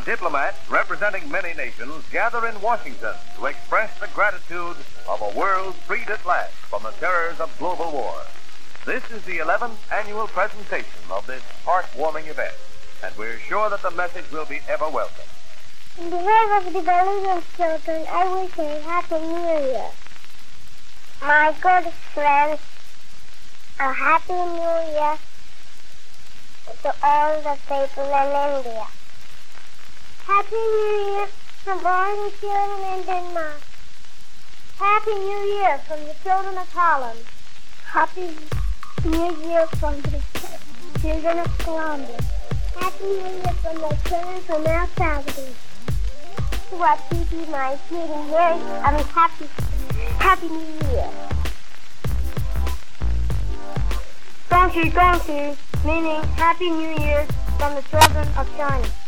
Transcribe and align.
of 0.00 0.06
diplomats 0.06 0.56
representing 0.70 1.30
many 1.30 1.52
nations 1.52 1.92
gather 2.10 2.46
in 2.46 2.58
Washington 2.62 3.12
to 3.36 3.44
express 3.44 3.98
the 4.00 4.08
gratitude 4.14 4.76
of 5.06 5.20
a 5.20 5.38
world 5.38 5.74
freed 5.74 6.08
at 6.08 6.24
last 6.24 6.54
from 6.70 6.82
the 6.82 6.90
terrors 6.92 7.38
of 7.38 7.54
global 7.58 7.92
war. 7.92 8.14
This 8.86 9.02
is 9.10 9.22
the 9.24 9.38
11th 9.38 9.76
annual 9.92 10.26
presentation 10.26 11.04
of 11.10 11.26
this 11.26 11.42
heartwarming 11.66 12.30
event, 12.30 12.54
and 13.04 13.14
we're 13.18 13.38
sure 13.40 13.68
that 13.68 13.82
the 13.82 13.90
message 13.90 14.24
will 14.32 14.46
be 14.46 14.60
ever 14.68 14.88
welcome. 14.88 15.28
On 16.00 16.08
behalf 16.08 16.66
of 16.66 16.72
the 16.72 16.80
Bolivian 16.80 17.42
children, 17.54 18.06
I 18.08 18.40
wish 18.40 18.56
a 18.56 18.80
Happy 18.80 19.18
New 19.18 19.68
Year. 19.68 19.90
My 21.20 21.54
good 21.60 21.92
friends, 22.14 22.60
a 23.78 23.92
Happy 23.92 24.32
New 24.32 24.92
Year 24.96 25.18
to 26.84 26.94
all 27.02 27.42
the 27.42 27.58
people 27.68 28.04
in 28.04 28.64
India. 28.64 28.86
Happy 30.30 30.54
New 30.54 31.10
Year 31.10 31.26
from 31.64 31.84
all 31.84 32.14
the 32.14 32.30
children 32.38 32.98
in 32.98 33.04
Denmark. 33.04 33.60
Happy 34.78 35.10
New 35.10 35.42
Year 35.54 35.78
from 35.88 36.04
the 36.04 36.14
children 36.22 36.56
of 36.56 36.68
Holland. 36.72 37.24
Happy 37.84 38.30
New 39.06 39.32
Year 39.48 39.66
from 39.80 40.00
the 40.02 40.22
children 41.00 41.38
of 41.40 41.58
Colombia. 41.58 42.20
Happy 42.78 43.06
New 43.06 43.32
Year 43.42 43.54
from 43.60 43.74
the 43.82 43.98
children 44.06 44.40
from 44.46 44.66
El 44.68 44.86
Salvador. 44.94 45.50
What 46.78 47.00
people 47.10 47.46
my 47.50 47.76
sweetie 47.88 48.30
Mary, 48.30 48.60
I 48.86 48.96
mean 48.96 49.06
happy, 49.06 49.46
happy 50.20 50.48
New 50.48 50.92
Year. 50.92 51.10
Donkey, 54.48 54.90
donkey, 54.90 55.58
meaning 55.84 56.22
Happy 56.38 56.70
New 56.70 56.94
Year 57.02 57.26
from 57.58 57.74
the 57.74 57.82
children 57.90 58.28
of 58.38 58.46
China. 58.56 58.99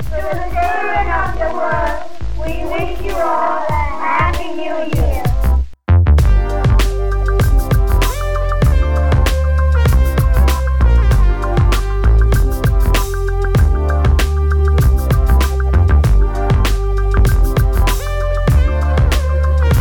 To 0.00 0.06
the 0.06 0.16
children 0.16 1.06
of 1.10 1.30
the 1.38 1.50
world, 1.54 1.98
we 2.38 2.64
wish 2.64 3.00
you 3.02 3.12
all 3.12 3.58
a 3.58 3.82
Happy 4.00 4.48
New 4.54 4.76
Year. 4.96 5.22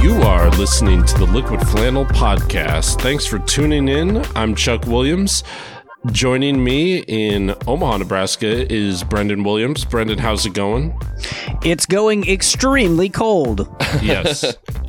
You 0.04 0.22
are 0.24 0.50
listening 0.52 1.06
to 1.06 1.18
the 1.18 1.26
Liquid 1.26 1.62
Flannel 1.68 2.06
Podcast. 2.06 3.02
Thanks 3.02 3.26
for 3.26 3.40
tuning 3.40 3.88
in. 3.88 4.24
I'm 4.36 4.54
Chuck 4.54 4.86
Williams. 4.86 5.44
Joining 6.08 6.64
me 6.64 7.00
in 7.08 7.54
Omaha, 7.68 7.98
Nebraska 7.98 8.72
is 8.72 9.04
Brendan 9.04 9.44
Williams. 9.44 9.84
Brendan, 9.84 10.18
how's 10.18 10.46
it 10.46 10.54
going? 10.54 10.98
It's 11.64 11.86
going 11.86 12.28
extremely 12.30 13.10
cold. 13.10 13.68
Yes, 14.02 14.44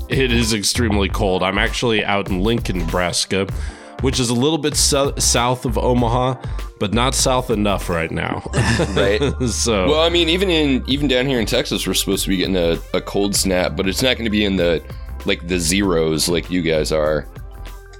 it 0.08 0.30
is 0.30 0.52
extremely 0.52 1.08
cold. 1.08 1.42
I'm 1.42 1.58
actually 1.58 2.04
out 2.04 2.28
in 2.28 2.40
Lincoln, 2.42 2.78
Nebraska, 2.78 3.46
which 4.02 4.20
is 4.20 4.30
a 4.30 4.34
little 4.34 4.58
bit 4.58 4.76
so- 4.76 5.14
south 5.16 5.64
of 5.64 5.76
Omaha, 5.78 6.40
but 6.78 6.94
not 6.94 7.14
south 7.14 7.50
enough 7.50 7.88
right 7.88 8.10
now. 8.10 8.42
right? 8.94 9.20
so, 9.48 9.88
Well, 9.88 10.00
I 10.02 10.10
mean, 10.10 10.28
even 10.28 10.48
in 10.48 10.84
even 10.86 11.08
down 11.08 11.26
here 11.26 11.40
in 11.40 11.46
Texas, 11.46 11.86
we're 11.86 11.94
supposed 11.94 12.22
to 12.24 12.28
be 12.28 12.36
getting 12.36 12.56
a, 12.56 12.78
a 12.94 13.00
cold 13.00 13.34
snap, 13.34 13.74
but 13.74 13.88
it's 13.88 14.02
not 14.02 14.16
going 14.16 14.26
to 14.26 14.30
be 14.30 14.44
in 14.44 14.54
the 14.56 14.82
like 15.24 15.48
the 15.48 15.58
zeros 15.58 16.28
like 16.28 16.50
you 16.50 16.62
guys 16.62 16.92
are. 16.92 17.26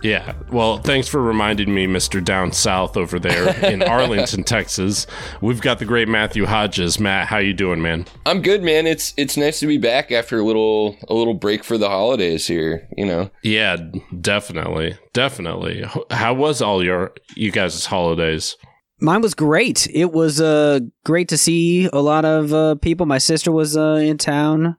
Yeah. 0.02 0.34
Well, 0.50 0.78
thanks 0.78 1.08
for 1.08 1.20
reminding 1.22 1.74
me, 1.74 1.86
Mr. 1.86 2.24
Down 2.24 2.52
South 2.52 2.96
over 2.96 3.18
there 3.18 3.54
in 3.70 3.82
Arlington, 3.88 4.44
Texas. 4.44 5.06
We've 5.40 5.60
got 5.60 5.78
the 5.78 5.84
great 5.84 6.08
Matthew 6.08 6.46
Hodges. 6.46 6.98
Matt, 6.98 7.26
how 7.26 7.38
you 7.38 7.52
doing, 7.52 7.82
man? 7.82 8.06
I'm 8.26 8.42
good, 8.42 8.62
man. 8.62 8.86
It's 8.86 9.12
it's 9.16 9.36
nice 9.36 9.60
to 9.60 9.66
be 9.66 9.78
back 9.78 10.10
after 10.10 10.38
a 10.38 10.44
little 10.44 10.96
a 11.08 11.14
little 11.14 11.34
break 11.34 11.64
for 11.64 11.76
the 11.76 11.88
holidays 11.88 12.46
here. 12.46 12.88
You 12.96 13.06
know, 13.06 13.30
Yeah, 13.42 13.76
definitely. 14.20 14.96
Definitely. 15.12 15.84
How 16.10 16.34
was 16.34 16.62
all 16.62 16.82
your 16.84 17.12
you 17.36 17.50
guys' 17.50 17.86
holidays? 17.86 18.56
Mine 19.02 19.22
was 19.22 19.34
great. 19.34 19.88
It 19.94 20.12
was 20.12 20.40
uh, 20.40 20.80
great 21.04 21.28
to 21.28 21.38
see 21.38 21.88
a 21.92 22.00
lot 22.00 22.24
of 22.24 22.52
uh, 22.52 22.74
people. 22.76 23.06
My 23.06 23.16
sister 23.18 23.50
was 23.50 23.74
uh, 23.76 24.00
in 24.02 24.18
town, 24.18 24.76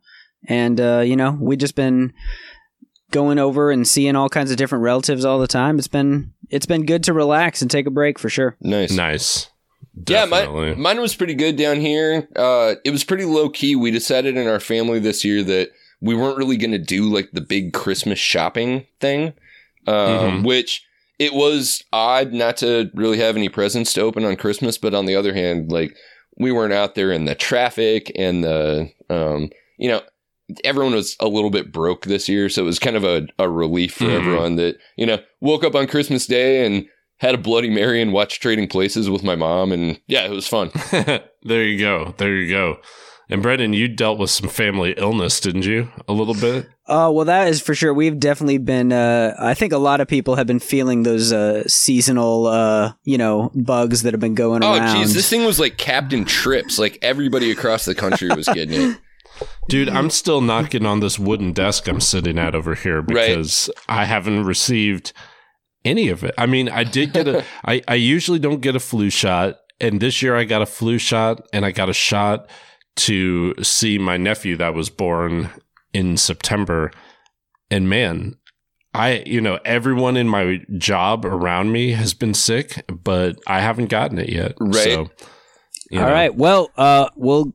and 0.47 0.79
uh, 0.79 0.99
you 0.99 1.15
know 1.15 1.37
we 1.39 1.57
just 1.57 1.75
been 1.75 2.13
going 3.11 3.37
over 3.39 3.71
and 3.71 3.87
seeing 3.87 4.15
all 4.15 4.29
kinds 4.29 4.51
of 4.51 4.57
different 4.57 4.83
relatives 4.83 5.23
all 5.25 5.39
the 5.39 5.47
time. 5.47 5.77
It's 5.77 5.87
been 5.87 6.33
it's 6.49 6.65
been 6.65 6.85
good 6.85 7.03
to 7.05 7.13
relax 7.13 7.61
and 7.61 7.69
take 7.71 7.85
a 7.85 7.91
break 7.91 8.17
for 8.19 8.29
sure. 8.29 8.55
nice. 8.61 8.91
Nice. 8.91 9.47
Yeah, 10.07 10.25
Definitely. 10.25 10.69
mine, 10.71 10.81
mine 10.81 11.01
was 11.01 11.15
pretty 11.15 11.33
good 11.33 11.57
down 11.57 11.79
here. 11.81 12.27
Uh, 12.35 12.75
it 12.85 12.91
was 12.91 13.03
pretty 13.03 13.25
low 13.25 13.49
key. 13.49 13.75
We 13.75 13.91
decided 13.91 14.37
in 14.37 14.47
our 14.47 14.59
family 14.59 14.99
this 14.99 15.25
year 15.25 15.43
that 15.43 15.71
we 15.99 16.15
weren't 16.15 16.37
really 16.37 16.55
going 16.57 16.71
to 16.71 16.77
do 16.77 17.03
like 17.13 17.29
the 17.33 17.41
big 17.41 17.73
Christmas 17.73 18.17
shopping 18.17 18.85
thing, 18.99 19.33
um, 19.87 19.93
Mhm. 19.95 20.43
which 20.45 20.83
it 21.19 21.33
was 21.33 21.83
odd 21.91 22.31
not 22.33 22.57
to 22.57 22.89
really 22.93 23.17
have 23.19 23.35
any 23.35 23.49
presents 23.49 23.93
to 23.93 24.01
open 24.01 24.23
on 24.23 24.35
Christmas. 24.37 24.77
But 24.77 24.93
on 24.93 25.05
the 25.05 25.15
other 25.15 25.33
hand, 25.33 25.71
like 25.71 25.95
we 26.37 26.51
weren't 26.51 26.73
out 26.73 26.95
there 26.95 27.11
in 27.11 27.25
the 27.25 27.35
traffic 27.35 28.11
and 28.15 28.43
the, 28.43 28.89
um, 29.09 29.49
you 29.77 29.89
know, 29.89 30.01
everyone 30.63 30.93
was 30.93 31.15
a 31.19 31.27
little 31.27 31.49
bit 31.49 31.71
broke 31.71 32.05
this 32.05 32.27
year. 32.29 32.49
So 32.49 32.61
it 32.63 32.65
was 32.65 32.79
kind 32.79 32.95
of 32.95 33.03
a, 33.03 33.27
a 33.39 33.49
relief 33.49 33.93
for 33.95 34.05
Mhm. 34.05 34.15
everyone 34.19 34.55
that, 34.57 34.77
you 34.97 35.05
know, 35.05 35.19
woke 35.39 35.63
up 35.63 35.75
on 35.75 35.87
Christmas 35.87 36.25
Day 36.25 36.65
and 36.65 36.85
had 37.17 37.35
a 37.35 37.37
Bloody 37.37 37.69
Mary 37.69 38.01
and 38.01 38.13
watched 38.13 38.41
Trading 38.41 38.67
Places 38.67 39.09
with 39.09 39.23
my 39.23 39.35
mom. 39.35 39.71
And 39.71 39.99
yeah, 40.07 40.25
it 40.25 40.31
was 40.31 40.47
fun. 40.47 40.71
there 41.43 41.63
you 41.63 41.77
go. 41.79 42.15
There 42.17 42.35
you 42.35 42.49
go. 42.49 42.77
And 43.29 43.41
Brendan, 43.41 43.71
you 43.71 43.87
dealt 43.87 44.19
with 44.19 44.29
some 44.29 44.49
family 44.49 44.93
illness, 44.97 45.39
didn't 45.39 45.63
you? 45.65 45.87
A 46.09 46.11
little 46.11 46.33
bit? 46.33 46.67
Uh, 46.85 47.09
well, 47.13 47.23
that 47.23 47.47
is 47.47 47.61
for 47.61 47.73
sure. 47.73 47.93
We've 47.93 48.19
definitely 48.19 48.57
been. 48.57 48.91
Uh, 48.91 49.33
I 49.39 49.53
think 49.53 49.71
a 49.71 49.77
lot 49.77 50.01
of 50.01 50.09
people 50.09 50.35
have 50.35 50.47
been 50.47 50.59
feeling 50.59 51.03
those 51.03 51.31
uh, 51.31 51.63
seasonal, 51.65 52.47
uh, 52.47 52.91
you 53.05 53.17
know, 53.17 53.49
bugs 53.55 54.01
that 54.01 54.13
have 54.13 54.19
been 54.19 54.35
going 54.35 54.65
Oh, 54.65 54.73
around. 54.75 54.97
Oh, 54.97 54.99
geez, 54.99 55.13
this 55.13 55.29
thing 55.29 55.45
was 55.45 55.61
like 55.61 55.77
Captain 55.77 56.25
Trips. 56.25 56.77
Like 56.77 56.97
everybody 57.01 57.51
across 57.51 57.85
the 57.85 57.95
country 57.95 58.27
was 58.35 58.47
getting 58.49 58.81
it. 58.91 58.97
Dude, 59.71 59.87
I'm 59.87 60.09
still 60.09 60.41
knocking 60.41 60.85
on 60.85 60.99
this 60.99 61.17
wooden 61.17 61.53
desk 61.53 61.87
I'm 61.87 62.01
sitting 62.01 62.37
at 62.37 62.55
over 62.55 62.75
here 62.75 63.01
because 63.01 63.69
I 63.87 64.03
haven't 64.03 64.43
received 64.43 65.13
any 65.85 66.09
of 66.09 66.25
it. 66.25 66.35
I 66.37 66.45
mean, 66.45 66.67
I 66.67 66.83
did 66.83 67.13
get 67.13 67.25
a 67.25 67.45
I, 67.65 67.81
I 67.87 67.95
usually 67.95 68.37
don't 68.37 68.59
get 68.59 68.75
a 68.75 68.81
flu 68.81 69.09
shot, 69.09 69.59
and 69.79 70.01
this 70.01 70.21
year 70.21 70.35
I 70.35 70.43
got 70.43 70.61
a 70.61 70.65
flu 70.65 70.97
shot 70.97 71.47
and 71.53 71.65
I 71.65 71.71
got 71.71 71.87
a 71.87 71.93
shot 71.93 72.49
to 72.97 73.55
see 73.63 73.97
my 73.97 74.17
nephew 74.17 74.57
that 74.57 74.73
was 74.73 74.89
born 74.89 75.49
in 75.93 76.17
September. 76.17 76.91
And 77.69 77.87
man, 77.87 78.35
I 78.93 79.23
you 79.25 79.39
know, 79.39 79.57
everyone 79.63 80.17
in 80.17 80.27
my 80.27 80.59
job 80.77 81.25
around 81.25 81.71
me 81.71 81.91
has 81.91 82.13
been 82.13 82.33
sick, 82.33 82.83
but 82.89 83.39
I 83.47 83.61
haven't 83.61 83.87
gotten 83.87 84.19
it 84.19 84.27
yet. 84.27 84.55
Right. 84.59 84.83
So, 84.83 85.11
you 85.89 86.01
All 86.01 86.07
know. 86.07 86.11
right. 86.11 86.35
Well, 86.35 86.71
uh, 86.75 87.07
we'll 87.15 87.53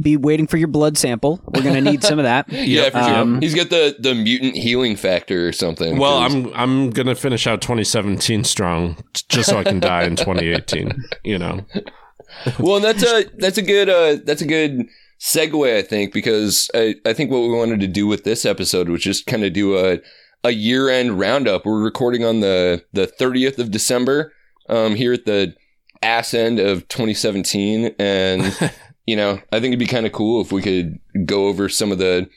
be 0.00 0.16
waiting 0.16 0.46
for 0.46 0.56
your 0.56 0.68
blood 0.68 0.96
sample. 0.98 1.40
We're 1.46 1.62
gonna 1.62 1.80
need 1.80 2.02
some 2.02 2.18
of 2.18 2.24
that. 2.24 2.46
Yeah, 2.52 2.90
for 2.90 2.98
sure. 3.02 3.14
Um, 3.14 3.40
He's 3.40 3.54
got 3.54 3.70
the 3.70 3.96
the 3.98 4.14
mutant 4.14 4.54
healing 4.56 4.96
factor 4.96 5.48
or 5.48 5.52
something. 5.52 5.98
Well, 5.98 6.20
'cause- 6.20 6.34
I'm 6.34 6.52
I'm 6.54 6.90
gonna 6.90 7.14
finish 7.14 7.46
out 7.46 7.60
2017 7.62 8.44
strong, 8.44 8.96
just 9.28 9.48
so 9.50 9.58
I 9.58 9.64
can 9.64 9.80
die 9.80 10.04
in 10.04 10.16
2018. 10.16 10.92
You 11.24 11.38
know, 11.38 11.60
well, 12.58 12.76
and 12.76 12.84
that's 12.84 13.02
a 13.02 13.24
that's 13.38 13.58
a 13.58 13.62
good 13.62 13.88
uh 13.88 14.16
that's 14.24 14.42
a 14.42 14.46
good 14.46 14.86
segue, 15.20 15.76
I 15.76 15.82
think, 15.82 16.12
because 16.12 16.70
I 16.74 16.94
I 17.04 17.12
think 17.12 17.30
what 17.30 17.40
we 17.42 17.50
wanted 17.50 17.80
to 17.80 17.86
do 17.88 18.06
with 18.06 18.24
this 18.24 18.44
episode 18.44 18.88
was 18.88 19.02
just 19.02 19.26
kind 19.26 19.44
of 19.44 19.52
do 19.52 19.76
a 19.78 19.98
a 20.44 20.50
year 20.52 20.88
end 20.88 21.18
roundup. 21.18 21.66
We're 21.66 21.82
recording 21.82 22.24
on 22.24 22.40
the 22.40 22.84
the 22.92 23.06
30th 23.06 23.58
of 23.58 23.70
December, 23.70 24.32
um, 24.68 24.94
here 24.94 25.12
at 25.12 25.24
the 25.26 25.54
ass 26.02 26.32
end 26.34 26.60
of 26.60 26.86
2017, 26.88 27.94
and 27.98 28.56
you 29.08 29.16
know, 29.16 29.40
I 29.50 29.58
think 29.58 29.68
it'd 29.68 29.78
be 29.78 29.86
kind 29.86 30.04
of 30.04 30.12
cool 30.12 30.42
if 30.42 30.52
we 30.52 30.60
could 30.60 30.98
go 31.24 31.46
over 31.46 31.70
some 31.70 31.92
of 31.92 31.96
the 31.96 32.28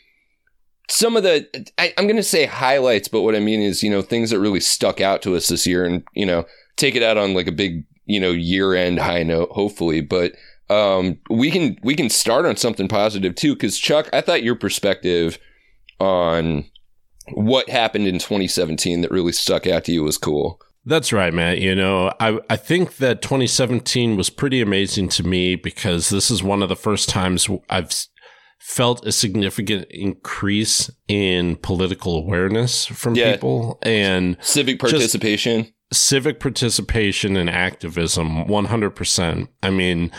some 0.90 1.18
of 1.18 1.24
the 1.24 1.46
I, 1.78 1.94
I'm 1.98 2.08
gonna 2.08 2.24
say 2.24 2.46
highlights, 2.46 3.10
but 3.10 3.24
what 3.24 3.36
I 3.36 3.42
mean 3.42 3.62
is, 3.62 3.84
you 3.84 3.90
know, 3.90 4.02
things 4.02 4.30
that 4.30 4.40
really 4.40 4.62
stuck 4.62 5.02
out 5.02 5.22
to 5.24 5.36
us 5.36 5.50
this 5.50 5.68
year 5.68 5.84
and, 5.84 6.02
you 6.14 6.26
know, 6.26 6.46
take 6.78 6.96
it 6.96 7.04
out 7.04 7.18
on 7.18 7.34
like 7.34 7.48
a 7.48 7.52
big, 7.52 7.84
you 8.06 8.22
know, 8.22 8.32
year 8.32 8.74
end 8.74 9.00
high 9.00 9.22
note, 9.22 9.50
hopefully. 9.52 10.00
But 10.00 10.32
um 10.70 11.20
we 11.30 11.52
can 11.52 11.78
we 11.84 11.94
can 11.94 12.08
start 12.08 12.46
on 12.46 12.56
something 12.56 12.88
positive 12.88 13.36
too, 13.36 13.54
because 13.54 13.78
Chuck, 13.78 14.08
I 14.14 14.22
thought 14.22 14.42
your 14.42 14.56
perspective 14.56 15.40
on 16.00 16.64
what 17.34 17.68
happened 17.68 18.08
in 18.08 18.18
2017 18.18 19.02
that 19.02 19.12
really 19.12 19.34
stuck 19.34 19.68
out 19.68 19.84
to 19.84 19.92
you 19.92 20.04
was 20.04 20.18
cool. 20.18 20.62
That's 20.86 21.14
right, 21.14 21.34
Matt. 21.34 21.60
You 21.60 21.76
know, 21.76 22.12
I 22.20 22.40
I 22.50 22.56
think 22.56 22.98
that 22.98 23.22
2017 23.22 24.16
was 24.18 24.30
pretty 24.30 24.62
amazing 24.62 25.10
to 25.10 25.24
me 25.24 25.56
because 25.56 26.10
this 26.10 26.32
is 26.32 26.42
one 26.44 26.62
of 26.64 26.70
the 26.70 26.76
first 26.76 27.10
times 27.10 27.48
I've 27.70 27.92
felt 28.60 29.06
a 29.08 29.12
significant 29.12 29.88
increase 29.90 30.90
in 31.08 31.56
political 31.58 32.16
awareness 32.16 32.86
from 32.86 33.16
Yeah. 33.16 33.34
people 33.34 33.80
and 33.82 34.38
Civic 34.42 34.80
participation. 34.80 35.74
civic 35.92 36.40
participation 36.40 37.36
and 37.36 37.50
activism 37.50 38.46
100%. 38.46 39.48
I 39.64 39.70
mean, 39.72 40.12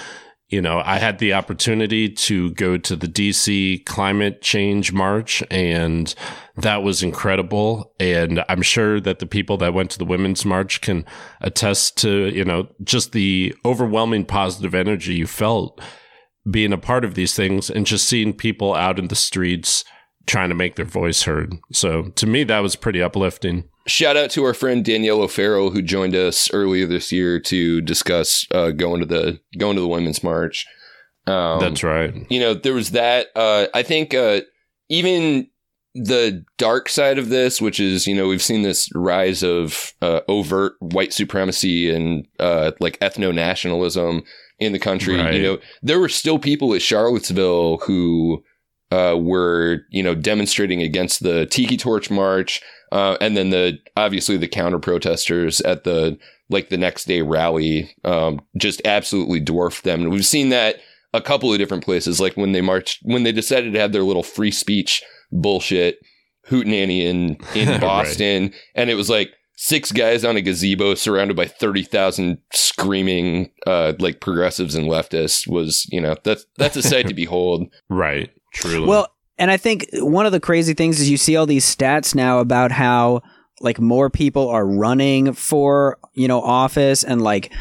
you 0.52 0.60
know, 0.60 0.82
I 0.84 0.98
had 0.98 1.18
the 1.18 1.32
opportunity 1.32 2.10
to 2.10 2.50
go 2.50 2.76
to 2.76 2.94
the 2.94 3.08
DC 3.08 3.86
climate 3.86 4.42
change 4.42 4.92
march 4.92 5.42
and 5.50 6.14
that 6.56 6.82
was 6.82 7.02
incredible 7.02 7.94
and 7.98 8.44
I'm 8.50 8.60
sure 8.60 9.00
that 9.00 9.18
the 9.18 9.26
people 9.26 9.56
that 9.56 9.72
went 9.72 9.90
to 9.92 9.98
the 9.98 10.04
women's 10.04 10.44
march 10.44 10.82
can 10.82 11.06
attest 11.40 11.96
to, 11.98 12.28
you 12.28 12.44
know, 12.44 12.68
just 12.84 13.12
the 13.12 13.54
overwhelming 13.64 14.26
positive 14.26 14.74
energy 14.74 15.14
you 15.14 15.26
felt 15.26 15.80
being 16.50 16.74
a 16.74 16.78
part 16.78 17.06
of 17.06 17.14
these 17.14 17.34
things 17.34 17.70
and 17.70 17.86
just 17.86 18.06
seeing 18.06 18.34
people 18.34 18.74
out 18.74 18.98
in 18.98 19.08
the 19.08 19.16
streets 19.16 19.84
trying 20.26 20.50
to 20.50 20.54
make 20.54 20.76
their 20.76 20.84
voice 20.84 21.22
heard. 21.22 21.54
So 21.72 22.10
to 22.10 22.26
me 22.26 22.44
that 22.44 22.60
was 22.60 22.76
pretty 22.76 23.02
uplifting. 23.02 23.70
Shout 23.86 24.16
out 24.16 24.30
to 24.30 24.44
our 24.44 24.54
friend 24.54 24.84
Danielle 24.84 25.22
O'Farrell 25.22 25.70
who 25.70 25.82
joined 25.82 26.14
us 26.14 26.52
earlier 26.52 26.86
this 26.86 27.10
year 27.10 27.40
to 27.40 27.80
discuss 27.80 28.46
uh, 28.52 28.70
going 28.70 29.00
to 29.00 29.06
the 29.06 29.40
going 29.58 29.76
to 29.76 29.82
the 29.82 29.88
women's 29.88 30.22
march. 30.22 30.66
Um, 31.26 31.60
That's 31.60 31.82
right. 31.82 32.14
you 32.30 32.40
know 32.40 32.54
there 32.54 32.74
was 32.74 32.92
that. 32.92 33.28
Uh, 33.34 33.66
I 33.74 33.82
think 33.82 34.14
uh, 34.14 34.42
even 34.88 35.48
the 35.94 36.44
dark 36.56 36.88
side 36.88 37.18
of 37.18 37.28
this, 37.28 37.60
which 37.60 37.78
is 37.78 38.06
you 38.06 38.14
know 38.14 38.28
we've 38.28 38.42
seen 38.42 38.62
this 38.62 38.88
rise 38.94 39.42
of 39.42 39.92
uh, 40.00 40.20
overt 40.28 40.74
white 40.80 41.12
supremacy 41.12 41.90
and 41.94 42.26
uh, 42.40 42.72
like 42.80 42.98
ethno 43.00 43.34
nationalism 43.34 44.22
in 44.58 44.72
the 44.72 44.78
country. 44.78 45.16
Right. 45.16 45.34
You 45.34 45.42
know 45.42 45.58
there 45.82 46.00
were 46.00 46.08
still 46.08 46.38
people 46.38 46.74
at 46.74 46.82
Charlottesville 46.82 47.78
who 47.78 48.42
uh, 48.90 49.16
were 49.18 49.80
you 49.90 50.02
know 50.02 50.14
demonstrating 50.14 50.82
against 50.82 51.22
the 51.22 51.46
Tiki 51.46 51.76
Torch 51.76 52.10
March, 52.10 52.60
uh, 52.92 53.16
and 53.20 53.36
then 53.36 53.50
the 53.50 53.78
obviously 53.96 54.36
the 54.36 54.46
counter 54.46 54.78
protesters 54.78 55.60
at 55.62 55.82
the 55.84 56.18
like 56.50 56.68
the 56.68 56.76
next 56.76 57.06
day 57.06 57.22
rally 57.22 57.90
um, 58.04 58.40
just 58.58 58.82
absolutely 58.84 59.40
dwarfed 59.40 59.82
them. 59.84 60.02
And 60.02 60.12
we've 60.12 60.26
seen 60.26 60.50
that 60.50 60.76
a 61.14 61.22
couple 61.22 61.50
of 61.50 61.58
different 61.58 61.84
places, 61.84 62.20
like 62.20 62.36
when 62.36 62.52
they 62.52 62.60
marched 62.60 63.00
when 63.02 63.22
they 63.22 63.32
decided 63.32 63.72
to 63.72 63.80
have 63.80 63.92
their 63.92 64.02
little 64.02 64.22
free 64.22 64.50
speech 64.50 65.02
bullshit 65.32 65.98
hootenanny 66.50 67.00
in 67.00 67.38
in 67.54 67.68
Right. 67.70 67.80
Boston, 67.80 68.52
and 68.76 68.90
it 68.90 68.94
was 68.94 69.10
like. 69.10 69.32
Six 69.54 69.92
guys 69.92 70.24
on 70.24 70.36
a 70.36 70.40
gazebo 70.40 70.94
surrounded 70.94 71.36
by 71.36 71.44
30,000 71.46 72.38
screaming, 72.52 73.52
uh, 73.64 73.92
like 74.00 74.20
progressives 74.20 74.74
and 74.74 74.88
leftists 74.88 75.46
was, 75.46 75.86
you 75.92 76.00
know, 76.00 76.16
that's, 76.24 76.46
that's 76.56 76.74
a 76.74 76.82
sight 76.82 77.06
to 77.06 77.14
behold. 77.24 77.68
Right. 77.88 78.30
Truly. 78.54 78.88
Well, 78.88 79.11
and 79.38 79.50
I 79.50 79.56
think 79.56 79.86
one 79.94 80.26
of 80.26 80.32
the 80.32 80.40
crazy 80.40 80.74
things 80.74 81.00
is 81.00 81.10
you 81.10 81.16
see 81.16 81.36
all 81.36 81.46
these 81.46 81.64
stats 81.64 82.14
now 82.14 82.38
about 82.38 82.70
how 82.72 83.22
like 83.60 83.80
more 83.80 84.10
people 84.10 84.48
are 84.48 84.66
running 84.66 85.32
for, 85.32 85.98
you 86.14 86.26
know, 86.28 86.40
office 86.40 87.04
and 87.04 87.22
like 87.22 87.52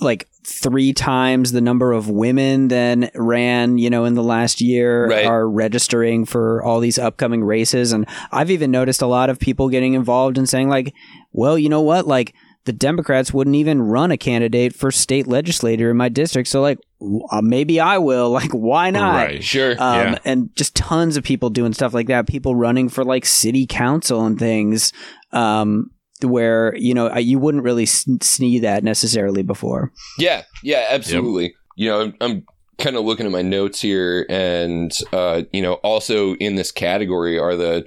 like 0.00 0.28
three 0.44 0.92
times 0.92 1.52
the 1.52 1.60
number 1.60 1.92
of 1.92 2.08
women 2.10 2.68
than 2.68 3.10
ran, 3.14 3.78
you 3.78 3.88
know, 3.90 4.04
in 4.04 4.14
the 4.14 4.22
last 4.22 4.60
year 4.60 5.06
Right. 5.08 5.24
are 5.26 5.48
registering 5.48 6.24
for 6.24 6.62
all 6.62 6.80
these 6.80 6.98
upcoming 6.98 7.42
races 7.44 7.92
and 7.92 8.06
I've 8.32 8.50
even 8.50 8.70
noticed 8.70 9.02
a 9.02 9.06
lot 9.06 9.30
of 9.30 9.38
people 9.38 9.68
getting 9.68 9.94
involved 9.94 10.38
and 10.38 10.48
saying 10.48 10.68
like, 10.68 10.94
well, 11.32 11.56
you 11.56 11.68
know 11.68 11.80
what? 11.80 12.06
Like 12.06 12.34
the 12.64 12.72
Democrats 12.72 13.32
wouldn't 13.34 13.56
even 13.56 13.82
run 13.82 14.10
a 14.12 14.16
candidate 14.16 14.74
for 14.74 14.90
state 14.92 15.26
legislator 15.26 15.90
in 15.90 15.96
my 15.96 16.08
district. 16.08 16.48
So 16.48 16.60
like 16.60 16.78
w- 17.00 17.24
uh, 17.32 17.42
maybe 17.42 17.80
I 17.80 17.98
will. 17.98 18.30
Like 18.42 18.52
why 18.52 18.90
not? 18.90 19.14
right. 19.16 19.42
Sure. 19.42 19.72
um, 19.72 19.78
Yeah. 20.12 20.18
and 20.24 20.54
just 20.56 20.76
tons 20.76 21.16
of 21.16 21.24
people 21.24 21.50
doing 21.50 21.72
stuff 21.72 21.92
like 21.94 22.06
that. 22.06 22.26
People 22.28 22.54
running 22.54 22.88
for 22.88 23.04
like 23.04 23.24
city 23.26 23.66
council 23.66 24.24
and 24.24 24.38
things, 24.38 24.92
um, 25.32 25.90
where 26.22 26.76
you 26.76 26.94
know 26.94 27.12
you 27.18 27.38
wouldn't 27.40 27.64
really 27.64 27.82
s- 27.82 28.06
see 28.20 28.60
that 28.60 28.84
necessarily 28.84 29.42
before. 29.42 29.90
Yeah, 30.18 30.42
yeah, 30.62 30.86
absolutely. 30.90 31.54
You 31.76 31.88
know, 31.88 32.00
I'm, 32.02 32.14
I'm 32.20 32.46
kind 32.78 32.94
of 32.96 33.04
looking 33.04 33.26
at 33.26 33.32
my 33.32 33.42
notes 33.42 33.80
here, 33.80 34.24
and 34.30 34.96
uh, 35.12 35.42
you 35.52 35.62
know, 35.62 35.74
also 35.74 36.34
in 36.36 36.54
this 36.54 36.70
category 36.70 37.38
are 37.40 37.56
the 37.56 37.84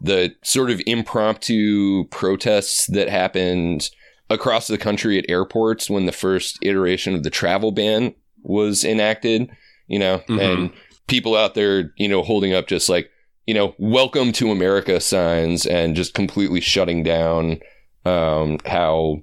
the 0.00 0.34
sort 0.42 0.70
of 0.70 0.80
impromptu 0.86 2.04
protests 2.08 2.86
that 2.88 3.08
happened 3.08 3.90
across 4.30 4.66
the 4.68 4.78
country 4.78 5.18
at 5.18 5.26
airports 5.28 5.88
when 5.90 6.06
the 6.06 6.12
first 6.12 6.58
iteration 6.62 7.14
of 7.14 7.22
the 7.22 7.30
travel 7.30 7.72
ban 7.72 8.14
was 8.42 8.84
enacted. 8.84 9.48
You 9.86 9.98
know, 9.98 10.22
Mhm. 10.28 10.40
and 10.40 10.70
people 11.06 11.36
out 11.36 11.54
there, 11.54 11.92
you 11.96 12.08
know, 12.08 12.22
holding 12.22 12.54
up 12.54 12.66
just 12.66 12.88
like 12.88 13.10
you 13.46 13.52
know, 13.52 13.74
"Welcome 13.78 14.32
to 14.32 14.50
America" 14.50 14.98
signs 15.00 15.66
and 15.66 15.94
just 15.94 16.14
completely 16.14 16.60
shutting 16.62 17.02
down 17.02 17.60
um, 18.06 18.58
how 18.64 19.20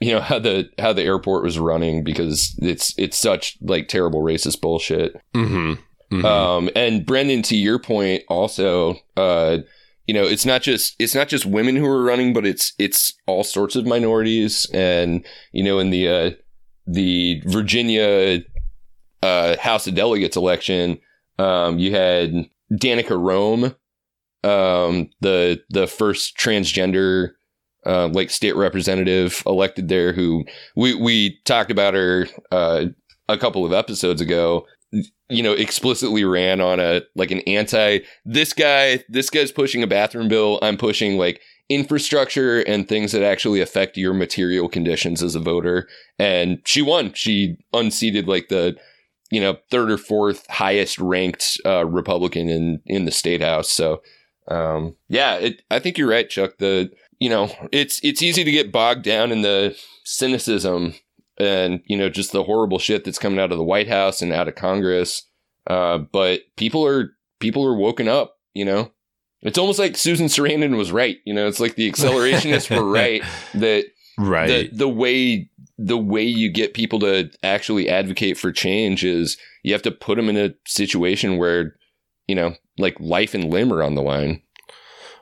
you 0.00 0.12
know 0.12 0.20
how 0.30 0.38
the 0.38 0.68
how 0.78 0.92
the 0.92 1.02
airport 1.02 1.42
was 1.42 1.58
running 1.58 2.04
because 2.04 2.56
it's 2.62 2.94
it's 2.96 3.18
such 3.18 3.56
like 3.60 3.88
terrible 3.88 4.22
racist 4.22 4.60
bullshit. 4.60 5.16
Mm-hmm. 5.34 5.74
Mhm. 6.12 6.24
Um, 6.24 6.70
and 6.76 7.04
Brendan, 7.04 7.42
to 7.42 7.56
your 7.56 7.80
point, 7.80 8.22
also, 8.28 8.96
uh, 9.16 9.58
you 10.06 10.12
know, 10.12 10.24
it's 10.24 10.44
not 10.44 10.62
just 10.62 10.94
it's 10.98 11.14
not 11.14 11.28
just 11.28 11.46
women 11.46 11.76
who 11.76 11.86
are 11.86 12.02
running, 12.02 12.32
but 12.32 12.46
it's 12.46 12.72
it's 12.78 13.14
all 13.26 13.44
sorts 13.44 13.76
of 13.76 13.86
minorities. 13.86 14.66
And 14.72 15.24
you 15.52 15.64
know, 15.64 15.78
in 15.78 15.90
the 15.90 16.08
uh, 16.08 16.30
the 16.86 17.42
Virginia 17.46 18.42
uh, 19.22 19.56
House 19.58 19.86
of 19.86 19.94
Delegates 19.94 20.36
election, 20.36 20.98
um, 21.38 21.78
you 21.78 21.92
had 21.92 22.32
Danica 22.72 23.18
Roem, 23.18 23.74
um, 24.44 25.10
the 25.20 25.62
the 25.70 25.86
first 25.86 26.36
transgender 26.36 27.30
uh, 27.86 28.08
like 28.08 28.30
state 28.30 28.56
representative 28.56 29.42
elected 29.46 29.88
there, 29.88 30.12
who 30.12 30.44
we 30.76 30.94
we 30.94 31.40
talked 31.44 31.70
about 31.70 31.94
her 31.94 32.26
uh, 32.50 32.86
a 33.28 33.38
couple 33.38 33.64
of 33.64 33.72
episodes 33.72 34.20
ago 34.20 34.66
you 35.28 35.42
know 35.42 35.52
explicitly 35.52 36.24
ran 36.24 36.60
on 36.60 36.80
a 36.80 37.02
like 37.14 37.30
an 37.30 37.40
anti 37.40 38.00
this 38.24 38.52
guy 38.52 39.02
this 39.08 39.30
guy's 39.30 39.52
pushing 39.52 39.82
a 39.82 39.86
bathroom 39.86 40.28
bill. 40.28 40.58
I'm 40.62 40.76
pushing 40.76 41.18
like 41.18 41.40
infrastructure 41.68 42.60
and 42.60 42.86
things 42.86 43.12
that 43.12 43.22
actually 43.22 43.60
affect 43.60 43.96
your 43.96 44.12
material 44.12 44.68
conditions 44.68 45.22
as 45.22 45.34
a 45.34 45.40
voter. 45.40 45.88
And 46.18 46.60
she 46.64 46.82
won. 46.82 47.14
She 47.14 47.56
unseated 47.72 48.28
like 48.28 48.48
the 48.48 48.76
you 49.30 49.40
know 49.40 49.56
third 49.70 49.90
or 49.90 49.98
fourth 49.98 50.46
highest 50.50 50.98
ranked 50.98 51.58
uh, 51.64 51.86
republican 51.86 52.48
in 52.48 52.80
in 52.86 53.04
the 53.04 53.12
state 53.12 53.40
house. 53.40 53.70
So 53.70 54.02
um 54.48 54.94
yeah 55.08 55.36
it, 55.36 55.62
i 55.70 55.78
think 55.78 55.96
you're 55.96 56.08
right 56.08 56.28
chuck 56.28 56.58
the 56.58 56.90
you 57.18 57.30
know 57.30 57.50
it's 57.72 57.98
it's 58.02 58.20
easy 58.20 58.44
to 58.44 58.50
get 58.50 58.72
bogged 58.72 59.02
down 59.02 59.32
in 59.32 59.42
the 59.42 59.74
cynicism 60.04 60.94
and 61.38 61.80
you 61.86 61.96
know 61.96 62.08
just 62.08 62.32
the 62.32 62.44
horrible 62.44 62.78
shit 62.78 63.04
that's 63.04 63.18
coming 63.18 63.38
out 63.38 63.52
of 63.52 63.58
the 63.58 63.64
White 63.64 63.88
House 63.88 64.22
and 64.22 64.32
out 64.32 64.48
of 64.48 64.54
Congress. 64.54 65.22
Uh, 65.66 65.98
but 65.98 66.40
people 66.56 66.86
are 66.86 67.10
people 67.40 67.64
are 67.64 67.76
woken 67.76 68.08
up. 68.08 68.36
You 68.54 68.64
know, 68.64 68.92
it's 69.42 69.58
almost 69.58 69.78
like 69.78 69.96
Susan 69.96 70.26
Sarandon 70.26 70.76
was 70.76 70.92
right. 70.92 71.18
You 71.24 71.34
know, 71.34 71.46
it's 71.46 71.60
like 71.60 71.74
the 71.74 71.90
accelerationists 71.90 72.74
were 72.74 72.88
right 72.90 73.22
that 73.54 73.86
right. 74.18 74.46
the 74.46 74.68
the 74.76 74.88
way 74.88 75.50
the 75.76 75.98
way 75.98 76.22
you 76.22 76.50
get 76.50 76.74
people 76.74 77.00
to 77.00 77.30
actually 77.42 77.88
advocate 77.88 78.38
for 78.38 78.52
change 78.52 79.04
is 79.04 79.36
you 79.62 79.72
have 79.72 79.82
to 79.82 79.90
put 79.90 80.16
them 80.16 80.28
in 80.28 80.36
a 80.36 80.54
situation 80.66 81.36
where 81.36 81.74
you 82.28 82.34
know 82.34 82.54
like 82.78 82.98
life 83.00 83.34
and 83.34 83.50
limb 83.50 83.72
are 83.72 83.82
on 83.82 83.94
the 83.94 84.02
line. 84.02 84.40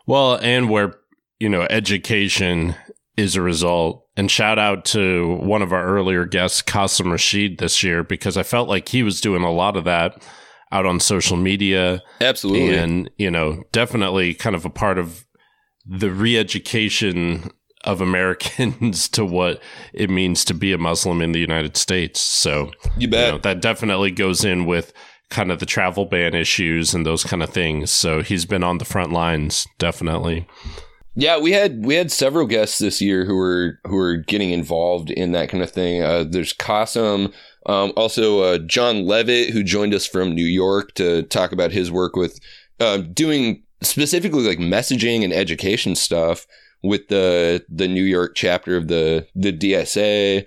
Well, 0.06 0.36
and 0.42 0.68
where, 0.68 0.94
you 1.38 1.48
know, 1.48 1.62
education 1.70 2.74
is 3.16 3.36
a 3.36 3.42
result. 3.42 4.06
And 4.16 4.30
shout 4.30 4.58
out 4.58 4.84
to 4.86 5.36
one 5.36 5.62
of 5.62 5.72
our 5.72 5.84
earlier 5.86 6.24
guests, 6.24 6.62
Qasim 6.62 7.10
Rashid, 7.10 7.58
this 7.58 7.82
year, 7.82 8.02
because 8.02 8.36
I 8.36 8.42
felt 8.42 8.68
like 8.68 8.88
he 8.88 9.02
was 9.02 9.20
doing 9.20 9.42
a 9.42 9.52
lot 9.52 9.76
of 9.76 9.84
that 9.84 10.22
out 10.70 10.86
on 10.86 11.00
social 11.00 11.36
media 11.36 12.02
Absolutely. 12.20 12.74
and, 12.76 13.10
you 13.18 13.30
know, 13.30 13.62
definitely 13.72 14.34
kind 14.34 14.56
of 14.56 14.64
a 14.64 14.70
part 14.70 14.98
of 14.98 15.26
the 15.84 16.10
re 16.10 16.38
education 16.38 17.50
of 17.84 18.00
Americans 18.00 19.08
to 19.10 19.24
what 19.24 19.60
it 19.92 20.08
means 20.08 20.44
to 20.44 20.54
be 20.54 20.72
a 20.72 20.78
Muslim 20.78 21.20
in 21.20 21.32
the 21.32 21.40
United 21.40 21.76
States. 21.76 22.20
So, 22.20 22.70
you 22.96 23.02
you 23.02 23.08
bet. 23.08 23.34
know, 23.34 23.38
that 23.38 23.60
definitely 23.60 24.10
goes 24.10 24.44
in 24.44 24.64
with 24.66 24.92
kind 25.30 25.50
of 25.50 25.58
the 25.58 25.66
travel 25.66 26.04
ban 26.04 26.34
issues 26.34 26.94
and 26.94 27.04
those 27.04 27.24
kind 27.24 27.42
of 27.42 27.50
things. 27.50 27.90
So 27.90 28.22
he's 28.22 28.44
been 28.44 28.62
on 28.62 28.78
the 28.78 28.84
front 28.84 29.12
lines, 29.12 29.66
definitely. 29.78 30.46
Yeah, 31.14 31.38
we 31.38 31.52
had 31.52 31.84
we 31.84 31.94
had 31.94 32.10
several 32.10 32.46
guests 32.46 32.78
this 32.78 33.02
year 33.02 33.26
who 33.26 33.36
were 33.36 33.78
who 33.84 33.96
were 33.96 34.16
getting 34.16 34.50
involved 34.50 35.10
in 35.10 35.32
that 35.32 35.50
kind 35.50 35.62
of 35.62 35.70
thing. 35.70 36.02
Uh, 36.02 36.24
there's 36.24 36.54
Qasim, 36.54 37.32
um, 37.66 37.92
also 37.96 38.40
uh, 38.40 38.58
John 38.58 39.04
Levitt, 39.06 39.50
who 39.50 39.62
joined 39.62 39.92
us 39.92 40.06
from 40.06 40.34
New 40.34 40.46
York 40.46 40.94
to 40.94 41.22
talk 41.24 41.52
about 41.52 41.70
his 41.70 41.90
work 41.90 42.16
with 42.16 42.40
uh, 42.80 42.98
doing 42.98 43.62
specifically 43.82 44.42
like 44.42 44.58
messaging 44.58 45.22
and 45.22 45.34
education 45.34 45.94
stuff 45.94 46.46
with 46.82 47.08
the 47.08 47.62
the 47.68 47.88
New 47.88 48.04
York 48.04 48.32
chapter 48.34 48.76
of 48.76 48.88
the 48.88 49.26
the 49.34 49.52
DSA. 49.52 50.46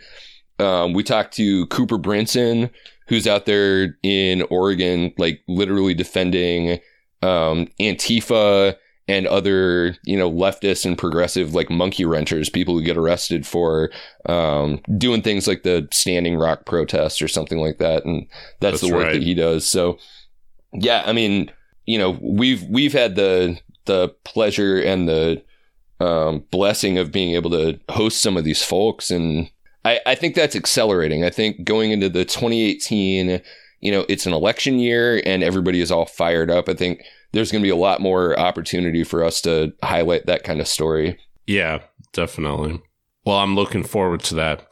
Um, 0.57 0.93
we 0.93 1.03
talked 1.03 1.35
to 1.35 1.67
Cooper 1.67 1.99
Brinson, 1.99 2.71
who's 3.07 3.27
out 3.27 3.45
there 3.45 3.97
in 4.01 4.41
Oregon, 4.49 5.13
like 5.19 5.41
literally 5.47 5.93
defending 5.93 6.79
um, 7.21 7.67
Antifa 7.79 8.77
and 9.07 9.27
other, 9.27 9.95
you 10.03 10.17
know, 10.17 10.31
leftist 10.31 10.85
and 10.85 10.97
progressive 10.97 11.53
like 11.53 11.69
monkey 11.69 12.05
wrenchers, 12.05 12.49
people 12.49 12.73
who 12.73 12.83
get 12.83 12.97
arrested 12.97 13.45
for 13.45 13.91
um, 14.27 14.81
doing 14.97 15.21
things 15.21 15.47
like 15.47 15.63
the 15.63 15.87
Standing 15.91 16.37
Rock 16.37 16.65
protest 16.65 17.21
or 17.21 17.27
something 17.27 17.59
like 17.59 17.77
that. 17.77 18.03
And 18.05 18.27
that's, 18.59 18.81
That's 18.81 18.81
the 18.81 18.95
work 18.95 19.05
right. 19.05 19.13
that 19.13 19.23
he 19.23 19.35
does. 19.35 19.67
So, 19.67 19.99
yeah, 20.73 21.03
I 21.05 21.13
mean, 21.13 21.51
you 21.85 21.97
know, 21.97 22.17
we've 22.21 22.63
we've 22.63 22.93
had 22.93 23.15
the 23.15 23.59
the 23.85 24.09
pleasure 24.23 24.79
and 24.81 25.07
the 25.07 25.43
um, 25.99 26.43
blessing 26.49 26.97
of 26.97 27.11
being 27.11 27.35
able 27.35 27.51
to 27.51 27.79
host 27.89 28.21
some 28.21 28.37
of 28.37 28.43
these 28.43 28.63
folks, 28.63 29.11
and 29.11 29.49
I, 29.85 29.99
I 30.07 30.15
think 30.15 30.33
that's 30.33 30.55
accelerating. 30.55 31.23
I 31.23 31.29
think 31.29 31.63
going 31.63 31.91
into 31.91 32.09
the 32.09 32.25
2018, 32.25 33.39
you 33.81 33.91
know, 33.91 34.03
it's 34.09 34.25
an 34.25 34.33
election 34.33 34.79
year 34.79 35.21
and 35.23 35.43
everybody 35.43 35.79
is 35.79 35.91
all 35.91 36.07
fired 36.07 36.49
up. 36.49 36.67
I 36.67 36.73
think 36.73 37.03
there's 37.31 37.51
going 37.51 37.61
to 37.61 37.65
be 37.67 37.71
a 37.71 37.75
lot 37.75 38.01
more 38.01 38.37
opportunity 38.39 39.03
for 39.03 39.23
us 39.23 39.41
to 39.41 39.73
highlight 39.83 40.25
that 40.25 40.43
kind 40.43 40.59
of 40.61 40.67
story. 40.67 41.17
Yeah, 41.47 41.79
definitely. 42.13 42.81
Well, 43.25 43.37
I'm 43.37 43.55
looking 43.55 43.83
forward 43.83 44.21
to 44.21 44.35
that. 44.35 44.67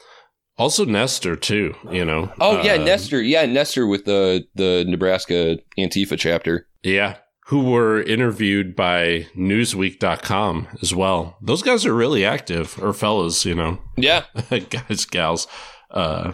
Also, 0.57 0.85
Nestor 0.85 1.35
too. 1.35 1.73
You 1.91 2.05
know. 2.05 2.31
Oh 2.39 2.61
yeah, 2.61 2.73
Uh, 2.75 2.83
Nestor. 2.85 3.21
Yeah, 3.21 3.45
Nestor 3.45 3.87
with 3.87 4.05
the 4.05 4.45
the 4.55 4.85
Nebraska 4.87 5.57
Antifa 5.79 6.17
chapter. 6.17 6.67
Yeah, 6.83 7.17
who 7.47 7.63
were 7.71 8.01
interviewed 8.03 8.75
by 8.75 9.25
Newsweek.com 9.35 10.67
as 10.81 10.93
well. 10.93 11.37
Those 11.41 11.61
guys 11.63 11.85
are 11.85 11.93
really 11.93 12.23
active, 12.25 12.77
or 12.81 12.93
fellas, 12.93 13.45
you 13.45 13.55
know, 13.55 13.79
Yeah, 13.97 14.25
guys, 14.69 15.05
gals, 15.05 15.47
uh, 15.91 16.33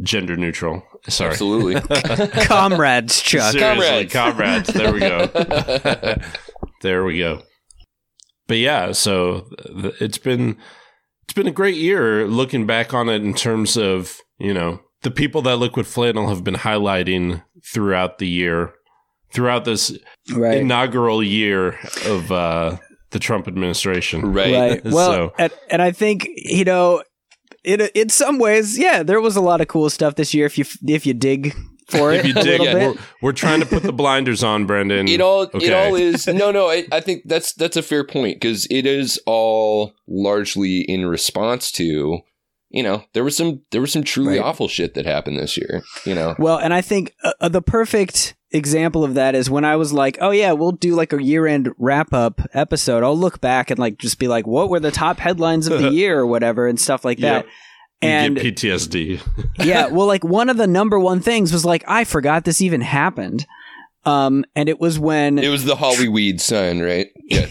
gender 0.00 0.36
neutral. 0.36 0.82
Sorry, 1.08 1.30
absolutely. 1.30 1.80
Comrades, 2.46 3.20
Chuck. 3.20 3.52
Seriously, 3.52 4.06
Comrades. 4.06 4.12
comrades. 4.12 4.68
There 4.72 4.92
we 4.92 5.00
go. 5.00 5.26
there 6.82 7.04
we 7.04 7.18
go. 7.18 7.42
But 8.46 8.58
yeah, 8.58 8.92
so 8.92 9.46
th- 9.80 9.94
it's 10.00 10.18
been 10.18 10.56
it's 11.24 11.34
been 11.34 11.46
a 11.46 11.52
great 11.52 11.76
year 11.76 12.26
looking 12.26 12.66
back 12.66 12.92
on 12.94 13.08
it 13.08 13.22
in 13.22 13.34
terms 13.34 13.76
of 13.76 14.18
you 14.38 14.52
know 14.54 14.80
the 15.02 15.10
people 15.10 15.42
that 15.42 15.56
Liquid 15.56 15.86
Flannel 15.86 16.28
have 16.28 16.44
been 16.44 16.54
highlighting 16.56 17.42
throughout 17.72 18.18
the 18.18 18.28
year, 18.28 18.72
throughout 19.32 19.64
this 19.64 19.96
Right. 20.32 20.58
inaugural 20.58 21.22
year 21.22 21.78
of 22.06 22.30
uh, 22.30 22.76
the 23.10 23.18
Trump 23.18 23.48
administration. 23.48 24.32
right. 24.32 24.54
Right. 24.54 24.84
Well, 24.92 25.12
So- 25.12 25.32
and, 25.38 25.52
and 25.70 25.82
I 25.82 25.90
think 25.92 26.28
you 26.36 26.64
know, 26.64 27.02
in 27.64 27.80
in 27.94 28.08
some 28.08 28.38
ways, 28.38 28.78
yeah, 28.78 29.02
there 29.02 29.20
was 29.20 29.36
a 29.36 29.40
lot 29.40 29.60
of 29.60 29.68
cool 29.68 29.90
stuff 29.90 30.14
this 30.16 30.34
year. 30.34 30.46
If 30.46 30.58
you 30.58 30.64
if 30.86 31.06
you 31.06 31.14
dig 31.14 31.54
for 31.88 32.12
it, 32.12 32.20
If 32.20 32.24
it 32.24 32.28
you 32.28 32.40
a 32.40 32.44
dig, 32.44 32.60
little 32.60 32.92
we're, 32.94 32.98
we're 33.20 33.32
trying 33.32 33.60
to 33.60 33.66
put 33.66 33.82
the 33.82 33.92
blinders 33.92 34.42
on, 34.42 34.66
Brendan. 34.66 35.08
it 35.08 35.20
all 35.20 35.42
it 35.42 35.72
all 35.72 35.94
is 35.94 36.26
no 36.26 36.50
no 36.50 36.68
I, 36.70 36.86
I 36.90 37.00
think 37.00 37.22
that's 37.26 37.52
that's 37.52 37.76
a 37.76 37.82
fair 37.82 38.04
point 38.04 38.40
because 38.40 38.66
it 38.70 38.86
is 38.86 39.20
all 39.26 39.92
largely 40.08 40.80
in 40.80 41.06
response 41.06 41.70
to 41.72 42.20
you 42.72 42.82
know 42.82 43.04
there 43.12 43.22
was 43.24 43.36
some 43.36 43.60
there 43.70 43.80
was 43.80 43.92
some 43.92 44.02
truly 44.02 44.38
Right. 44.38 44.44
awful 44.44 44.66
shit 44.68 44.94
that 44.94 45.06
happened 45.06 45.38
this 45.38 45.56
year 45.56 45.82
you 46.04 46.14
know 46.14 46.34
Well, 46.38 46.58
and 46.58 46.72
I 46.74 46.80
think 46.80 47.14
uh, 47.22 47.32
uh, 47.40 47.48
the 47.48 47.62
perfect 47.62 48.34
example 48.50 49.02
of 49.04 49.14
that 49.14 49.34
is 49.34 49.48
when 49.48 49.64
I 49.64 49.76
was 49.76 49.92
like, 49.92 50.18
"Oh 50.20 50.30
yeah, 50.30 50.52
we'll 50.52 50.72
do 50.72 50.94
like 50.94 51.12
a 51.12 51.22
year-end 51.22 51.70
wrap-up 51.78 52.40
episode." 52.52 53.02
I'll 53.02 53.16
look 53.16 53.40
back 53.40 53.70
and 53.70 53.78
like 53.78 53.98
just 53.98 54.18
be 54.18 54.28
like, 54.28 54.46
"What 54.46 54.68
were 54.70 54.80
the 54.80 54.90
top 54.90 55.18
headlines 55.18 55.66
of 55.68 55.80
the 55.80 55.90
year 56.00 56.18
or 56.20 56.26
whatever?" 56.26 56.66
and 56.66 56.78
stuff 56.80 57.04
like 57.04 57.18
that. 57.18 57.44
Yep. 57.44 57.52
And 58.04 58.34
get 58.36 58.56
PTSD. 58.56 59.20
yeah, 59.64 59.86
well, 59.86 60.06
like 60.08 60.24
one 60.24 60.48
of 60.50 60.56
the 60.56 60.66
number 60.66 60.98
one 60.98 61.20
things 61.20 61.52
was 61.52 61.64
like, 61.64 61.84
I 61.86 62.02
forgot 62.04 62.44
this 62.44 62.60
even 62.60 62.80
happened. 62.80 63.46
Um, 64.04 64.44
and 64.56 64.68
it 64.68 64.80
was 64.80 64.98
when 64.98 65.38
it 65.38 65.48
was 65.48 65.64
the 65.64 65.76
Hollyweed 65.76 66.40
sign 66.40 66.80
right 66.80 67.06
yeah 67.30 67.46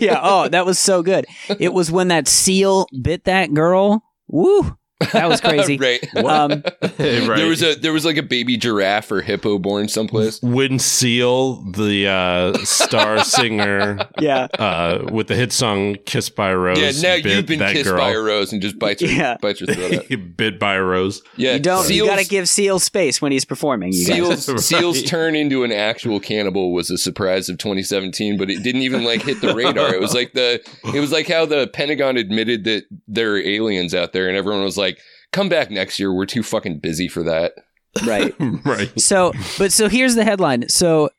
yeah, 0.00 0.20
oh, 0.22 0.48
that 0.48 0.66
was 0.66 0.78
so 0.78 1.02
good. 1.02 1.24
It 1.58 1.72
was 1.72 1.90
when 1.90 2.08
that 2.08 2.28
seal 2.28 2.86
bit 3.00 3.24
that 3.24 3.54
girl. 3.54 4.02
Woo, 4.28 4.76
that 5.12 5.28
was 5.28 5.40
crazy. 5.42 5.76
right 5.76 6.00
Um, 6.16 6.50
right. 6.82 6.96
there 6.98 7.48
was 7.48 7.62
a 7.62 7.74
there 7.74 7.92
was 7.92 8.04
like 8.04 8.16
a 8.16 8.22
baby 8.22 8.56
giraffe 8.56 9.10
or 9.12 9.20
hippo 9.20 9.58
born 9.58 9.88
someplace 9.88 10.40
When 10.42 10.78
Seal, 10.78 11.62
the 11.72 12.08
uh, 12.08 12.58
star 12.64 13.22
singer 13.24 13.98
yeah, 14.18 14.46
uh, 14.58 15.06
with 15.12 15.28
the 15.28 15.34
hit 15.34 15.52
song 15.52 15.96
"Kissed 16.06 16.34
by 16.34 16.50
a 16.50 16.56
Rose," 16.56 16.78
yeah 16.78 17.08
now 17.08 17.14
you've 17.14 17.46
been 17.46 17.60
kissed 17.60 17.84
girl. 17.90 17.98
by 17.98 18.10
a 18.10 18.18
rose 18.18 18.52
and 18.52 18.62
just 18.62 18.78
bites 18.78 19.02
your 19.02 19.10
Yeah. 19.10 19.36
bites 19.40 19.60
your 19.60 19.74
throat 19.74 19.92
out. 20.10 20.36
bit 20.36 20.58
by 20.58 20.74
a 20.74 20.82
rose. 20.82 21.22
yeah 21.36 21.54
you 21.54 21.60
don't. 21.60 21.88
You 21.90 22.06
got 22.06 22.18
to 22.18 22.24
give 22.26 22.48
Seal 22.48 22.78
space 22.78 23.20
when 23.20 23.32
he's 23.32 23.44
performing. 23.44 23.92
You. 23.92 23.98
Seals 24.04 24.48
Right. 24.48 24.60
Seals 24.60 25.02
turn 25.02 25.34
into 25.36 25.64
an 25.64 25.72
actual 25.72 26.20
cannibal 26.20 26.72
was 26.72 26.90
a 26.90 26.98
surprise 26.98 27.48
of 27.48 27.58
2017, 27.58 28.36
but 28.38 28.50
it 28.50 28.62
didn't 28.62 28.82
even 28.82 29.04
like 29.04 29.22
hit 29.22 29.40
the 29.40 29.54
radar. 29.54 29.92
It 29.94 30.00
was 30.00 30.14
like 30.14 30.32
the 30.32 30.60
it 30.94 31.00
was 31.00 31.12
like 31.12 31.28
how 31.28 31.44
the 31.46 31.66
Pentagon 31.68 32.16
admitted 32.16 32.64
that 32.64 32.84
there 33.08 33.32
are 33.34 33.38
aliens 33.38 33.94
out 33.94 34.12
there, 34.12 34.28
and 34.28 34.36
everyone 34.36 34.62
was 34.64 34.76
like, 34.78 34.85
"Come 35.32 35.48
back 35.48 35.70
next 35.70 35.98
year. 35.98 36.14
We're 36.14 36.26
too 36.26 36.42
fucking 36.42 36.80
busy 36.80 37.08
for 37.08 37.22
that." 37.24 37.52
right. 38.06 38.34
right. 38.64 39.00
So, 39.00 39.32
but 39.58 39.72
so 39.72 39.88
here's 39.88 40.14
the 40.14 40.24
headline. 40.24 40.68
So, 40.68 41.10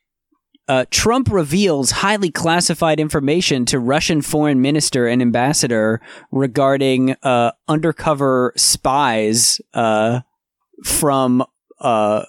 uh, 0.68 0.86
Trump 0.92 1.30
reveals 1.32 1.92
highly 1.92 2.30
classified 2.30 3.00
information 3.00 3.66
to 3.66 3.80
Russian 3.80 4.22
foreign 4.22 4.62
minister 4.62 5.08
and 5.08 5.22
ambassador 5.22 6.02
regarding 6.32 7.16
uh, 7.24 7.52
undercover 7.70 8.54
spies 8.58 9.62
uh, 9.74 10.22
from 10.84 11.46
uh, 11.80 12.24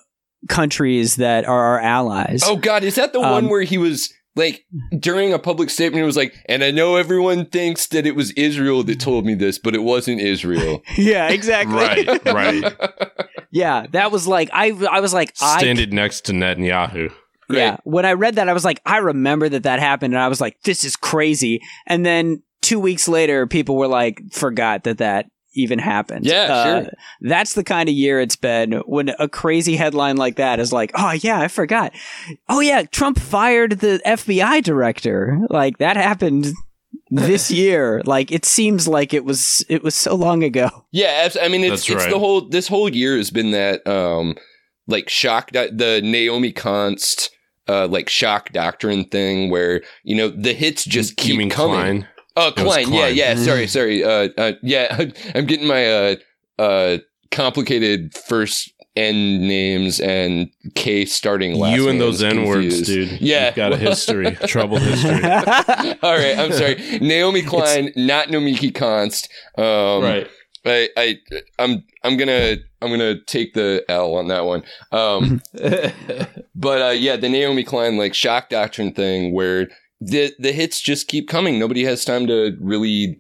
countries 0.49 1.17
that 1.17 1.47
are 1.47 1.65
our 1.65 1.81
allies. 1.81 2.43
Oh 2.45 2.57
God, 2.57 2.85
is 2.85 2.95
that 2.95 3.13
the 3.13 3.21
one 3.21 3.45
Um, 3.45 3.49
where 3.51 3.63
he 3.63 3.77
was 3.77 4.13
like 4.37 4.65
during 4.99 5.33
a 5.33 5.39
public 5.39 5.71
statement? 5.71 6.03
it 6.03 6.07
was 6.07 6.17
like, 6.17 6.35
"And 6.49 6.63
I 6.63 6.71
know 6.71 6.97
everyone 6.97 7.47
thinks 7.47 7.87
that 7.89 8.07
it 8.07 8.15
was 8.15 8.31
Israel 8.33 8.83
that 8.85 9.01
told 9.01 9.25
me 9.25 9.35
this, 9.35 9.59
but 9.59 9.75
it 9.75 9.83
wasn't 9.83 10.21
Israel." 10.21 10.83
yeah, 10.97 11.29
exactly. 11.29 11.77
Right. 11.77 12.25
Right. 12.25 12.77
Yeah, 13.51 13.87
that 13.93 14.13
was 14.13 14.29
like 14.29 14.51
I. 14.53 14.73
I 14.91 15.01
was 15.01 15.15
like 15.15 15.33
I 15.41 15.59
Standing 15.59 15.89
next 15.95 16.27
to 16.27 16.33
Netanyahu. 16.33 17.11
Yeah. 17.49 17.79
When 17.85 18.05
I 18.05 18.13
read 18.13 18.35
that, 18.35 18.47
I 18.47 18.53
was 18.53 18.63
like, 18.63 18.83
I 18.85 18.99
remember 18.99 19.49
that 19.49 19.63
that 19.63 19.81
happened, 19.81 20.13
and 20.13 20.23
I 20.23 20.29
was 20.29 20.39
like, 20.39 20.61
this 20.65 20.85
is 20.85 20.97
crazy. 20.97 21.63
And 21.87 22.05
then 22.05 22.43
two 22.61 22.79
weeks 22.79 23.09
later, 23.09 23.47
people 23.47 23.77
were 23.77 23.89
like, 23.89 24.21
forgot 24.33 24.85
that 24.85 24.99
that 24.99 25.31
even 25.59 25.79
happened. 25.79 26.25
Yeah, 26.27 26.53
Uh, 26.53 26.65
sure. 26.83 26.93
That's 27.23 27.55
the 27.55 27.65
kind 27.65 27.89
of 27.89 27.95
year 27.95 28.21
it's 28.21 28.37
been 28.37 28.73
when 28.87 29.11
a 29.19 29.29
crazy 29.29 29.77
headline 29.77 30.17
like 30.17 30.37
that 30.37 30.61
is 30.61 30.73
like, 30.73 30.93
oh 30.95 31.13
yeah, 31.13 31.41
I 31.41 31.49
forgot. 31.49 31.93
Oh 32.49 32.61
yeah, 32.61 32.83
Trump 32.83 33.19
fired 33.19 33.81
the 33.81 34.01
FBI 34.07 34.63
director. 34.63 35.39
Like 35.51 35.79
that 35.79 35.97
happened 35.97 36.47
this 37.11 37.51
year. 37.63 38.03
Like 38.05 38.31
it 38.33 38.45
seems 38.45 38.87
like 38.89 39.13
it 39.13 39.25
was 39.25 39.65
it 39.69 39.83
was 39.83 39.95
so 39.95 40.15
long 40.15 40.43
ago. 40.45 40.69
Yeah, 40.93 41.29
I 41.43 41.49
mean 41.49 41.63
it's 41.63 41.87
That's 41.87 41.91
it's 41.91 42.05
right. 42.05 42.11
the 42.11 42.19
whole 42.19 42.49
this 42.49 42.69
whole 42.69 42.89
year 42.89 43.17
has 43.17 43.31
been 43.31 43.51
that 43.51 43.87
um 43.87 44.37
like 44.87 45.09
shock 45.09 45.51
the 45.53 46.01
Naomi 46.03 46.53
Const 46.53 47.31
uh 47.69 47.87
like 47.89 48.09
shock 48.09 48.53
doctrine 48.53 49.05
thing 49.05 49.51
where 49.51 49.83
you 50.03 50.17
know 50.17 50.29
the 50.29 50.55
hits 50.55 50.85
just 50.85 51.17
keep 51.17 51.35
coming. 51.51 51.51
Klein? 51.51 52.09
Oh, 52.39 52.49
It 52.49 52.57
Klein. 52.57 52.93
Yeah, 52.93 53.01
Klein. 53.01 53.17
yeah. 53.17 53.35
Sorry, 53.37 53.67
sorry. 53.67 54.05
Uh, 54.05 54.29
uh 54.37 54.53
yeah, 54.63 55.07
I'm 55.35 55.47
getting 55.47 55.67
my 55.67 55.87
uh 55.87 56.17
uh 56.59 56.99
complicated 57.31 58.15
first 58.15 58.73
end 58.97 59.43
names 59.43 60.01
and 60.01 60.49
K 60.75 61.05
starting 61.05 61.55
last 61.55 61.77
you 61.77 61.89
and 61.89 62.01
those 62.01 62.23
N 62.23 62.45
words, 62.45 62.83
dude. 62.83 63.21
Yeah. 63.21 63.47
You've 63.47 63.57
got 63.57 63.73
a 63.73 63.77
history, 63.89 64.33
troubled 64.47 64.83
history. 64.83 65.11
All 66.03 66.17
right, 66.17 66.37
I'm 66.39 66.53
sorry. 66.53 66.99
Naomi 67.01 67.43
Klein, 67.43 67.93
not 67.97 68.29
Nomiki 68.29 68.75
Const. 68.75 69.29
Um, 69.57 70.25
I, 70.67 70.89
I, 70.97 71.17
I'm, 71.59 71.85
I'm 72.03 72.17
gonna, 72.17 72.57
I'm 72.83 72.91
gonna 72.91 73.21
take 73.25 73.55
the 73.55 73.85
L 73.89 74.17
on 74.17 74.29
that 74.29 74.45
one. 74.45 74.65
Um, 74.93 75.41
but 76.55 76.83
uh, 76.83 76.91
yeah, 76.91 77.17
the 77.17 77.29
Naomi 77.29 77.63
Klein 77.63 77.97
like 77.97 78.15
shock 78.15 78.49
doctrine 78.49 78.93
thing, 78.93 79.33
where 79.33 79.69
the 80.01 80.33
the 80.39 80.53
hits 80.53 80.81
just 80.81 81.09
keep 81.09 81.29
coming. 81.29 81.59
Nobody 81.59 81.85
has 81.85 82.05
time 82.05 82.27
to 82.29 82.57
really 82.61 83.19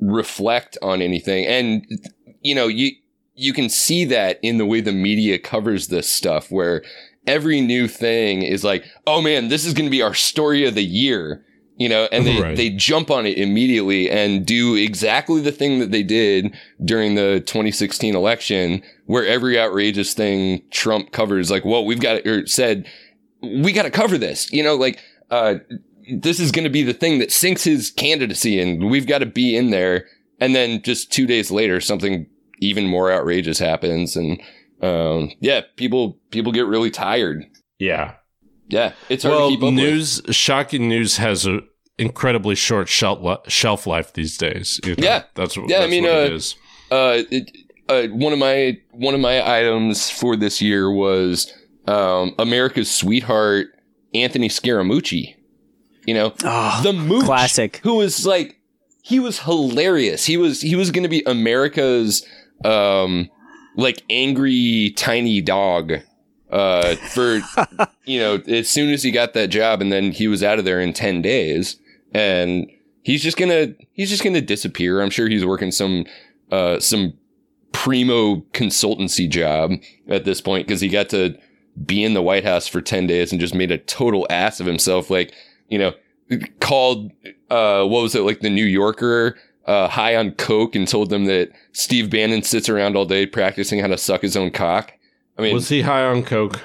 reflect 0.00 0.78
on 0.82 1.02
anything, 1.02 1.46
and 1.46 1.86
you 2.42 2.54
know, 2.54 2.66
you 2.68 2.92
you 3.34 3.52
can 3.52 3.68
see 3.68 4.04
that 4.06 4.38
in 4.42 4.58
the 4.58 4.66
way 4.66 4.80
the 4.80 4.92
media 4.92 5.38
covers 5.38 5.88
this 5.88 6.08
stuff, 6.12 6.50
where 6.50 6.82
every 7.26 7.60
new 7.60 7.88
thing 7.88 8.42
is 8.42 8.64
like, 8.64 8.84
oh 9.06 9.20
man, 9.20 9.48
this 9.48 9.64
is 9.64 9.74
gonna 9.74 9.90
be 9.90 10.02
our 10.02 10.14
story 10.14 10.64
of 10.66 10.74
the 10.74 10.84
year. 10.84 11.44
You 11.76 11.88
know, 11.88 12.08
and 12.12 12.26
they, 12.26 12.38
Right. 12.38 12.56
they 12.58 12.68
jump 12.68 13.10
on 13.10 13.24
it 13.24 13.38
immediately 13.38 14.10
and 14.10 14.44
do 14.44 14.74
exactly 14.74 15.40
the 15.40 15.50
thing 15.50 15.78
that 15.78 15.90
they 15.90 16.02
did 16.02 16.54
during 16.84 17.14
the 17.14 17.40
2016 17.46 18.14
election, 18.14 18.82
where 19.06 19.26
every 19.26 19.58
outrageous 19.58 20.12
thing 20.12 20.60
Trump 20.70 21.10
covers, 21.12 21.50
like, 21.50 21.64
well, 21.64 21.86
we've 21.86 22.00
got 22.00 22.26
or 22.26 22.46
said, 22.46 22.86
we 23.42 23.72
got 23.72 23.84
to 23.84 23.90
cover 23.90 24.18
this. 24.18 24.52
You 24.52 24.62
know, 24.62 24.74
like, 24.74 24.98
uh, 25.30 25.54
this 26.12 26.40
is 26.40 26.50
going 26.50 26.64
to 26.64 26.70
be 26.70 26.82
the 26.82 26.94
thing 26.94 27.18
that 27.18 27.32
sinks 27.32 27.64
his 27.64 27.90
candidacy, 27.90 28.60
and 28.60 28.90
we've 28.90 29.06
got 29.06 29.18
to 29.18 29.26
be 29.26 29.56
in 29.56 29.70
there. 29.70 30.06
And 30.40 30.54
then 30.54 30.82
just 30.82 31.12
two 31.12 31.26
days 31.26 31.50
later, 31.50 31.80
something 31.80 32.26
even 32.60 32.86
more 32.86 33.12
outrageous 33.12 33.58
happens, 33.58 34.16
and 34.16 34.40
um, 34.82 35.32
yeah, 35.40 35.62
people 35.76 36.18
people 36.30 36.52
get 36.52 36.66
really 36.66 36.90
tired. 36.90 37.44
Yeah, 37.78 38.14
yeah, 38.68 38.92
it's 39.08 39.24
hard 39.24 39.34
well, 39.34 39.50
to 39.50 39.56
keep 39.56 39.64
up 39.64 39.74
news. 39.74 40.22
with. 40.22 40.34
Shocking 40.34 40.88
news 40.88 41.18
has 41.18 41.46
a 41.46 41.60
incredibly 41.98 42.54
short 42.54 42.88
shelf 42.88 43.48
shelf 43.48 43.86
life 43.86 44.14
these 44.14 44.36
days. 44.38 44.80
you 44.84 44.96
know? 44.96 45.04
Yeah. 45.04 45.24
that's 45.34 45.56
what. 45.56 45.68
Yeah, 45.68 45.80
I 45.80 45.86
mean, 45.86 46.04
what 46.04 46.12
uh, 46.12 46.34
is. 46.34 46.56
Uh, 46.90 47.22
it, 47.30 47.56
uh, 47.88 48.06
one 48.08 48.32
of 48.32 48.38
my 48.38 48.78
one 48.92 49.14
of 49.14 49.20
my 49.20 49.58
items 49.58 50.10
for 50.10 50.36
this 50.36 50.62
year 50.62 50.90
was 50.90 51.52
um, 51.86 52.34
America's 52.38 52.90
sweetheart 52.90 53.68
Anthony 54.14 54.48
Scaramucci. 54.48 55.34
You 56.06 56.14
know, 56.14 56.34
Oh, 56.44 56.80
the 56.82 56.92
mooch, 56.92 57.24
classic. 57.24 57.80
who 57.82 57.96
was 57.96 58.26
like 58.26 58.56
he 59.02 59.18
was 59.20 59.40
hilarious. 59.40 60.26
He 60.26 60.36
was 60.36 60.60
he 60.62 60.74
was 60.76 60.90
going 60.90 61.02
to 61.02 61.08
be 61.08 61.22
America's 61.26 62.26
um 62.64 63.28
like 63.76 64.02
angry 64.10 64.92
tiny 64.96 65.40
dog 65.40 65.92
uh 66.50 66.96
for 66.96 67.40
you 68.04 68.18
know 68.18 68.34
as 68.48 68.68
soon 68.68 68.90
as 68.92 69.02
he 69.02 69.10
got 69.10 69.32
that 69.34 69.48
job 69.48 69.80
and 69.80 69.92
then 69.92 70.10
he 70.12 70.26
was 70.28 70.42
out 70.42 70.58
of 70.58 70.64
there 70.64 70.80
in 70.80 70.92
10 70.92 71.22
days 71.22 71.76
and 72.12 72.68
he's 73.02 73.22
just 73.22 73.36
going 73.36 73.48
to 73.50 73.74
he's 73.92 74.10
just 74.10 74.22
going 74.24 74.34
to 74.34 74.40
disappear. 74.40 75.00
I'm 75.00 75.10
sure 75.10 75.28
he's 75.28 75.44
working 75.46 75.70
some 75.70 76.04
uh 76.50 76.80
some 76.80 77.14
primo 77.72 78.36
consultancy 78.52 79.28
job 79.28 79.72
at 80.08 80.24
this 80.24 80.40
point 80.40 80.66
because 80.66 80.80
he 80.80 80.88
got 80.88 81.08
to 81.10 81.36
be 81.86 82.02
in 82.02 82.14
the 82.14 82.22
White 82.22 82.44
House 82.44 82.66
for 82.66 82.80
10 82.82 83.06
days 83.06 83.30
and 83.30 83.40
just 83.40 83.54
made 83.54 83.70
a 83.70 83.78
total 83.78 84.26
ass 84.28 84.58
of 84.60 84.66
himself 84.66 85.08
like 85.08 85.32
you 85.70 85.78
know 85.78 85.92
called 86.60 87.10
uh 87.50 87.84
what 87.84 88.02
was 88.02 88.14
it 88.14 88.20
like 88.20 88.40
the 88.40 88.50
New 88.50 88.64
Yorker 88.64 89.38
uh 89.66 89.88
high 89.88 90.14
on 90.16 90.32
coke 90.32 90.74
and 90.76 90.86
told 90.86 91.10
them 91.10 91.24
that 91.24 91.50
Steve 91.72 92.10
Bannon 92.10 92.42
sits 92.42 92.68
around 92.68 92.96
all 92.96 93.06
day 93.06 93.26
practicing 93.26 93.80
how 93.80 93.86
to 93.86 93.96
suck 93.98 94.22
his 94.22 94.36
own 94.36 94.50
cock. 94.50 94.92
I 95.38 95.42
mean 95.42 95.54
Was 95.54 95.68
he 95.68 95.82
high 95.82 96.04
on 96.04 96.22
coke? 96.22 96.60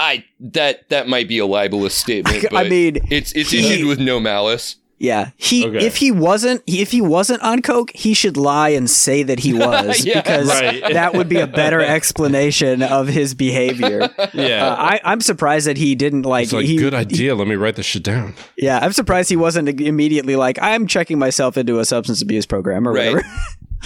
I 0.00 0.24
that 0.40 0.88
that 0.90 1.08
might 1.08 1.28
be 1.28 1.38
a 1.38 1.46
libelous 1.46 1.94
statement 2.04 2.46
I 2.54 2.68
mean, 2.68 2.98
it's 3.10 3.32
it's 3.32 3.50
he- 3.50 3.58
issued 3.58 3.86
with 3.86 3.98
no 3.98 4.20
malice. 4.20 4.76
Yeah, 4.98 5.30
he 5.36 5.66
Okay. 5.66 5.84
if 5.84 5.96
he 5.96 6.10
wasn't 6.12 6.62
if 6.66 6.92
he 6.92 7.00
wasn't 7.00 7.42
on 7.42 7.62
coke, 7.62 7.90
he 7.94 8.14
should 8.14 8.36
lie 8.36 8.68
and 8.70 8.88
say 8.88 9.22
that 9.24 9.40
he 9.40 9.52
was 9.58 10.04
Yeah. 10.06 10.22
because 10.22 10.48
Right. 10.48 10.82
that 10.92 11.14
would 11.14 11.28
be 11.28 11.38
a 11.40 11.46
better 11.46 11.80
explanation 12.14 12.82
of 12.82 13.08
his 13.08 13.34
behavior. 13.34 14.08
Yeah, 14.32 14.66
Uh, 14.68 14.76
I, 14.78 15.00
I'm 15.04 15.20
surprised 15.20 15.66
that 15.66 15.76
he 15.76 15.94
didn't 15.94 16.22
like. 16.22 16.44
it's 16.44 16.52
like 16.52 16.64
he, 16.66 16.76
good 16.76 16.94
idea. 16.94 17.34
Let 17.34 17.48
me 17.48 17.56
write 17.56 17.76
this 17.76 17.86
shit 17.86 18.02
down. 18.04 18.34
Yeah, 18.56 18.78
I'm 18.80 18.92
surprised 18.92 19.28
he 19.30 19.36
wasn't 19.36 19.80
immediately 19.80 20.36
like, 20.36 20.58
I'm 20.62 20.86
checking 20.86 21.18
myself 21.18 21.56
into 21.56 21.80
a 21.80 21.84
substance 21.84 22.22
abuse 22.22 22.46
program 22.46 22.86
or 22.88 22.92
Right. 22.92 23.14
whatever. 23.14 23.28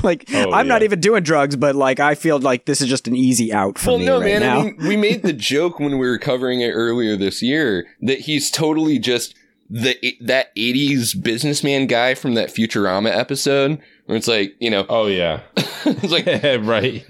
like, 0.05 0.29
Oh, 0.33 0.53
I'm 0.53 0.69
not 0.69 0.83
even 0.83 1.01
doing 1.01 1.23
drugs, 1.25 1.57
but 1.57 1.75
like, 1.75 1.99
I 2.01 2.15
feel 2.15 2.39
like 2.39 2.67
this 2.67 2.81
is 2.81 2.89
just 2.89 3.09
an 3.09 3.17
easy 3.17 3.53
out 3.53 3.79
for 3.79 3.91
Well, 3.91 3.99
me 3.99 4.05
no, 4.05 4.21
right 4.21 4.25
man. 4.27 4.41
now. 4.43 4.59
I 4.61 4.63
mean, 4.65 4.77
we 4.87 4.97
made 4.97 5.23
the 5.23 5.33
joke 5.33 5.81
when 5.81 5.99
we 5.99 6.07
were 6.07 6.19
covering 6.19 6.61
it 6.61 6.71
earlier 6.71 7.17
this 7.17 7.43
year 7.43 7.87
that 8.03 8.21
he's 8.21 8.51
totally 8.51 8.99
just 9.01 9.35
the 9.71 10.17
that 10.21 10.55
'80s 10.57 11.21
businessman 11.23 11.87
guy 11.87 12.15
from 12.15 12.35
that 12.35 12.49
Futurama 12.49 13.15
episode, 13.15 13.81
where 14.07 14.17
it's 14.17 14.29
like, 14.29 14.55
you 14.59 14.71
know, 14.71 14.87
Oh 14.89 15.07
yeah, 15.07 15.41
it's 15.57 16.11
like 16.11 16.27
right. 16.63 17.05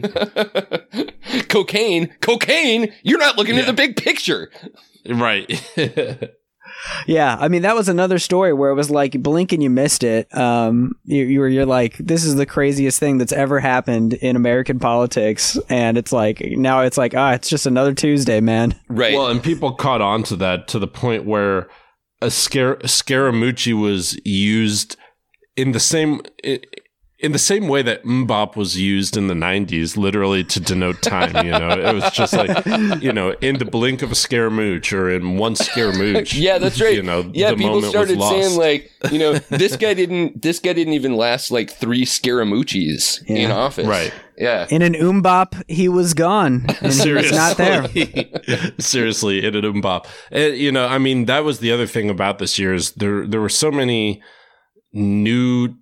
cocaine, 1.49 2.15
cocaine. 2.21 2.93
You're 3.03 3.19
not 3.19 3.37
looking 3.37 3.59
at 3.59 3.67
the 3.67 3.73
big 3.73 3.97
picture. 3.97 4.51
Right. 5.09 5.49
yeah, 7.07 7.37
I 7.39 7.49
mean, 7.49 7.63
that 7.63 7.75
was 7.75 7.89
another 7.89 8.19
story 8.19 8.53
where 8.53 8.71
it 8.71 8.75
was 8.75 8.91
like, 8.91 9.23
blink 9.23 9.53
and 9.53 9.63
you 9.63 9.71
missed 9.71 10.03
it. 10.03 10.35
Um, 10.37 10.97
you, 11.05 11.25
you 11.25 11.41
were, 11.41 11.49
you're 11.49 11.67
like, 11.67 11.97
this 11.99 12.25
is 12.25 12.35
the 12.35 12.47
craziest 12.47 12.99
thing 13.01 13.19
that's 13.19 13.33
ever 13.33 13.61
happened 13.61 14.15
in 14.15 14.37
American 14.37 14.79
politics, 14.79 15.59
and 15.69 15.97
it's 15.97 16.13
like 16.13 16.43
now 16.43 16.81
it's 16.81 16.99
like, 16.99 17.15
ah, 17.15 17.33
it's 17.33 17.49
just 17.49 17.67
another 17.67 17.95
Tuesday, 17.95 18.41
man. 18.41 18.79
Right. 18.89 19.15
Well, 19.15 19.29
and 19.29 19.43
people 19.43 19.73
caught 19.73 20.03
on 20.03 20.25
to 20.25 20.37
that 20.37 20.69
to 20.69 20.79
the 20.79 20.89
point 20.89 21.25
where 21.25 21.69
a 22.21 22.31
scare 22.31 22.77
Scaramucci 22.77 23.79
was 23.79 24.19
used 24.25 24.97
in 25.57 25.73
the 25.73 25.81
same 25.81 26.21
in 27.21 27.33
the 27.33 27.39
same 27.39 27.67
way 27.67 27.83
that 27.83 28.05
MMMBop 28.05 28.55
was 28.55 28.81
used 28.81 29.17
in 29.17 29.27
the 29.27 29.35
90s 29.35 29.97
literally 29.97 30.45
to 30.45 30.61
denote 30.61 31.03
time 31.03 31.45
you 31.45 31.51
know 31.51 31.71
it 31.71 31.93
was 31.93 32.09
just 32.13 32.33
like 32.33 32.65
you 33.03 33.13
know 33.13 33.31
in 33.41 33.59
the 33.59 33.65
blink 33.65 34.03
of 34.03 34.13
a 34.13 34.15
Scaramucci 34.15 34.93
or 34.93 35.11
in 35.11 35.37
one 35.37 35.55
Scaramucci 35.55 36.41
yeah, 36.41 36.59
that's 36.59 36.81
right. 36.81 36.95
you 36.95 37.03
know 37.03 37.29
yeah, 37.35 37.51
the 37.51 37.57
people 37.57 37.83
started 37.83 38.19
was 38.19 38.29
saying 38.31 38.59
like, 38.59 38.91
you 39.11 39.19
know, 39.19 39.35
this 39.51 39.77
guy 39.77 39.95
didn't 39.95 40.41
this 40.43 40.59
guy 40.59 40.73
didn't 40.73 40.95
even 40.95 41.17
last 41.17 41.51
like 41.51 41.71
three 41.71 42.05
Scaramucci's 42.05 43.23
in 43.27 43.37
Yeah. 43.49 43.55
office. 43.57 43.87
Right. 43.87 44.13
Yeah. 44.37 44.67
In 44.71 44.83
an 44.83 44.95
MMMBop, 44.95 45.65
he 45.69 45.89
was 45.89 46.15
gone. 46.15 46.67
And 46.81 46.93
he 46.93 47.13
was 47.13 47.33
not 47.33 47.57
there. 47.57 47.89
Seriously, 48.79 49.45
it 49.45 49.55
had 49.55 49.65
MMMBop 49.65 50.07
And, 50.31 50.57
you 50.57 50.71
know, 50.71 50.87
I 50.87 50.99
mean, 50.99 51.25
that 51.27 51.45
was 51.45 51.59
the 51.59 51.73
other 51.73 51.87
thing 51.87 52.09
about 52.11 52.39
this 52.39 52.59
year 52.59 52.73
is 52.75 52.93
there 52.93 53.27
there 53.27 53.41
were 53.41 53.49
so 53.49 53.71
many 53.71 54.23
new 54.93 55.75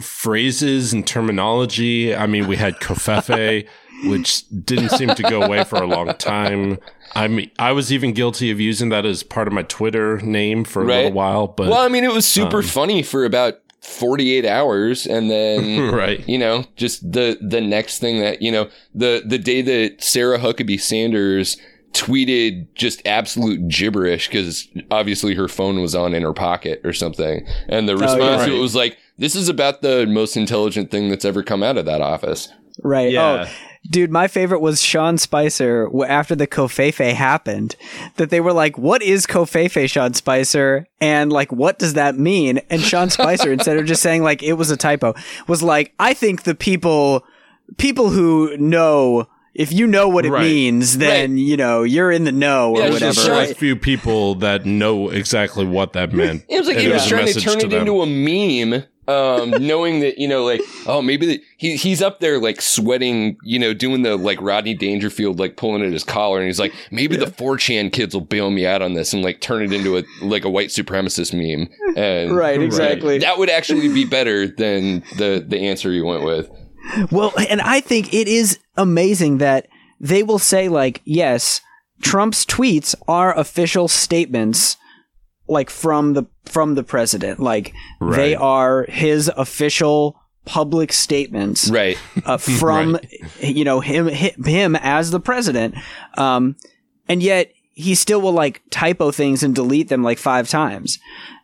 phrases 0.00 0.92
and 0.92 1.06
terminology. 1.06 2.14
I 2.14 2.26
mean, 2.26 2.46
we 2.46 2.56
had 2.56 2.76
covfefe, 2.80 3.66
which 4.04 4.48
didn't 4.64 4.90
seem 4.90 5.10
to 5.14 5.22
go 5.22 5.42
away 5.42 5.64
for 5.64 5.76
a 5.82 5.86
long 5.86 6.14
time. 6.14 6.78
I 7.14 7.28
mean, 7.28 7.50
I 7.58 7.72
was 7.72 7.92
even 7.92 8.12
guilty 8.12 8.50
of 8.50 8.60
using 8.60 8.88
that 8.90 9.04
as 9.04 9.22
part 9.22 9.46
of 9.48 9.52
my 9.52 9.62
Twitter 9.62 10.18
name 10.18 10.64
for 10.64 10.82
a 10.82 10.86
Right. 10.86 10.96
little 10.96 11.12
while, 11.12 11.46
but 11.48 11.68
well, 11.68 11.80
I 11.80 11.88
mean, 11.88 12.04
it 12.04 12.12
was 12.12 12.26
super 12.26 12.58
um, 12.58 12.62
funny 12.64 13.02
for 13.02 13.24
about 13.24 13.54
48 13.82 14.44
hours 14.46 15.06
and 15.06 15.30
then 15.30 15.90
right. 15.94 16.26
you 16.28 16.38
know, 16.38 16.64
just 16.76 17.10
the 17.12 17.38
the 17.40 17.60
next 17.60 17.98
thing 17.98 18.20
that, 18.20 18.42
you 18.42 18.52
know, 18.52 18.68
the 18.94 19.22
the 19.26 19.38
day 19.38 19.60
that 19.62 20.02
Sarah 20.02 20.38
Huckabee 20.38 20.80
Sanders 20.80 21.56
tweeted 21.92 22.68
just 22.76 23.04
absolute 23.06 23.66
gibberish 23.68 24.28
because 24.28 24.68
obviously 24.92 25.34
her 25.34 25.48
phone 25.48 25.80
was 25.80 25.94
on 25.94 26.14
in 26.14 26.22
her 26.22 26.32
pocket 26.32 26.80
or 26.84 26.92
something. 26.92 27.44
And 27.68 27.88
the 27.88 27.96
response 27.96 28.20
yeah. 28.42 28.46
to 28.46 28.50
it 28.52 28.54
Right. 28.54 28.60
was 28.60 28.76
like, 28.76 28.96
this 29.20 29.36
is 29.36 29.48
about 29.48 29.82
the 29.82 30.06
most 30.06 30.36
intelligent 30.36 30.90
thing 30.90 31.08
that's 31.08 31.24
ever 31.24 31.42
come 31.44 31.62
out 31.62 31.76
of 31.78 31.84
that 31.86 32.00
office. 32.00 32.48
Right. 32.82 33.12
Yeah. 33.12 33.46
Oh, 33.46 33.52
dude, 33.90 34.10
my 34.10 34.26
favorite 34.26 34.60
was 34.60 34.82
Sean 34.82 35.18
Spicer 35.18 35.88
after 36.08 36.34
the 36.34 36.46
Covfefe 36.46 37.12
happened. 37.12 37.76
That 38.16 38.30
they 38.30 38.40
were 38.40 38.52
like, 38.54 38.78
"What 38.78 39.02
is 39.02 39.26
Covfefe, 39.26 39.88
Sean 39.90 40.14
Spicer?" 40.14 40.86
And 41.00 41.30
like, 41.32 41.52
what 41.52 41.78
does 41.78 41.94
that 41.94 42.16
mean? 42.16 42.60
And 42.70 42.80
Sean 42.80 43.10
Spicer, 43.18 43.52
instead 43.52 43.76
of 43.76 43.84
just 43.86 44.02
saying 44.02 44.22
like 44.22 44.42
it 44.42 44.54
was 44.54 44.70
a 44.70 44.76
typo, 44.76 45.14
was 45.46 45.62
like, 45.62 45.92
"I 46.00 46.14
think 46.14 46.42
the 46.44 46.54
people, 46.54 47.24
people 47.76 48.10
who 48.10 48.56
know." 48.56 49.28
If 49.52 49.72
you 49.72 49.88
know 49.88 50.08
what 50.08 50.24
it 50.24 50.30
Right. 50.30 50.44
means, 50.44 50.98
then 50.98 51.36
you 51.36 51.56
know 51.56 51.82
you're 51.82 52.12
in 52.12 52.22
the 52.22 52.30
know 52.30 52.70
or 52.70 52.78
Yeah, 52.82 52.90
There's 52.98 53.18
whatever. 53.18 53.50
a 53.50 53.54
few 53.54 53.74
people 53.74 54.36
that 54.36 54.64
know 54.64 55.08
exactly 55.10 55.64
what 55.66 55.92
that 55.94 56.12
meant. 56.12 56.44
It 56.48 56.56
was 56.60 56.68
like 56.68 56.76
And 56.76 56.86
he 56.86 56.92
was 56.92 57.04
a 57.04 57.08
trying 57.08 57.20
to 57.26 57.34
message 57.34 57.44
turn 57.44 57.58
it 57.58 57.68
them. 57.68 57.80
into 57.80 58.00
a 58.00 58.06
meme, 58.06 58.84
um, 59.10 59.50
knowing 59.50 60.00
that 60.00 60.18
you 60.18 60.28
know, 60.28 60.44
like, 60.44 60.60
oh, 60.86 61.02
maybe 61.02 61.26
the, 61.26 61.44
he 61.56 61.76
he's 61.76 62.00
up 62.00 62.20
there 62.20 62.38
like 62.38 62.60
sweating, 62.60 63.36
you 63.42 63.58
know, 63.58 63.74
doing 63.74 64.02
the 64.02 64.16
like 64.16 64.40
Rodney 64.40 64.74
Dangerfield, 64.74 65.38
like 65.38 65.56
pulling 65.56 65.82
at 65.82 65.92
his 65.92 66.04
collar, 66.04 66.38
and 66.38 66.46
he's 66.46 66.60
like, 66.60 66.72
maybe 66.90 67.16
the 67.16 67.26
4chan 67.26 67.92
kids 67.92 68.14
will 68.14 68.20
bail 68.20 68.50
me 68.50 68.66
out 68.66 68.82
on 68.82 68.94
this 68.94 69.12
and 69.12 69.22
like 69.22 69.40
turn 69.40 69.62
it 69.62 69.72
into 69.72 69.98
a 69.98 70.04
like 70.22 70.44
a 70.44 70.50
white 70.50 70.68
supremacist 70.68 71.32
meme, 71.32 71.68
and 71.96 72.36
right, 72.36 72.60
exactly. 72.60 73.18
that 73.18 73.38
would 73.38 73.50
actually 73.50 73.88
be 73.92 74.04
better 74.04 74.46
than 74.46 75.02
the 75.16 75.44
the 75.46 75.58
answer 75.58 75.90
you 75.90 76.04
went 76.04 76.24
with. 76.24 76.48
Well, 77.10 77.32
and 77.48 77.60
I 77.60 77.80
think 77.80 78.14
it 78.14 78.28
is 78.28 78.58
amazing 78.76 79.38
that 79.38 79.68
they 79.98 80.22
will 80.22 80.38
say 80.38 80.68
like, 80.68 81.02
yes, 81.04 81.60
Trump's 82.00 82.46
tweets 82.46 82.94
are 83.06 83.36
official 83.36 83.88
statements 83.88 84.76
like 85.50 85.68
from 85.68 86.14
the 86.14 86.24
from 86.50 86.74
the 86.74 86.82
president. 86.82 87.40
Like 87.40 87.72
they 88.00 88.34
are 88.34 88.84
his 88.88 89.30
official 89.36 90.20
public 90.44 90.92
statements 90.92 91.70
Right. 91.70 91.96
uh, 92.24 92.36
from 92.60 92.98
you 93.40 93.64
know 93.64 93.80
him 93.80 94.08
him 94.08 94.76
as 94.76 95.10
the 95.10 95.20
president. 95.20 95.74
Um 96.16 96.56
and 97.08 97.22
yet 97.22 97.52
he 97.74 97.94
still 97.94 98.20
will 98.20 98.32
like 98.32 98.62
typo 98.70 99.10
things 99.10 99.42
and 99.42 99.54
delete 99.54 99.88
them 99.88 100.02
like 100.02 100.18
five 100.18 100.48
times. 100.48 100.98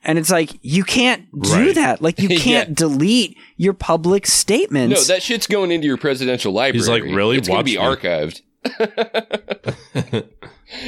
And 0.05 0.19
it's 0.19 0.31
like 0.31 0.51
you 0.63 0.85
can't 0.85 1.25
do 1.41 1.53
Right. 1.67 1.75
that. 1.75 2.03
Like 2.03 2.19
you 2.19 2.29
can't 2.39 2.75
delete 2.75 3.37
your 3.57 3.73
public 3.73 4.27
statements. 4.27 5.09
No, 5.09 5.15
that 5.15 5.23
shit's 5.23 5.47
going 5.47 5.71
into 5.73 5.87
your 5.87 5.97
presidential 5.97 6.53
library. 6.53 6.79
He's 6.79 6.89
like, 6.89 7.03
really? 7.05 7.39
It's 7.39 7.49
going 7.49 7.61
to 7.61 7.65
be 7.65 7.79
me. 7.79 7.83
archived. 7.83 8.43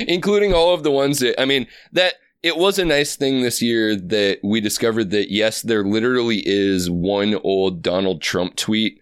Including 0.09 0.53
all 0.53 0.75
of 0.75 0.83
the 0.83 0.91
ones 0.91 1.21
that, 1.21 1.41
I 1.41 1.45
mean, 1.45 1.67
that 1.93 2.15
it 2.43 2.57
was 2.57 2.79
a 2.79 2.85
nice 2.85 3.17
thing 3.17 3.43
this 3.43 3.61
year 3.61 3.97
that 3.97 4.39
we 4.43 4.61
discovered 4.61 5.11
that, 5.11 5.31
yes, 5.31 5.63
there 5.63 5.85
literally 5.85 6.43
is 6.47 6.89
one 6.89 7.35
old 7.43 7.83
Donald 7.83 8.23
Trump 8.23 8.57
tweet 8.57 9.01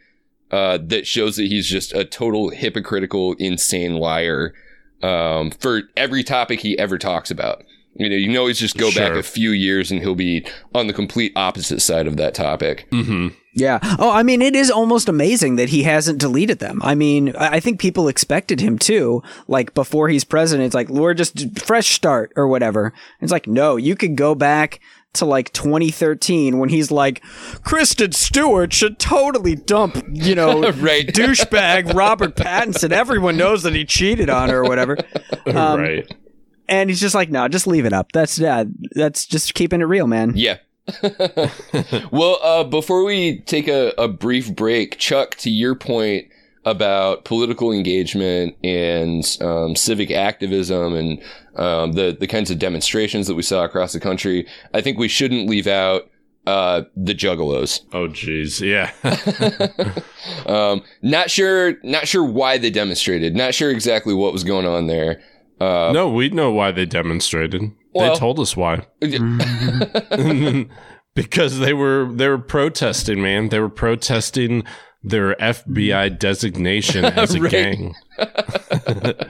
uh, 0.51 0.79
that 0.81 1.07
shows 1.07 1.37
that 1.37 1.47
he's 1.47 1.69
just 1.69 1.93
a 1.93 2.05
total 2.05 2.51
hypocritical, 2.51 3.35
insane 3.35 3.97
liar 3.97 4.55
um, 5.03 5.51
for 5.51 5.83
every 5.97 6.25
topic 6.25 6.61
he 6.61 6.79
ever 6.79 6.97
talks 6.97 7.31
about. 7.31 7.63
You 7.99 8.11
know, 8.11 8.17
you 8.17 8.27
can 8.29 8.37
always 8.37 8.59
just 8.59 8.77
go 8.77 8.91
back 8.93 9.13
a 9.13 9.23
few 9.23 9.51
years 9.51 9.91
and 9.91 10.01
he'll 10.01 10.15
be 10.15 10.47
on 10.75 10.87
the 10.87 10.93
complete 10.93 11.33
opposite 11.37 11.81
side 11.81 12.07
of 12.07 12.17
that 12.19 12.35
topic. 12.35 12.87
hmm 12.91 13.29
Yeah. 13.55 13.79
Oh, 13.99 14.11
I 14.11 14.23
mean, 14.23 14.43
it 14.43 14.55
is 14.55 14.71
almost 14.71 15.09
amazing 15.09 15.57
that 15.57 15.71
he 15.71 15.85
hasn't 15.85 16.19
deleted 16.19 16.59
them. 16.59 16.81
I 16.85 16.95
mean, 16.95 17.35
I 17.37 17.57
I 17.57 17.61
think 17.61 17.81
people 17.81 18.07
expected 18.09 18.61
him 18.61 18.79
to. 18.81 19.23
Like 19.49 19.73
before 19.75 20.09
he's 20.11 20.25
president, 20.25 20.67
it's 20.67 20.75
like, 20.75 20.91
Lord, 20.91 21.17
just 21.17 21.59
fresh 21.59 21.95
start 21.95 22.33
or 22.37 22.47
whatever. 22.49 22.93
It's 23.23 23.33
like, 23.33 23.47
no, 23.47 23.77
you 23.77 23.97
could 23.97 24.15
go 24.17 24.35
back 24.35 24.81
to 25.15 25.25
like 25.25 25.51
2013 25.55 26.59
when 26.59 26.69
he's 26.69 26.91
like, 26.91 27.23
Kristen 27.65 28.13
Stewart 28.13 28.75
should 28.75 28.99
totally 28.99 29.55
dump, 29.55 29.97
you 30.13 30.35
know, 30.35 30.71
Right. 30.73 31.07
douchebag 31.07 31.95
Robert 31.95 32.37
Pattinson. 32.37 32.93
Everyone 32.93 33.39
knows 33.39 33.63
that 33.63 33.75
he 33.75 33.87
cheated 33.87 34.29
on 34.29 34.51
her 34.51 34.59
or 34.59 34.65
whatever. 34.69 34.99
Um, 35.47 35.81
right. 35.81 36.13
And 36.69 36.91
he's 36.91 37.01
just 37.01 37.15
like, 37.15 37.31
no, 37.31 37.49
just 37.49 37.67
leave 37.67 37.85
it 37.85 37.93
up. 37.93 38.13
That's 38.13 38.41
uh, 38.41 38.65
that's 38.93 39.27
just 39.27 39.55
keeping 39.55 39.81
it 39.81 39.85
real, 39.85 40.07
man. 40.07 40.33
Yeah. 40.35 40.59
well, 42.13 42.39
uh, 42.43 42.65
before 42.65 43.05
we 43.05 43.41
take 43.41 43.69
a, 43.69 43.93
a 43.99 44.07
brief 44.09 44.55
break, 44.55 44.99
Chuck, 44.99 45.35
to 45.37 45.51
your 45.51 45.75
point 45.75 46.29
about 46.65 47.25
political 47.25 47.73
engagement 47.73 48.57
and 48.63 49.37
um, 49.41 49.77
civic 49.77 50.11
activism 50.11 50.95
and 50.95 51.23
um, 51.57 51.93
the 51.93 52.17
the 52.19 52.27
kinds 52.27 52.51
of 52.51 52.59
demonstrations 52.59 53.27
that 53.27 53.35
we 53.35 53.43
saw 53.43 53.65
across 53.65 53.93
the 53.93 54.01
country, 54.01 54.47
I 54.75 54.81
think 54.81 54.99
we 54.99 55.09
shouldn't 55.09 55.49
leave 55.49 55.67
out 55.67 56.11
uh, 56.47 56.83
the 56.97 57.15
Juggalos. 57.15 57.81
Oh, 57.93 58.09
geez. 58.09 58.61
Yeah. 58.61 58.93
Um, 60.47 60.83
not 61.03 61.31
sure, 61.31 61.77
not 61.83 62.07
sure 62.07 62.25
why 62.25 62.59
they 62.59 62.71
demonstrated. 62.71 63.35
Not 63.35 63.55
sure 63.55 63.71
exactly 63.71 64.15
what 64.15 64.33
was 64.33 64.45
going 64.45 64.67
on 64.67 64.87
there. 64.87 65.21
Uh, 65.61 65.91
no, 65.93 66.09
we 66.11 66.29
know 66.29 66.51
why 66.53 66.71
they 66.73 66.85
demonstrated. 66.87 67.63
Well- 67.95 68.13
they 68.13 68.19
told 68.19 68.39
us 68.41 68.57
why. 68.57 68.87
because 71.15 71.59
they 71.59 71.73
were 71.73 72.11
they 72.13 72.29
were 72.29 72.39
protesting, 72.39 73.23
man. 73.23 73.49
They 73.49 73.61
were 73.61 73.69
protesting 73.71 74.65
their 75.03 75.35
FBI 75.37 76.19
designation 76.19 77.05
as 77.17 77.35
a 77.35 77.41
Right. 77.41 77.51
gang. 77.53 77.95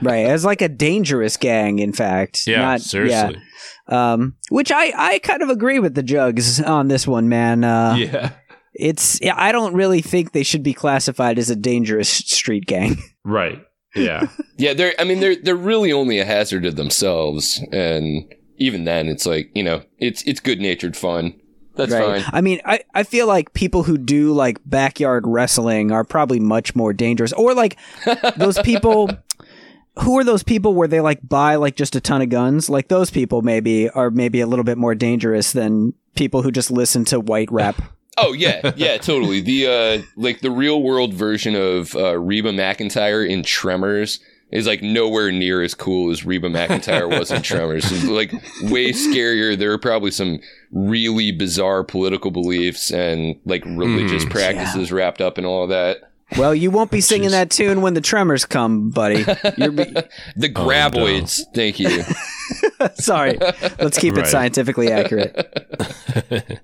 Right. 0.01 0.25
As 0.25 0.43
like 0.43 0.61
a 0.61 0.69
dangerous 0.69 1.37
gang, 1.37 1.79
in 1.79 1.93
fact. 1.93 2.45
Yeah, 2.47 2.61
Not- 2.61 2.81
seriously. 2.81 3.37
Yeah. 3.37 3.41
Um, 3.89 4.35
which 4.49 4.69
I, 4.71 4.91
I 4.95 5.19
kind 5.19 5.41
of 5.41 5.49
agree 5.49 5.79
with 5.79 5.93
the 5.95 6.03
jugs 6.03 6.61
on 6.61 6.89
this 6.89 7.07
one, 7.07 7.29
man. 7.29 7.63
Uh, 7.63 7.95
Yeah. 7.97 8.31
It's 8.79 9.19
yeah, 9.21 9.33
I 9.35 9.51
don't 9.51 9.73
really 9.73 10.01
think 10.01 10.33
they 10.33 10.43
should 10.43 10.61
be 10.61 10.73
classified 10.73 11.39
as 11.39 11.49
a 11.49 11.55
dangerous 11.55 12.09
street 12.09 12.65
gang. 12.67 12.97
Right. 13.23 13.59
Yeah. 13.97 14.27
yeah, 14.57 14.73
they're. 14.73 14.93
I 14.99 15.03
mean, 15.03 15.19
they're 15.19 15.35
they're 15.35 15.55
really 15.55 15.91
only 15.91 16.19
a 16.19 16.25
hazard 16.25 16.63
to 16.63 16.71
themselves, 16.71 17.63
and 17.71 18.33
even 18.57 18.85
then, 18.85 19.07
it's 19.07 19.25
like 19.25 19.51
you 19.55 19.63
know, 19.63 19.83
it's 19.97 20.21
it's 20.23 20.39
good 20.39 20.59
natured 20.59 20.95
fun. 20.95 21.33
That's 21.75 21.91
right. 21.91 22.23
fine. 22.23 22.31
I 22.33 22.41
mean, 22.41 22.59
I, 22.65 22.79
I 22.93 23.03
feel 23.03 23.27
like 23.27 23.53
people 23.53 23.83
who 23.83 23.97
do 23.97 24.33
like 24.33 24.57
backyard 24.65 25.25
wrestling 25.27 25.91
are 25.91 26.03
probably 26.03 26.39
much 26.39 26.75
more 26.75 26.91
dangerous. 26.91 27.31
Or 27.33 27.53
like 27.53 27.77
those 28.35 28.59
people 28.59 29.11
who 29.99 30.17
are 30.17 30.23
those 30.23 30.43
people 30.43 30.73
where 30.73 30.87
they 30.87 31.01
like 31.01 31.19
buy 31.27 31.55
like 31.55 31.75
just 31.75 31.95
a 31.95 32.01
ton 32.01 32.21
of 32.21 32.29
guns? 32.29 32.69
Like 32.69 32.87
those 32.87 33.09
people 33.11 33.41
maybe 33.41 33.89
are 33.89 34.09
maybe 34.09 34.41
a 34.41 34.47
little 34.47 34.65
bit 34.65 34.77
more 34.77 34.95
dangerous 34.95 35.51
than 35.51 35.93
people 36.15 36.41
who 36.41 36.51
just 36.51 36.71
listen 36.71 37.05
to 37.05 37.19
white 37.19 37.51
rap. 37.51 37.81
Oh 38.17 38.33
yeah, 38.33 38.71
yeah, 38.75 38.97
totally. 38.97 39.41
The 39.41 39.67
uh 39.67 40.01
like 40.15 40.41
the 40.41 40.51
real 40.51 40.81
world 40.81 41.13
version 41.13 41.55
of 41.55 41.95
uh, 41.95 42.17
Reba 42.17 42.51
McEntire 42.51 43.27
in 43.27 43.43
Tremors 43.43 44.19
is 44.49 44.65
like 44.65 44.81
nowhere 44.81 45.29
near 45.31 45.61
as 45.61 45.73
cool 45.75 46.09
as 46.09 46.25
Reba 46.25 46.47
McEntire 46.49 47.07
was 47.19 47.31
in 47.31 47.41
Tremors. 47.41 47.91
It's 47.91 48.05
like 48.05 48.31
way 48.71 48.91
scarier. 48.91 49.57
There 49.57 49.71
are 49.73 49.77
probably 49.77 50.11
some 50.11 50.39
really 50.71 51.31
bizarre 51.31 51.83
political 51.83 52.31
beliefs 52.31 52.89
and 52.91 53.35
like 53.45 53.63
religious 53.65 54.23
Mm, 54.25 54.29
practices 54.31 54.91
wrapped 54.91 55.19
up 55.21 55.37
in 55.37 55.45
all 55.45 55.63
of 55.63 55.69
that. 55.69 55.97
Well, 56.37 56.53
you 56.55 56.71
won't 56.71 56.91
be 56.91 56.99
singing 57.01 57.31
that 57.31 57.49
tune 57.49 57.81
when 57.81 57.93
the 57.93 58.01
tremors 58.01 58.45
come, 58.45 58.89
buddy. 58.89 59.25
You're 59.57 59.71
be- 59.71 59.93
The 60.35 60.49
graboids, 60.49 61.41
thank 61.53 61.79
you. 61.79 62.03
sorry. 62.95 63.37
Let's 63.79 63.97
keep 63.97 64.17
it 64.17 64.27
scientifically 64.27 64.91
accurate. 64.91 65.35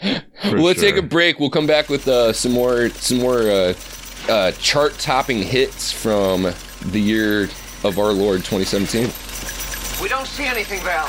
For 0.00 0.56
well, 0.56 0.64
let's 0.64 0.80
sure. 0.80 0.90
take 0.90 0.98
a 0.98 1.06
break. 1.06 1.38
We'll 1.38 1.50
come 1.50 1.66
back 1.66 1.88
with 1.88 2.08
uh, 2.08 2.32
some 2.32 2.52
more 2.52 2.88
some 2.90 3.18
more 3.18 3.42
uh, 3.50 3.74
uh, 4.28 4.52
chart 4.52 4.98
topping 4.98 5.42
hits 5.42 5.92
from 5.92 6.52
the 6.86 7.00
year 7.00 7.44
of 7.84 7.98
our 7.98 8.12
Lord 8.12 8.44
2017. 8.44 9.10
We 10.02 10.08
don't 10.08 10.26
see 10.26 10.46
anything, 10.46 10.80
Val. 10.80 11.06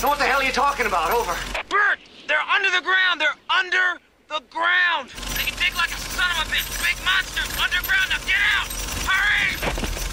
Know 0.00 0.08
what 0.08 0.18
the 0.18 0.24
hell 0.24 0.40
are 0.40 0.44
you 0.44 0.52
talking 0.52 0.86
about? 0.86 1.10
Over. 1.12 1.36
Bert, 1.68 1.98
they're 2.26 2.38
under 2.54 2.70
the 2.70 2.80
ground. 2.80 3.20
They're 3.20 3.36
under 3.50 4.00
the 4.28 4.40
ground. 4.48 5.10
They 5.36 5.44
can 5.44 5.58
dig 5.60 5.74
like 5.76 5.90
a 5.92 6.00
son 6.00 6.30
of 6.40 6.46
a 6.46 6.54
bitch. 6.54 6.64
Big 6.80 6.96
monsters 7.04 7.52
underground. 7.60 8.08
Now 8.08 8.24
get 8.24 8.40
out. 8.56 8.68
Hurry! 9.04 10.07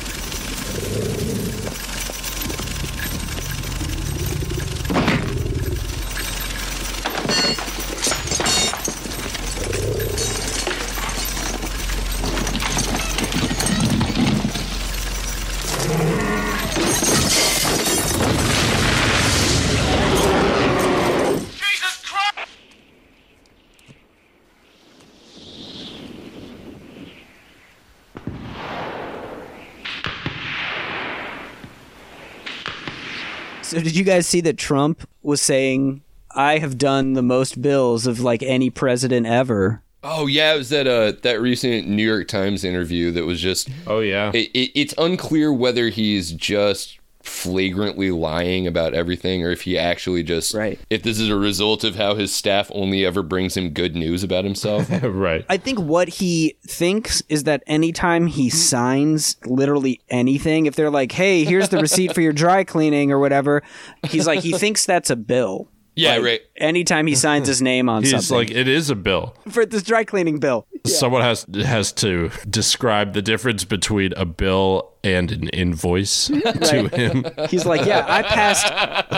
So 33.75 33.81
did 33.81 33.95
you 33.95 34.03
guys 34.05 34.25
see 34.25 34.41
that 34.41 34.57
Trump 34.57 35.05
was 35.21 35.41
saying 35.41 36.01
I 36.31 36.59
have 36.59 36.77
done 36.77 37.11
the 37.11 37.21
most 37.21 37.61
bills 37.61 38.07
of 38.07 38.19
like 38.19 38.41
any 38.43 38.69
president 38.69 39.25
ever? 39.25 39.81
Oh 40.07 40.27
yeah, 40.27 40.53
it 40.53 40.57
was 40.57 40.69
that 40.69 40.85
uh 40.87 41.13
that 41.23 41.41
recent 41.41 41.87
New 41.87 42.05
York 42.05 42.27
Times 42.27 42.63
interview 42.63 43.11
that 43.11 43.25
was 43.25 43.41
just 43.41 43.69
Oh 43.87 43.99
yeah. 43.99 44.31
it, 44.33 44.51
it, 44.53 44.71
it's 44.79 44.93
unclear 44.97 45.51
whether 45.51 45.89
he's 45.89 46.31
just 46.31 46.99
flagrantly 47.23 48.11
lying 48.11 48.67
about 48.67 48.93
everything 48.93 49.43
or 49.43 49.49
if 49.49 49.61
he 49.61 49.79
actually 49.79 50.21
just 50.21 50.53
Right. 50.53 50.79
if 50.91 51.01
this 51.01 51.19
is 51.19 51.27
a 51.27 51.35
result 51.35 51.83
of 51.83 51.95
how 51.95 52.13
his 52.13 52.31
staff 52.31 52.69
only 52.71 53.03
ever 53.03 53.23
brings 53.23 53.57
him 53.57 53.71
good 53.71 53.95
news 53.95 54.23
about 54.23 54.43
himself. 54.45 54.87
right. 55.03 55.43
I 55.49 55.57
think 55.57 55.79
what 55.79 56.07
he 56.07 56.55
thinks 56.67 57.23
is 57.27 57.45
that 57.45 57.63
anytime 57.65 58.27
he 58.27 58.51
signs 58.51 59.37
literally 59.45 60.01
anything, 60.09 60.67
if 60.67 60.75
they're 60.75 60.91
like, 60.91 61.11
"Hey, 61.13 61.43
here's 61.45 61.69
the 61.69 61.79
receipt 61.79 62.13
for 62.13 62.21
your 62.21 62.31
dry 62.33 62.63
cleaning" 62.63 63.11
or 63.11 63.17
whatever, 63.17 63.63
he's 64.07 64.27
like 64.27 64.41
he 64.41 64.51
thinks 64.51 64.85
that's 64.85 65.09
a 65.09 65.15
bill. 65.15 65.67
Yeah, 65.95 66.15
Like, 66.15 66.23
right. 66.23 66.41
Anytime 66.57 67.07
he 67.07 67.15
signs 67.15 67.47
his 67.47 67.61
name 67.61 67.89
on 67.89 68.03
He's 68.03 68.11
something, 68.11 68.37
like, 68.37 68.51
it 68.51 68.67
is 68.67 68.89
a 68.89 68.95
bill. 68.95 69.35
for 69.49 69.65
this 69.65 69.83
dry 69.83 70.03
cleaning 70.03 70.39
bill. 70.39 70.67
Someone 70.85 71.21
has 71.21 71.45
has 71.63 71.91
to 71.93 72.29
describe 72.49 73.13
the 73.13 73.21
difference 73.21 73.63
between 73.63 74.13
a 74.13 74.25
bill 74.25 74.93
and 75.03 75.31
an 75.31 75.49
invoice 75.49 76.27
to 76.27 76.89
him. 76.93 77.25
He's 77.49 77.65
like, 77.65 77.85
yeah, 77.85 78.05
I 78.07 78.23
passed, 78.23 78.65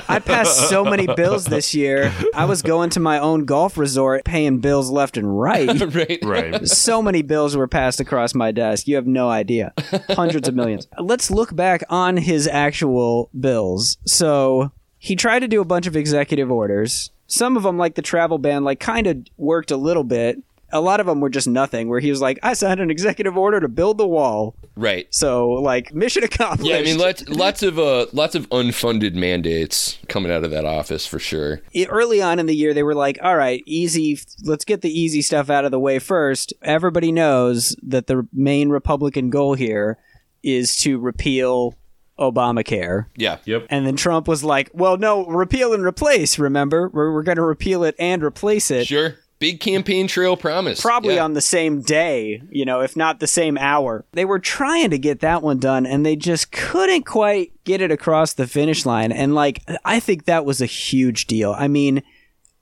I 0.09 0.19
passed 0.19 0.69
so 0.69 0.83
many 0.83 1.07
bills 1.07 1.45
this 1.45 1.73
year. 1.73 2.13
I 2.33 2.45
was 2.45 2.61
going 2.61 2.89
to 2.91 2.99
my 2.99 3.19
own 3.19 3.45
golf 3.45 3.77
resort, 3.77 4.25
paying 4.25 4.59
bills 4.59 4.89
left 4.91 5.17
and 5.17 5.39
right. 5.39 5.67
right. 5.93 6.19
Right. 6.23 6.67
so 6.67 7.01
many 7.01 7.21
bills 7.21 7.55
were 7.55 7.67
passed 7.67 7.99
across 7.99 8.33
my 8.33 8.51
desk. 8.51 8.87
You 8.87 8.95
have 8.95 9.07
no 9.07 9.29
idea. 9.29 9.73
Hundreds 10.09 10.47
of 10.47 10.55
millions. 10.55 10.87
Let's 10.99 11.31
look 11.31 11.55
back 11.55 11.83
on 11.89 12.17
his 12.17 12.47
actual 12.47 13.29
bills. 13.39 13.97
So 14.05 14.71
he 14.99 15.15
tried 15.15 15.39
to 15.39 15.47
do 15.47 15.61
a 15.61 15.65
bunch 15.65 15.87
of 15.87 15.95
executive 15.95 16.51
orders. 16.51 17.11
Some 17.27 17.57
of 17.57 17.63
them, 17.63 17.77
like 17.77 17.95
the 17.95 18.01
travel 18.01 18.37
ban, 18.37 18.63
like 18.63 18.79
kind 18.79 19.05
of 19.07 19.25
worked 19.37 19.71
a 19.71 19.77
little 19.77 20.03
bit. 20.03 20.37
A 20.73 20.81
lot 20.81 20.99
of 20.99 21.05
them 21.05 21.21
were 21.21 21.29
just 21.29 21.47
nothing. 21.47 21.87
Where 21.87 22.01
he 22.01 22.09
was 22.09 22.19
like, 22.19 22.39
"I 22.43 22.53
signed 22.53 22.81
an 22.81 22.91
executive 22.91 23.37
order 23.37 23.61
to 23.61 23.69
build 23.69 23.97
the 23.97 24.07
wall." 24.07 24.53
Right. 24.75 25.07
So, 25.11 25.49
like, 25.51 25.93
mission 25.93 26.23
accomplished. 26.25 26.69
Yeah, 26.69 26.77
I 26.77 26.83
mean 26.83 26.97
lots 26.97 27.27
lots 27.29 27.63
of 27.63 27.79
uh 27.79 28.07
lots 28.11 28.35
of 28.35 28.49
unfunded 28.49 29.13
mandates 29.13 29.97
coming 30.09 30.29
out 30.31 30.43
of 30.43 30.51
that 30.51 30.65
office 30.65 31.05
for 31.07 31.19
sure. 31.19 31.61
it- 31.71 31.87
early 31.89 32.21
on 32.21 32.37
in 32.39 32.47
the 32.47 32.55
year 32.55 32.73
they 32.73 32.83
were 32.83 32.95
like 32.95 33.17
all 33.23 33.37
right 33.37 33.63
easy 33.65 34.19
let's 34.43 34.65
get 34.65 34.81
the 34.81 34.89
easy 34.91 35.21
stuff 35.21 35.49
out 35.49 35.63
of 35.63 35.71
the 35.71 35.79
way 35.79 35.99
first 35.99 36.53
everybody 36.61 37.11
knows 37.13 37.75
that 37.81 38.07
the 38.07 38.27
main 38.33 38.67
republican 38.69 39.29
goal 39.29 39.53
here 39.53 39.97
is 40.43 40.75
to 40.77 40.99
repeal 40.99 41.75
obamacare 42.19 43.05
Yeah. 43.15 43.37
Yep. 43.45 43.67
and 43.69 43.85
then 43.85 43.95
trump 43.95 44.27
was 44.27 44.43
like 44.43 44.69
well 44.73 44.97
no 44.97 45.25
repeal 45.25 45.73
and 45.73 45.83
replace 45.85 46.39
remember 46.39 46.89
we're, 46.89 47.13
we're 47.13 47.23
going 47.23 47.37
to 47.37 47.43
repeal 47.43 47.83
it 47.83 47.95
and 47.99 48.23
replace 48.23 48.71
it 48.71 48.87
Sure. 48.87 49.15
big 49.39 49.59
campaign 49.59 50.07
trail 50.07 50.35
promise. 50.35 50.81
probably 50.81 51.15
Yeah. 51.15 51.23
on 51.23 51.33
the 51.33 51.41
same 51.41 51.81
day, 51.81 52.41
you 52.49 52.65
know, 52.65 52.81
if 52.81 52.95
not 52.97 53.19
the 53.19 53.27
same 53.27 53.55
hour. 53.59 54.03
They 54.13 54.25
were 54.25 54.39
trying 54.39 54.89
to 54.89 54.97
get 54.97 55.19
that 55.19 55.43
one 55.43 55.59
done 55.59 55.85
and 55.85 56.03
they 56.03 56.15
just 56.15 56.51
couldn't 56.51 57.05
quite 57.05 57.51
get 57.63 57.79
it 57.81 57.91
across 57.91 58.33
the 58.33 58.47
finish 58.47 58.83
line. 58.83 59.11
And 59.11 59.35
like, 59.35 59.61
I 59.85 59.99
think 59.99 60.25
that 60.25 60.43
was 60.43 60.59
a 60.59 60.65
huge 60.65 61.27
deal. 61.27 61.53
I 61.55 61.67
mean, 61.67 62.01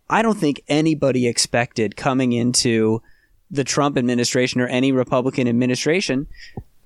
I 0.10 0.22
don't 0.22 0.38
think 0.38 0.62
anybody 0.68 1.28
expected 1.28 1.96
coming 1.96 2.34
into 2.34 3.02
the 3.50 3.64
Trump 3.64 3.98
administration 3.98 4.60
or 4.60 4.68
any 4.68 4.92
Republican 4.92 5.48
administration 5.48 6.28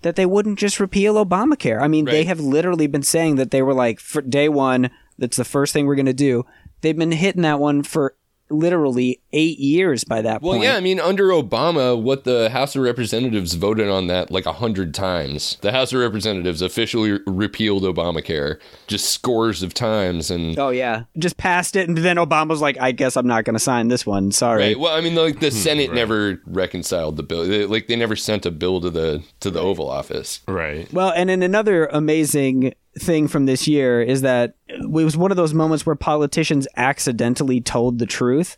that 0.01 0.15
they 0.15 0.25
wouldn't 0.25 0.59
just 0.59 0.79
repeal 0.79 1.15
Obamacare. 1.15 1.81
I 1.81 1.87
mean, 1.87 2.05
they 2.05 2.23
have 2.25 2.39
literally 2.39 2.87
been 2.87 3.03
saying 3.03 3.35
that 3.35 3.51
they 3.51 3.61
were 3.61 3.73
like, 3.73 3.99
for 3.99 4.21
day 4.21 4.49
one, 4.49 4.89
that's 5.17 5.37
the 5.37 5.45
first 5.45 5.73
thing 5.73 5.85
we're 5.85 5.95
going 5.95 6.05
to 6.05 6.13
do. 6.13 6.45
They've 6.81 6.97
been 6.97 7.11
hitting 7.11 7.41
that 7.41 7.59
one 7.59 7.83
for 7.83 8.15
literally 8.49 9.21
eight 9.31 9.59
years 9.59 10.03
by 10.03 10.21
that 10.21 10.41
Well, 10.41 10.53
point. 10.53 10.61
Well, 10.61 10.71
yeah, 10.71 10.77
I 10.77 10.79
mean, 10.81 10.99
under 10.99 11.27
Obama, 11.29 11.99
what 12.01 12.23
the 12.23 12.49
House 12.49 12.75
of 12.75 12.81
Representatives 12.83 13.53
voted 13.53 13.89
on 13.89 14.07
that 14.07 14.31
like 14.31 14.45
a 14.45 14.53
hundred 14.53 14.93
times. 14.93 15.57
The 15.61 15.71
House 15.71 15.93
of 15.93 15.99
Representatives 15.99 16.61
officially 16.61 17.19
repealed 17.27 17.83
Obamacare 17.83 18.59
just 18.87 19.09
scores 19.09 19.61
of 19.63 19.73
times, 19.73 20.31
and 20.31 20.57
Oh 20.57 20.69
yeah, 20.69 21.03
just 21.17 21.37
passed 21.37 21.75
it, 21.75 21.87
and 21.87 21.97
then 21.97 22.17
Obama's 22.17 22.61
like, 22.61 22.79
"I 22.79 22.91
guess 22.91 23.15
I'm 23.15 23.27
not 23.27 23.43
going 23.45 23.53
to 23.55 23.59
sign 23.59 23.87
this 23.87 24.05
one. 24.05 24.31
Sorry." 24.31 24.59
Right. 24.69 24.79
Well, 24.79 24.95
I 24.95 25.01
mean, 25.01 25.15
like 25.15 25.39
the 25.39 25.49
hmm. 25.49 25.55
Senate 25.55 25.93
never 25.93 26.41
reconciled 26.45 27.17
the 27.17 27.23
bill. 27.23 27.47
They- 27.47 27.65
Like 27.65 27.87
they 27.87 27.95
never 27.95 28.15
sent 28.15 28.45
a 28.45 28.51
bill 28.51 28.81
to 28.81 28.89
the 28.89 29.23
to 29.41 29.51
the 29.51 29.59
Oval 29.59 29.89
Office. 29.89 30.41
Right. 30.47 30.91
Well, 30.91 31.11
and 31.15 31.29
in 31.29 31.43
another 31.43 31.85
amazing 31.87 32.73
thing 32.97 33.27
from 33.27 33.45
this 33.45 33.67
year 33.67 34.01
is 34.01 34.21
that 34.21 34.55
it 34.67 34.89
was 34.89 35.15
one 35.15 35.31
of 35.31 35.37
those 35.37 35.53
moments 35.53 35.85
where 35.85 35.95
politicians 35.95 36.67
accidentally 36.75 37.61
told 37.61 37.99
the 37.99 38.05
truth, 38.05 38.57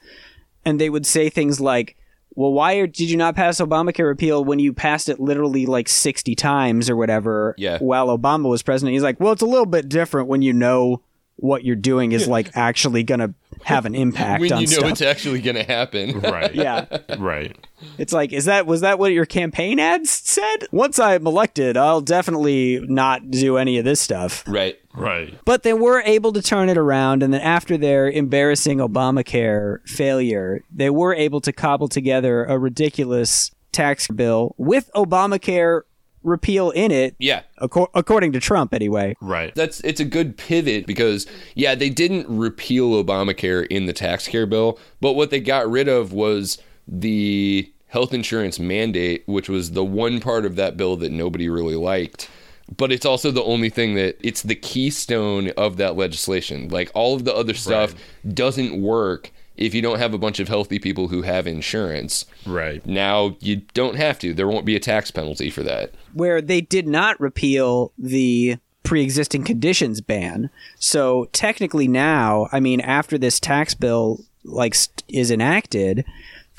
and 0.65 0.79
they 0.79 0.89
would 0.89 1.05
say 1.05 1.29
things 1.29 1.59
like, 1.59 1.97
"Well, 2.35 2.53
why 2.53 2.75
are, 2.75 2.87
did 2.87 3.09
you 3.09 3.17
not 3.17 3.35
pass 3.35 3.59
Obamacare 3.59 4.07
repeal 4.07 4.43
when 4.43 4.59
you 4.59 4.73
passed 4.73 5.09
it 5.09 5.19
literally 5.19 5.65
like 5.65 5.89
60 5.89 6.35
times 6.35 6.89
or 6.89 6.95
whatever?" 6.95 7.55
Yeah. 7.57 7.77
While 7.79 8.07
Obama 8.17 8.49
was 8.49 8.63
president, 8.63 8.93
he's 8.93 9.03
like, 9.03 9.19
"Well, 9.19 9.33
it's 9.33 9.41
a 9.41 9.47
little 9.47 9.65
bit 9.65 9.89
different 9.89 10.27
when 10.27 10.41
you 10.41 10.53
know." 10.53 11.01
What 11.37 11.65
you're 11.65 11.75
doing 11.75 12.11
is 12.11 12.27
like 12.27 12.55
actually 12.55 13.01
gonna 13.01 13.33
have 13.63 13.85
an 13.85 13.95
impact 13.95 14.41
When 14.41 14.51
on 14.53 14.61
you 14.61 14.67
know 14.67 14.73
stuff. 14.73 14.91
it's 14.91 15.01
actually 15.01 15.41
going 15.41 15.55
to 15.55 15.63
happen. 15.63 16.19
Right. 16.31 16.53
yeah, 16.55 16.85
Right. 17.17 17.55
It's 17.97 18.13
like, 18.13 18.31
is 18.31 18.45
that 18.45 18.65
was 18.67 18.81
that 18.81 18.99
what 18.99 19.11
your 19.11 19.25
campaign 19.25 19.79
ads 19.79 20.09
said? 20.11 20.67
Once 20.71 20.99
I'm 20.99 21.25
elected, 21.25 21.77
I'll 21.77 21.99
definitely 22.01 22.79
not 22.87 23.31
do 23.31 23.57
any 23.57 23.77
of 23.77 23.85
this 23.85 23.99
stuff. 23.99 24.43
Right. 24.47 24.79
Right. 24.93 25.37
But 25.45 25.63
they 25.63 25.73
were 25.73 26.01
able 26.05 26.31
to 26.33 26.41
turn 26.41 26.69
it 26.69 26.77
around, 26.77 27.23
and 27.23 27.33
then 27.33 27.41
after 27.41 27.77
their 27.77 28.09
embarrassing 28.09 28.77
Obamacare 28.79 29.79
failure, 29.87 30.63
they 30.71 30.89
were 30.89 31.13
able 31.15 31.41
to 31.41 31.51
cobble 31.53 31.87
together 31.87 32.45
a 32.45 32.57
ridiculous 32.59 33.51
tax 33.71 34.07
bill 34.07 34.53
with 34.57 34.89
Obamacare 34.95 35.81
repeal 36.23 36.69
in 36.71 36.91
it, 36.91 37.15
Yeah. 37.19 37.41
acco- 37.61 37.89
according 37.93 38.31
to 38.33 38.39
Trump, 38.39 38.73
anyway. 38.73 39.15
Right. 39.21 39.53
That's 39.55 39.79
it's 39.81 39.99
a 39.99 40.05
good 40.05 40.37
pivot 40.37 40.85
because 40.85 41.25
yeah, 41.55 41.75
they 41.75 41.89
didn't 41.89 42.27
repeal 42.29 43.03
Obamacare 43.03 43.65
in 43.67 43.85
the 43.85 43.93
tax 43.93 44.27
care 44.27 44.45
bill, 44.45 44.77
but 44.99 45.13
what 45.13 45.29
they 45.31 45.39
got 45.39 45.69
rid 45.69 45.87
of 45.87 46.13
was 46.13 46.57
the 46.87 47.71
health 47.87 48.13
insurance 48.13 48.59
mandate, 48.59 49.23
which 49.25 49.49
was 49.49 49.71
the 49.71 49.83
one 49.83 50.19
part 50.19 50.45
of 50.45 50.55
that 50.55 50.77
bill 50.77 50.95
that 50.97 51.11
nobody 51.11 51.49
really 51.49 51.75
liked. 51.75 52.29
But 52.77 52.91
it's 52.93 53.05
also 53.05 53.31
the 53.31 53.43
only 53.43 53.69
thing 53.69 53.95
that 53.95 54.17
it's 54.21 54.43
the 54.43 54.55
keystone 54.55 55.49
of 55.57 55.75
that 55.77 55.97
legislation. 55.97 56.69
Like 56.69 56.89
all 56.93 57.15
of 57.15 57.25
the 57.25 57.35
other 57.35 57.53
stuff 57.53 57.93
doesn't 58.33 58.81
work 58.81 59.31
if 59.61 59.73
you 59.73 59.81
don't 59.81 59.99
have 59.99 60.13
a 60.13 60.17
bunch 60.17 60.39
of 60.39 60.47
healthy 60.47 60.79
people 60.79 61.07
who 61.09 61.21
have 61.21 61.45
insurance. 61.47 62.25
Right. 62.45 62.85
Now 62.85 63.37
you 63.39 63.57
don't 63.73 63.95
have 63.95 64.19
to. 64.19 64.33
There 64.33 64.47
won't 64.47 64.65
be 64.65 64.75
a 64.75 64.79
tax 64.79 65.11
penalty 65.11 65.49
for 65.49 65.63
that. 65.63 65.93
where 66.13 66.41
they 66.41 66.61
did 66.61 66.87
not 66.87 67.19
repeal 67.19 67.93
the 67.97 68.57
pre-existing 68.83 69.43
conditions 69.43 70.01
ban. 70.01 70.49
So 70.79 71.25
technically 71.31 71.87
now, 71.87 72.47
I 72.51 72.59
mean 72.59 72.81
after 72.81 73.17
this 73.17 73.39
tax 73.39 73.73
bill 73.75 74.25
like 74.43 74.73
st- 74.73 75.03
is 75.07 75.29
enacted 75.29 76.03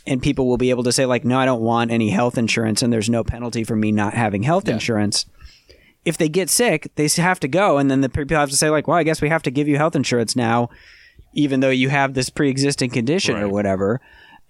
and 0.06 0.22
people 0.22 0.46
will 0.48 0.56
be 0.56 0.70
able 0.70 0.84
to 0.84 0.92
say 0.92 1.04
like 1.04 1.24
no 1.24 1.38
I 1.38 1.44
don't 1.44 1.60
want 1.62 1.90
any 1.90 2.10
health 2.10 2.38
insurance 2.38 2.80
and 2.80 2.92
there's 2.92 3.10
no 3.10 3.24
penalty 3.24 3.64
for 3.64 3.74
me 3.76 3.90
not 3.90 4.14
having 4.14 4.44
health 4.44 4.68
insurance. 4.68 5.26
If 6.04 6.16
they 6.16 6.28
get 6.28 6.48
sick, 6.50 6.90
they 6.94 7.08
have 7.16 7.40
to 7.40 7.48
go 7.48 7.78
and 7.78 7.90
then 7.90 8.00
the 8.00 8.08
people 8.08 8.36
have 8.36 8.50
to 8.50 8.56
say 8.56 8.70
like, 8.70 8.86
"Well, 8.88 8.96
I 8.96 9.02
guess 9.02 9.20
we 9.20 9.28
have 9.28 9.42
to 9.42 9.50
give 9.50 9.68
you 9.68 9.76
health 9.76 9.96
insurance 9.96 10.34
now 10.36 10.70
even 11.32 11.60
though 11.60 11.70
you 11.70 11.88
have 11.88 12.14
this 12.14 12.30
pre-existing 12.30 12.90
condition 12.90 13.36
or 13.36 13.48
whatever." 13.48 14.00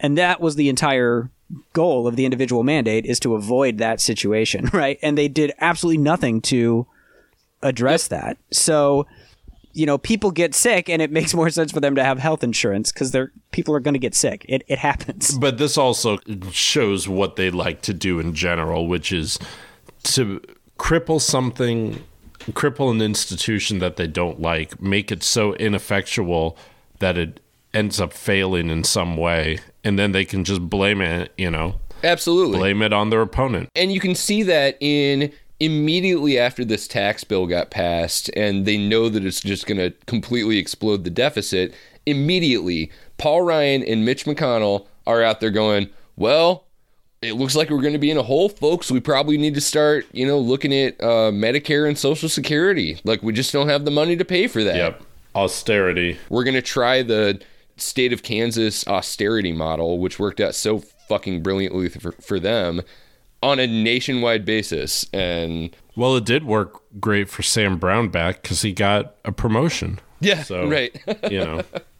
And 0.00 0.18
that 0.18 0.40
was 0.40 0.56
the 0.56 0.68
entire 0.68 1.30
goal 1.72 2.06
of 2.06 2.16
the 2.16 2.24
individual 2.24 2.62
mandate 2.62 3.06
is 3.06 3.20
to 3.20 3.34
avoid 3.34 3.78
that 3.78 4.00
situation, 4.00 4.68
right? 4.72 4.98
And 5.02 5.16
they 5.16 5.28
did 5.28 5.52
absolutely 5.58 6.02
nothing 6.02 6.40
to 6.42 6.86
address 7.62 8.08
that. 8.08 8.36
So, 8.50 9.06
you 9.72 9.86
know, 9.86 9.98
people 9.98 10.30
get 10.30 10.54
sick 10.54 10.88
and 10.88 11.00
it 11.00 11.10
makes 11.18 11.34
more 11.34 11.50
sense 11.50 11.72
for 11.72 11.80
them 11.80 11.94
to 11.94 12.04
have 12.04 12.18
health 12.18 12.42
insurance 12.42 12.92
because 12.92 13.10
they're 13.12 13.32
people 13.52 13.74
are 13.74 13.80
going 13.80 13.94
to 13.94 14.00
get 14.00 14.14
sick. 14.14 14.44
It 14.48 14.62
it 14.66 14.78
happens. 14.78 15.38
But 15.40 15.58
this 15.58 15.78
also 15.78 16.18
shows 16.50 17.08
what 17.08 17.36
they 17.36 17.50
like 17.50 17.82
to 17.82 17.94
do 17.94 18.18
in 18.18 18.34
general, 18.34 18.86
which 18.86 19.12
is 19.12 19.38
to 20.04 20.40
cripple 20.78 21.20
something, 21.20 22.02
cripple 22.50 22.90
an 22.90 23.00
institution 23.00 23.78
that 23.78 23.96
they 23.96 24.06
don't 24.06 24.40
like, 24.40 24.80
make 24.80 25.12
it 25.12 25.22
so 25.22 25.54
ineffectual 25.54 26.56
that 27.02 27.18
it 27.18 27.40
ends 27.74 28.00
up 28.00 28.12
failing 28.12 28.70
in 28.70 28.84
some 28.84 29.16
way, 29.16 29.58
and 29.84 29.98
then 29.98 30.12
they 30.12 30.24
can 30.24 30.44
just 30.44 30.68
blame 30.70 31.00
it, 31.00 31.32
you 31.36 31.50
know, 31.50 31.80
Absolutely. 32.02 32.58
blame 32.58 32.80
it 32.82 32.92
on 32.92 33.10
their 33.10 33.20
opponent. 33.20 33.68
And 33.76 33.92
you 33.92 34.00
can 34.00 34.14
see 34.14 34.42
that 34.44 34.78
in 34.80 35.32
immediately 35.60 36.38
after 36.38 36.64
this 36.64 36.88
tax 36.88 37.22
bill 37.22 37.46
got 37.46 37.70
passed 37.70 38.28
and 38.34 38.66
they 38.66 38.76
know 38.76 39.08
that 39.08 39.24
it's 39.24 39.40
just 39.40 39.66
going 39.66 39.78
to 39.78 39.90
completely 40.06 40.58
explode 40.58 41.04
the 41.04 41.10
deficit, 41.10 41.74
immediately 42.06 42.90
Paul 43.18 43.42
Ryan 43.42 43.82
and 43.84 44.04
Mitch 44.04 44.24
McConnell 44.24 44.86
are 45.06 45.22
out 45.22 45.40
there 45.40 45.50
going, 45.50 45.88
"Well, 46.16 46.64
it 47.20 47.34
looks 47.34 47.54
like 47.54 47.70
we're 47.70 47.80
going 47.80 47.92
to 47.92 47.98
be 47.98 48.10
in 48.10 48.16
a 48.16 48.22
hole, 48.22 48.48
folks. 48.48 48.90
We 48.90 48.98
probably 48.98 49.38
need 49.38 49.54
to 49.54 49.60
start, 49.60 50.06
you 50.12 50.26
know, 50.26 50.38
looking 50.38 50.74
at 50.74 51.00
uh, 51.00 51.30
Medicare 51.30 51.86
and 51.86 51.96
Social 51.96 52.28
Security. 52.28 53.00
Like 53.04 53.22
we 53.22 53.32
just 53.32 53.52
don't 53.52 53.68
have 53.68 53.84
the 53.84 53.92
money 53.92 54.16
to 54.16 54.24
pay 54.24 54.48
for 54.48 54.64
that. 54.64 54.76
Yep. 54.76 55.02
Austerity. 55.34 56.18
We're 56.28 56.44
going 56.44 56.54
to 56.54 56.62
try 56.62 57.02
the 57.02 57.40
state 57.76 58.12
of 58.12 58.22
Kansas 58.22 58.86
austerity 58.86 59.52
model, 59.52 59.98
which 59.98 60.18
worked 60.18 60.40
out 60.40 60.54
so 60.54 60.78
fucking 61.08 61.42
brilliantly 61.42 61.88
for, 61.88 62.12
for 62.12 62.38
them 62.38 62.82
on 63.42 63.58
a 63.58 63.66
nationwide 63.66 64.44
basis. 64.44 65.06
And 65.12 65.74
Well, 65.96 66.16
it 66.16 66.24
did 66.24 66.44
work 66.44 66.82
great 67.00 67.28
for 67.28 67.42
Sam 67.42 67.78
Brownback 67.78 68.42
because 68.42 68.62
he 68.62 68.72
got 68.72 69.16
a 69.24 69.32
promotion. 69.32 70.00
yeah, 70.20 70.42
So, 70.42 70.68
right. 70.68 70.96
You 71.30 71.38
know, 71.44 71.62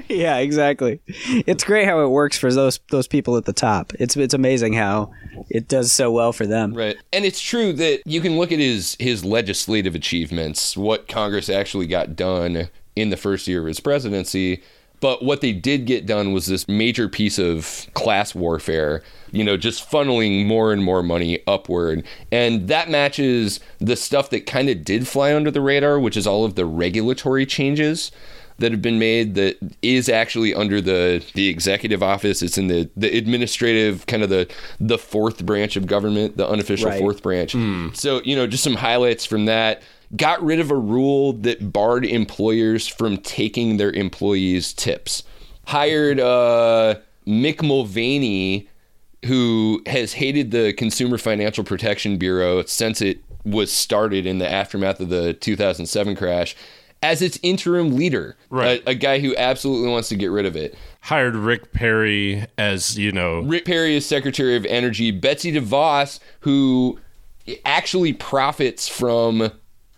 yeah, 0.08 0.38
exactly. 0.38 1.00
It's 1.06 1.64
great 1.64 1.86
how 1.86 2.00
it 2.00 2.08
works 2.08 2.38
for 2.38 2.52
those 2.52 2.80
those 2.90 3.06
people 3.06 3.36
at 3.36 3.44
the 3.44 3.52
top. 3.52 3.92
It's 3.98 4.16
it's 4.16 4.34
amazing 4.34 4.74
how 4.74 5.12
it 5.48 5.68
does 5.68 5.92
so 5.92 6.10
well 6.10 6.32
for 6.32 6.46
them. 6.46 6.74
Right. 6.74 6.96
And 7.12 7.24
it's 7.24 7.40
true 7.40 7.72
that 7.74 8.02
you 8.04 8.20
can 8.20 8.36
look 8.36 8.52
at 8.52 8.58
his 8.58 8.96
his 8.98 9.24
legislative 9.24 9.94
achievements, 9.94 10.76
what 10.76 11.08
Congress 11.08 11.48
actually 11.48 11.86
got 11.86 12.16
done 12.16 12.68
in 12.94 13.10
the 13.10 13.16
first 13.16 13.46
year 13.46 13.60
of 13.60 13.66
his 13.66 13.80
presidency. 13.80 14.62
But 15.00 15.22
what 15.22 15.42
they 15.42 15.52
did 15.52 15.84
get 15.84 16.06
done 16.06 16.32
was 16.32 16.46
this 16.46 16.66
major 16.66 17.06
piece 17.06 17.38
of 17.38 17.86
class 17.92 18.34
warfare, 18.34 19.02
you 19.30 19.44
know, 19.44 19.58
just 19.58 19.88
funneling 19.88 20.46
more 20.46 20.72
and 20.72 20.82
more 20.82 21.02
money 21.02 21.40
upward. 21.46 22.02
And 22.32 22.68
that 22.68 22.88
matches 22.88 23.60
the 23.78 23.94
stuff 23.94 24.30
that 24.30 24.46
kind 24.46 24.70
of 24.70 24.84
did 24.84 25.06
fly 25.06 25.34
under 25.34 25.50
the 25.50 25.60
radar, 25.60 26.00
which 26.00 26.16
is 26.16 26.26
all 26.26 26.46
of 26.46 26.54
the 26.54 26.64
regulatory 26.64 27.44
changes 27.44 28.10
that 28.58 28.72
have 28.72 28.80
been 28.80 28.98
made 28.98 29.34
that 29.34 29.58
is 29.82 30.08
actually 30.08 30.54
under 30.54 30.80
the 30.80 31.24
the 31.34 31.48
executive 31.48 32.02
office. 32.02 32.42
It's 32.42 32.56
in 32.58 32.68
the 32.68 32.88
the 32.96 33.16
administrative 33.16 34.06
kind 34.06 34.22
of 34.22 34.30
the 34.30 34.48
the 34.80 34.98
fourth 34.98 35.44
branch 35.44 35.76
of 35.76 35.86
government, 35.86 36.36
the 36.36 36.48
unofficial 36.48 36.88
Right. 36.90 36.98
fourth 36.98 37.22
branch. 37.22 37.54
So 37.96 38.20
you 38.24 38.34
know, 38.36 38.46
just 38.46 38.64
some 38.64 38.76
highlights 38.76 39.24
from 39.26 39.44
that. 39.46 39.82
Got 40.16 40.42
rid 40.42 40.60
of 40.60 40.70
a 40.70 40.76
rule 40.76 41.32
that 41.32 41.72
barred 41.72 42.04
employers 42.06 42.86
from 42.86 43.16
taking 43.18 43.76
their 43.76 43.90
employees 43.90 44.72
tips. 44.72 45.24
Hired 45.66 46.20
uh, 46.20 46.94
Mick 47.26 47.60
Mulvaney, 47.62 48.68
who 49.24 49.82
has 49.86 50.12
hated 50.12 50.52
the 50.52 50.72
Consumer 50.74 51.18
Financial 51.18 51.64
Protection 51.64 52.18
Bureau 52.18 52.62
since 52.66 53.00
it 53.02 53.18
was 53.44 53.72
started 53.72 54.26
in 54.26 54.38
the 54.38 54.48
aftermath 54.50 55.00
of 55.00 55.08
the 55.08 55.32
2007 55.34 56.14
crash, 56.16 56.54
as 57.02 57.22
its 57.22 57.38
interim 57.42 57.96
leader. 57.96 58.36
Right. 58.50 58.82
A, 58.86 58.90
a 58.90 58.94
guy 58.94 59.18
who 59.20 59.34
absolutely 59.36 59.90
wants 59.90 60.08
to 60.08 60.16
get 60.16 60.30
rid 60.30 60.46
of 60.46 60.56
it. 60.56 60.76
hired 61.00 61.36
Rick 61.36 61.72
Perry 61.72 62.46
as, 62.58 62.98
you 62.98 63.12
know, 63.12 63.40
Rick 63.40 63.64
Perry 63.64 63.96
is 63.96 64.06
Secretary 64.06 64.56
of 64.56 64.64
Energy. 64.66 65.10
Betsy 65.10 65.52
DeVos, 65.52 66.18
who 66.40 66.98
actually 67.64 68.12
profits 68.12 68.88
from 68.88 69.52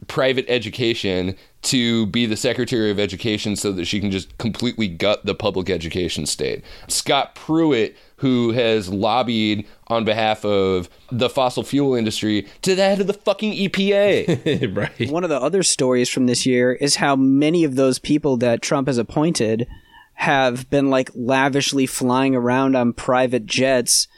private 0.07 0.45
education, 0.49 1.37
to 1.61 2.07
be 2.07 2.25
the 2.25 2.37
Secretary 2.37 2.91
of 2.91 2.99
Education 2.99 3.57
so 3.57 3.73
that 3.73 3.85
she 3.85 4.01
can 4.01 4.11
just 4.11 4.37
completely 4.39 4.87
gut 4.87 5.25
the 5.27 5.35
public 5.35 5.69
education 5.69 6.25
state. 6.25 6.65
Scott 6.87 7.35
Pruitt, 7.35 7.97
who 8.19 8.53
has 8.53 8.89
lobbied 8.89 9.67
on 9.89 10.05
behalf 10.05 10.45
of 10.45 10.89
the 11.11 11.31
fossil 11.31 11.63
fuel 11.63 11.95
industry 11.95 12.47
to 12.63 12.75
the 12.75 12.83
head 12.83 13.01
of 13.01 13.07
the 13.07 13.13
fucking 13.13 13.53
EPA. 13.53 14.77
right. 14.77 15.11
One 15.11 15.25
of 15.25 15.31
the 15.31 15.41
other 15.41 15.63
stories 15.63 16.09
from 16.09 16.27
this 16.27 16.45
year 16.45 16.73
is 16.73 16.97
how 16.97 17.17
many 17.17 17.65
of 17.65 17.77
those 17.77 17.99
people 17.99 18.37
that 18.39 18.63
Trump 18.63 18.87
has 18.87 18.99
appointed 18.99 19.67
have 20.15 20.69
been 20.69 20.91
like 20.91 21.11
lavishly 21.15 21.87
flying 21.87 22.35
around 22.35 22.75
on 22.75 22.93
private 22.93 23.47
jets 23.47 24.09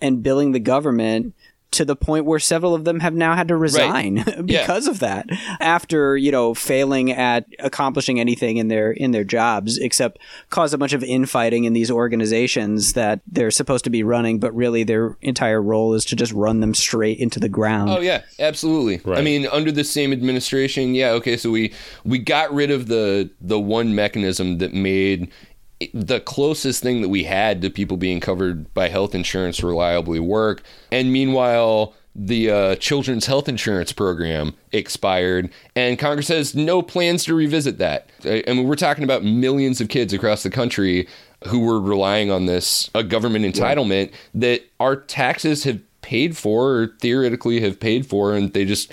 and 0.00 0.22
billing 0.22 0.52
the 0.52 0.60
government 0.60 1.34
to 1.72 1.84
the 1.84 1.96
point 1.96 2.24
where 2.24 2.38
several 2.38 2.74
of 2.74 2.84
them 2.84 3.00
have 3.00 3.14
now 3.14 3.34
had 3.34 3.48
to 3.48 3.56
resign 3.56 4.24
because 4.44 4.86
of 4.86 4.98
that. 5.00 5.26
After 5.60 6.16
you 6.16 6.32
know 6.32 6.54
failing 6.54 7.12
at 7.12 7.46
accomplishing 7.58 8.18
anything 8.20 8.56
in 8.56 8.68
their 8.68 8.92
in 8.92 9.10
their 9.12 9.24
jobs 9.24 9.78
except 9.78 10.18
cause 10.50 10.72
a 10.72 10.78
bunch 10.78 10.92
of 10.92 11.04
infighting 11.04 11.64
in 11.64 11.72
these 11.72 11.90
organizations 11.90 12.94
that 12.94 13.20
they're 13.26 13.50
supposed 13.50 13.84
to 13.84 13.90
be 13.90 14.02
running 14.02 14.38
but 14.38 14.54
really 14.54 14.82
their 14.82 15.16
entire 15.22 15.62
role 15.62 15.94
is 15.94 16.04
to 16.06 16.16
just 16.16 16.32
run 16.32 16.60
them 16.60 16.74
straight 16.74 17.18
into 17.18 17.38
the 17.40 17.48
ground. 17.48 17.90
Oh 17.90 18.00
yeah, 18.00 18.22
absolutely. 18.38 19.00
I 19.14 19.22
mean, 19.22 19.46
under 19.46 19.72
the 19.72 19.84
same 19.84 20.12
administration, 20.12 20.94
yeah, 20.94 21.10
okay, 21.10 21.36
so 21.36 21.50
we 21.50 21.72
we 22.04 22.18
got 22.18 22.52
rid 22.52 22.70
of 22.70 22.86
the 22.88 23.30
the 23.40 23.60
one 23.60 23.94
mechanism 23.94 24.58
that 24.58 24.74
made 24.74 25.30
the 25.94 26.20
closest 26.20 26.82
thing 26.82 27.00
that 27.02 27.08
we 27.08 27.24
had 27.24 27.62
to 27.62 27.70
people 27.70 27.96
being 27.96 28.20
covered 28.20 28.72
by 28.74 28.88
health 28.88 29.14
insurance 29.14 29.62
reliably 29.62 30.20
work. 30.20 30.62
And 30.92 31.12
meanwhile, 31.12 31.94
the 32.14 32.50
uh, 32.50 32.76
children's 32.76 33.26
health 33.26 33.48
insurance 33.48 33.92
program 33.92 34.54
expired, 34.72 35.50
and 35.76 35.98
Congress 35.98 36.28
has 36.28 36.54
no 36.54 36.82
plans 36.82 37.24
to 37.24 37.34
revisit 37.34 37.78
that. 37.78 38.10
I 38.24 38.42
I 38.46 38.52
mean, 38.52 38.66
we're 38.66 38.74
talking 38.76 39.04
about 39.04 39.24
millions 39.24 39.80
of 39.80 39.88
kids 39.88 40.12
across 40.12 40.42
the 40.42 40.50
country 40.50 41.08
who 41.46 41.60
were 41.60 41.80
relying 41.80 42.30
on 42.30 42.46
this 42.46 42.90
a 42.94 43.02
government 43.02 43.44
entitlement 43.44 44.12
that 44.34 44.62
our 44.78 44.96
taxes 44.96 45.64
have 45.64 45.80
paid 46.02 46.36
for, 46.36 46.76
or 46.76 46.86
theoretically 47.00 47.60
have 47.60 47.78
paid 47.78 48.06
for, 48.06 48.34
and 48.34 48.52
they 48.52 48.64
just 48.64 48.92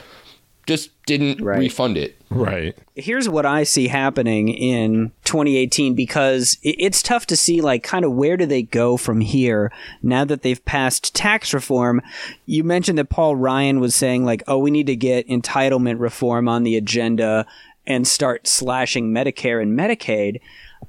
just 0.68 0.90
didn't 1.06 1.42
Right. 1.42 1.60
refund 1.60 1.98
it. 1.98 2.16
Right. 2.30 2.76
here's 2.96 3.30
what 3.30 3.46
I 3.46 3.64
see 3.64 3.88
happening 3.88 4.50
in 4.50 5.12
2018 5.24 5.94
because 5.96 6.58
it's 6.62 7.02
tough 7.02 7.26
to 7.28 7.38
see 7.38 7.62
like 7.62 7.84
kind 7.84 8.04
of 8.04 8.12
where 8.12 8.36
do 8.36 8.46
they 8.46 8.64
go 8.64 8.98
from 8.98 9.22
here 9.22 9.72
now 10.04 10.26
that 10.26 10.42
they've 10.42 10.64
passed 10.66 11.16
tax 11.16 11.54
reform. 11.54 12.02
You 12.46 12.64
mentioned 12.66 12.98
that 12.98 13.10
Paul 13.10 13.36
Ryan 13.38 13.80
was 13.80 13.96
saying 13.96 14.26
like, 14.26 14.44
"Oh, 14.48 14.58
we 14.58 14.70
need 14.72 14.88
to 14.88 14.96
get 14.96 15.28
entitlement 15.30 16.00
reform 16.00 16.50
on 16.50 16.64
the 16.64 16.76
agenda 16.76 17.46
and 17.86 18.06
start 18.06 18.46
slashing 18.48 19.12
Medicare 19.14 19.62
and 19.62 19.78
Medicaid." 19.80 20.42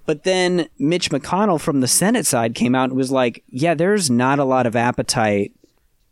But 0.06 0.24
then 0.24 0.68
Mitch 0.78 1.10
McConnell 1.10 1.60
from 1.60 1.80
the 1.80 1.86
Senate 1.88 2.26
side 2.26 2.54
came 2.56 2.74
out 2.74 2.90
and 2.90 2.96
was 2.98 3.12
like, 3.12 3.44
"Yeah, 3.48 3.74
there's 3.74 4.10
not 4.10 4.38
a 4.40 4.44
lot 4.44 4.66
of 4.66 4.74
appetite 4.74 5.52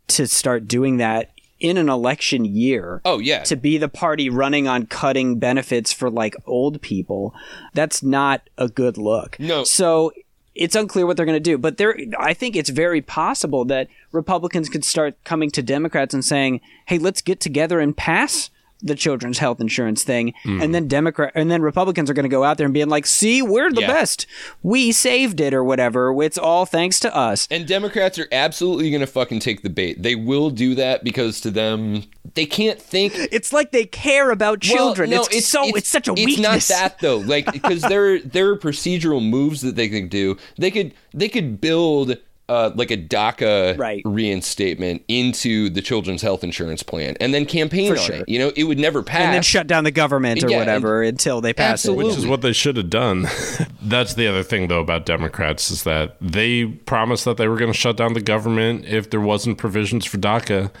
to 0.07 0.25
start 0.25 0.67
doing 0.69 0.97
that 0.97 1.31
in 1.59 1.77
an 1.77 1.89
election 1.89 2.45
year." 2.45 3.01
Oh 3.05 3.19
yeah, 3.19 3.43
to 3.43 3.55
be 3.55 3.77
the 3.77 3.89
party 3.89 4.29
running 4.29 4.67
on 4.67 4.85
cutting 4.85 5.39
benefits 5.39 5.91
for 5.93 6.09
like 6.09 6.35
old 6.45 6.81
people 6.81 7.33
that's 7.73 8.01
not 8.03 8.41
a 8.57 8.67
good 8.67 8.97
look 8.97 9.39
No. 9.39 9.63
so 9.63 10.11
it's 10.55 10.75
unclear 10.75 11.05
what 11.05 11.17
they're 11.17 11.25
going 11.25 11.35
to 11.35 11.39
do 11.39 11.57
but 11.57 11.77
there 11.77 11.95
i 12.19 12.33
think 12.33 12.55
it's 12.55 12.69
very 12.69 13.01
possible 13.01 13.63
that 13.65 13.87
republicans 14.11 14.69
could 14.69 14.83
start 14.83 15.15
coming 15.23 15.51
to 15.51 15.61
democrats 15.61 16.13
and 16.13 16.25
saying 16.25 16.61
hey 16.87 16.97
let's 16.97 17.21
get 17.21 17.39
together 17.39 17.79
and 17.79 17.95
pass 17.95 18.49
the 18.81 18.95
children's 18.95 19.39
health 19.39 19.59
insurance 19.59 20.03
thing 20.03 20.33
and 20.43 20.63
hmm. 20.63 20.71
then 20.71 20.87
democrat 20.87 21.31
and 21.35 21.49
then 21.49 21.61
republicans 21.61 22.09
are 22.09 22.13
going 22.13 22.23
to 22.23 22.29
go 22.29 22.43
out 22.43 22.57
there 22.57 22.65
and 22.65 22.73
being 22.73 22.89
like 22.89 23.05
see 23.05 23.41
we're 23.41 23.71
the 23.71 23.81
Yeah. 23.81 23.87
best 23.87 24.25
we 24.61 24.91
saved 24.91 25.39
it 25.39 25.53
or 25.53 25.63
whatever 25.63 26.13
it's 26.21 26.37
all 26.37 26.65
thanks 26.65 26.99
to 27.01 27.15
us 27.15 27.47
And 27.49 27.67
Democrats 27.67 28.17
are 28.19 28.27
absolutely 28.31 28.89
going 28.89 29.01
to 29.01 29.07
fucking 29.07 29.39
take 29.39 29.61
the 29.61 29.69
bait. 29.69 30.01
They 30.01 30.15
will 30.15 30.49
do 30.49 30.75
that 30.75 31.03
because 31.03 31.41
to 31.41 31.51
them, 31.51 32.03
they 32.33 32.45
can't 32.45 32.81
think. 32.81 33.13
it's 33.31 33.53
like 33.53 33.71
they 33.71 33.85
care 33.85 34.31
about 34.31 34.61
children 34.61 35.09
Well, 35.09 35.23
no, 35.23 35.27
it's, 35.31 35.47
so 35.47 35.63
it's, 35.75 35.87
such 35.87 36.07
a 36.07 36.11
it's 36.11 36.25
weakness 36.25 36.69
not 36.69 36.77
that 36.77 36.99
though. 36.99 37.17
Like 37.17 37.51
because 37.51 37.81
there 37.83 38.19
there 38.19 38.49
are 38.49 38.57
procedural 38.57 39.27
moves 39.27 39.61
that 39.61 39.75
they 39.75 39.89
could 39.89 40.09
do. 40.09 40.37
They 40.57 40.71
could 40.71 40.93
they 41.13 41.29
could 41.29 41.61
build 41.61 42.17
uh, 42.49 42.71
like 42.75 42.91
a 42.91 42.97
DACA 42.97 43.77
Right. 43.77 44.01
reinstatement 44.05 45.03
into 45.09 45.69
the 45.69 45.81
children's 45.81 46.21
health 46.21 46.43
insurance 46.43 46.81
plan, 46.83 47.17
and 47.19 47.33
then 47.33 47.45
campaign 47.45 47.93
For 47.93 47.99
on 47.99 48.05
sure. 48.05 48.15
it. 48.17 48.29
You 48.29 48.39
know, 48.39 48.51
it 48.55 48.63
would 48.63 48.79
never 48.79 49.03
pass. 49.03 49.21
and 49.21 49.33
then 49.33 49.41
shut 49.43 49.67
down 49.67 49.83
the 49.83 49.91
government 49.91 50.43
or 50.43 50.49
Yeah, 50.49 50.59
whatever 50.59 51.03
until 51.03 51.41
they 51.41 51.53
pass 51.53 51.73
Absolutely. 51.73 52.05
it. 52.05 52.07
Which 52.09 52.17
is 52.19 52.25
what 52.27 52.41
they 52.41 52.53
should 52.53 52.77
have 52.77 52.89
done. 52.89 53.27
That's 53.81 54.13
the 54.13 54.27
other 54.27 54.43
thing, 54.43 54.67
though, 54.69 54.79
about 54.79 55.05
Democrats 55.05 55.69
is 55.71 55.83
that 55.83 56.15
they 56.21 56.65
promised 56.65 57.25
that 57.25 57.37
they 57.37 57.47
were 57.47 57.57
going 57.57 57.71
to 57.71 57.77
shut 57.77 57.97
down 57.97 58.13
the 58.13 58.21
government 58.21 58.85
if 58.85 59.09
there 59.09 59.19
wasn't 59.21 59.57
provisions 59.57 60.05
for 60.05 60.17
DACA, 60.17 60.71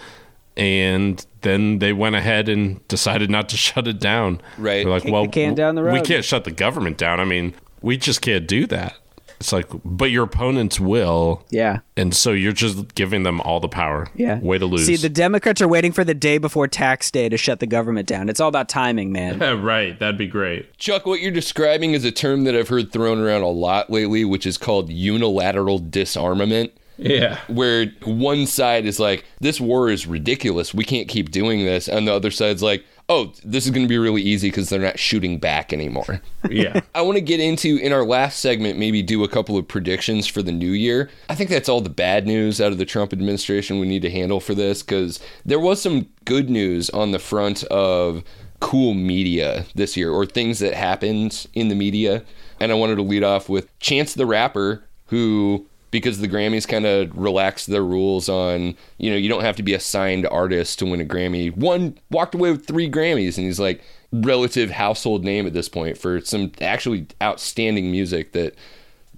and 0.55 1.25
then 1.41 1.79
they 1.79 1.93
went 1.93 2.15
ahead 2.15 2.49
and 2.49 2.85
decided 2.87 3.29
not 3.29 3.49
to 3.49 3.57
shut 3.67 3.87
it 3.87 3.99
down. 3.99 4.41
Right. 4.57 4.83
They're 4.83 4.89
like, 4.93 5.03
Kick 5.03 5.11
well, 5.11 5.23
the 5.25 5.29
can 5.31 5.53
down 5.55 5.75
the 5.75 5.83
we 5.83 6.01
can't 6.01 6.25
shut 6.25 6.43
the 6.45 6.51
government 6.51 6.97
down. 6.97 7.19
I 7.19 7.25
mean, 7.25 7.53
we 7.81 7.97
just 7.97 8.21
can't 8.21 8.47
do 8.47 8.65
that. 8.67 8.95
It's 9.39 9.53
like, 9.53 9.67
but 9.85 10.09
your 10.11 10.23
opponents 10.23 10.79
will. 10.79 11.45
Yeah. 11.49 11.79
And 11.95 12.15
so 12.15 12.31
you're 12.31 12.53
just 12.53 12.95
giving 12.95 13.23
them 13.23 13.39
all 13.41 13.59
the 13.59 13.69
power. 13.69 14.07
Yeah. 14.15 14.39
Way 14.39 14.57
to 14.57 14.65
lose. 14.65 14.85
See, 14.85 14.95
the 14.95 15.09
Democrats 15.09 15.61
are 15.61 15.67
waiting 15.67 15.91
for 15.91 16.03
the 16.03 16.13
day 16.13 16.37
before 16.37 16.67
tax 16.67 17.11
day 17.11 17.29
to 17.29 17.37
shut 17.37 17.59
the 17.59 17.67
government 17.67 18.07
down. 18.07 18.29
It's 18.29 18.39
all 18.39 18.49
about 18.49 18.67
timing, 18.69 19.11
man. 19.11 19.39
right. 19.61 19.97
That'd 19.99 20.17
be 20.17 20.27
great. 20.27 20.77
Chuck, 20.77 21.05
what 21.05 21.21
you're 21.21 21.31
describing 21.31 21.93
is 21.93 22.03
a 22.03 22.11
term 22.11 22.45
that 22.45 22.55
I've 22.55 22.69
heard 22.69 22.91
thrown 22.91 23.19
around 23.19 23.43
a 23.43 23.47
lot 23.47 23.89
lately, 23.89 24.25
which 24.25 24.45
is 24.45 24.57
called 24.57 24.89
unilateral 24.89 25.79
disarmament. 25.79 26.71
Yeah. 26.97 27.39
Where 27.47 27.87
one 28.03 28.45
side 28.45 28.85
is 28.85 28.99
like, 28.99 29.25
this 29.39 29.59
war 29.59 29.89
is 29.89 30.07
ridiculous. 30.07 30.73
We 30.73 30.83
can't 30.83 31.07
keep 31.07 31.31
doing 31.31 31.65
this. 31.65 31.87
And 31.87 32.07
the 32.07 32.13
other 32.13 32.31
side's 32.31 32.63
like, 32.63 32.85
oh, 33.09 33.31
this 33.43 33.65
is 33.65 33.71
going 33.71 33.85
to 33.85 33.89
be 33.89 33.97
really 33.97 34.21
easy 34.21 34.49
because 34.49 34.69
they're 34.69 34.79
not 34.79 34.99
shooting 34.99 35.39
back 35.39 35.71
anymore. 35.71 36.21
Yeah. 36.49 36.81
I 36.95 37.01
want 37.01 37.15
to 37.15 37.21
get 37.21 37.39
into, 37.39 37.77
in 37.77 37.93
our 37.93 38.03
last 38.03 38.39
segment, 38.39 38.77
maybe 38.77 39.01
do 39.01 39.23
a 39.23 39.29
couple 39.29 39.57
of 39.57 39.67
predictions 39.67 40.27
for 40.27 40.41
the 40.41 40.51
new 40.51 40.71
year. 40.71 41.09
I 41.29 41.35
think 41.35 41.49
that's 41.49 41.69
all 41.69 41.81
the 41.81 41.89
bad 41.89 42.27
news 42.27 42.59
out 42.59 42.71
of 42.71 42.77
the 42.77 42.85
Trump 42.85 43.13
administration 43.13 43.79
we 43.79 43.87
need 43.87 44.01
to 44.01 44.09
handle 44.09 44.39
for 44.39 44.53
this 44.53 44.83
because 44.83 45.19
there 45.45 45.59
was 45.59 45.81
some 45.81 46.09
good 46.25 46.49
news 46.49 46.89
on 46.89 47.11
the 47.11 47.19
front 47.19 47.63
of 47.65 48.23
cool 48.59 48.93
media 48.93 49.65
this 49.75 49.95
year 49.95 50.11
or 50.11 50.25
things 50.25 50.59
that 50.59 50.73
happened 50.73 51.47
in 51.53 51.69
the 51.69 51.75
media. 51.75 52.23
And 52.59 52.71
I 52.71 52.75
wanted 52.75 52.95
to 52.95 53.03
lead 53.03 53.23
off 53.23 53.47
with 53.47 53.67
Chance 53.79 54.15
the 54.15 54.25
Rapper, 54.25 54.83
who 55.05 55.67
because 55.97 56.19
the 56.19 56.27
Grammys 56.27 56.67
kind 56.67 56.85
of 56.85 57.15
relaxed 57.17 57.67
their 57.67 57.83
rules 57.83 58.29
on, 58.29 58.75
you 58.97 59.09
know, 59.09 59.15
you 59.17 59.29
don't 59.29 59.43
have 59.43 59.55
to 59.57 59.63
be 59.63 59.73
a 59.73 59.79
signed 59.79 60.25
artist 60.27 60.79
to 60.79 60.85
win 60.85 61.01
a 61.01 61.05
Grammy. 61.05 61.55
One 61.55 61.97
walked 62.11 62.35
away 62.35 62.51
with 62.51 62.65
three 62.65 62.89
Grammys, 62.89 63.37
and 63.37 63.45
he's 63.45 63.59
like 63.59 63.81
relative 64.11 64.71
household 64.71 65.23
name 65.23 65.45
at 65.45 65.53
this 65.53 65.67
point 65.69 65.97
for 65.97 66.21
some 66.21 66.51
actually 66.61 67.07
outstanding 67.21 67.91
music 67.91 68.31
that 68.31 68.55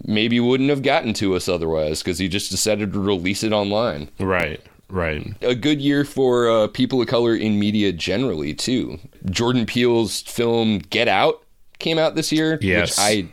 maybe 0.06 0.40
wouldn't 0.40 0.70
have 0.70 0.82
gotten 0.82 1.14
to 1.14 1.36
us 1.36 1.48
otherwise 1.50 2.02
because 2.02 2.18
he 2.20 2.28
just 2.28 2.50
decided 2.52 2.94
to 2.94 3.00
release 3.00 3.44
it 3.44 3.52
online. 3.54 4.10
Right. 4.20 4.62
Right. 4.90 5.36
A 5.42 5.54
good 5.54 5.80
year 5.80 6.04
for 6.04 6.50
uh, 6.50 6.68
people 6.68 7.00
of 7.00 7.08
color 7.08 7.36
in 7.36 7.60
media 7.60 7.92
generally 7.92 8.56
too. 8.56 8.98
Jordan 9.30 9.68
Peele's 9.68 10.22
film 10.24 10.80
Get 10.80 11.08
Out 11.08 11.44
came 11.78 12.00
out 12.00 12.16
this 12.16 12.32
year, 12.32 12.58
Yes. 12.62 12.98
which 12.98 13.00
I 13.00 13.28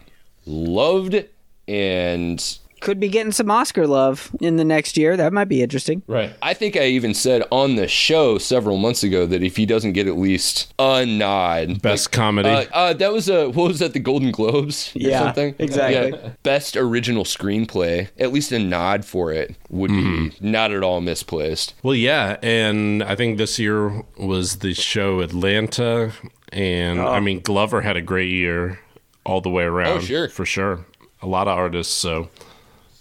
loved, 0.45 1.25
and 1.67 2.59
Could 2.87 3.01
be 3.01 3.09
getting 3.09 3.33
some 3.33 3.51
Oscar 3.51 3.85
love 3.85 4.31
in 4.41 4.59
the 4.59 4.65
next 4.65 4.97
year. 4.97 5.17
That 5.17 5.33
might 5.33 5.47
be 5.49 5.61
interesting. 5.61 6.03
Right. 6.07 6.33
I 6.41 6.55
think 6.55 6.77
I 6.77 6.85
even 6.85 7.15
said 7.15 7.43
on 7.51 7.75
the 7.75 7.89
show 7.89 8.39
several 8.39 8.77
months 8.77 9.03
ago 9.03 9.27
that 9.27 9.43
if 9.43 9.57
he 9.57 9.67
doesn't 9.67 9.93
get 9.95 10.07
at 10.07 10.17
least 10.17 10.73
a 10.79 11.05
nod, 11.05 11.83
Best 11.83 12.13
comedy. 12.13 12.49
uh, 12.49 12.67
uh, 12.73 12.93
that 12.93 13.13
was 13.13 13.29
a 13.29 13.49
what 13.51 13.67
was 13.67 13.81
that? 13.81 13.93
The 13.93 13.99
Golden 13.99 14.31
Globes 14.31 14.93
or 14.95 15.01
Yeah, 15.01 15.19
something. 15.25 15.57
exactly. 15.59 16.17
Yeah. 16.17 16.31
Best 16.45 16.77
original 16.77 17.25
screenplay. 17.25 18.09
At 18.19 18.33
least 18.33 18.53
a 18.53 18.59
nod 18.61 19.05
for 19.05 19.33
it 19.33 19.57
would 19.69 19.91
be 19.91 20.31
not 20.41 20.71
at 20.71 20.85
all 20.85 21.01
misplaced. 21.01 21.75
Well, 21.83 21.97
yeah, 21.97 22.37
and 22.41 23.03
I 23.03 23.17
think 23.17 23.37
this 23.37 23.59
year 23.59 24.05
was 24.17 24.59
the 24.59 24.75
show 24.75 25.19
Atlanta, 25.23 26.13
and 26.53 27.01
I 27.01 27.19
mean 27.19 27.41
Glover 27.41 27.81
had 27.81 27.97
a 27.97 28.01
great 28.03 28.31
year 28.31 28.79
all 29.25 29.41
the 29.41 29.51
way 29.51 29.65
around. 29.65 29.99
Oh, 29.99 30.01
sure. 30.01 30.29
for 30.29 30.47
sure. 30.47 30.87
A 31.21 31.27
lot 31.27 31.49
of 31.49 31.59
artists, 31.59 31.93
so 31.93 32.29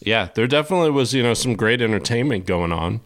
yeah, 0.06 0.30
there 0.36 0.48
definitely 0.48 0.92
was 0.92 1.14
you 1.14 1.24
know 1.24 1.34
some 1.34 1.56
great 1.56 1.82
entertainment 1.82 2.46
going 2.46 2.72
on. 2.72 3.02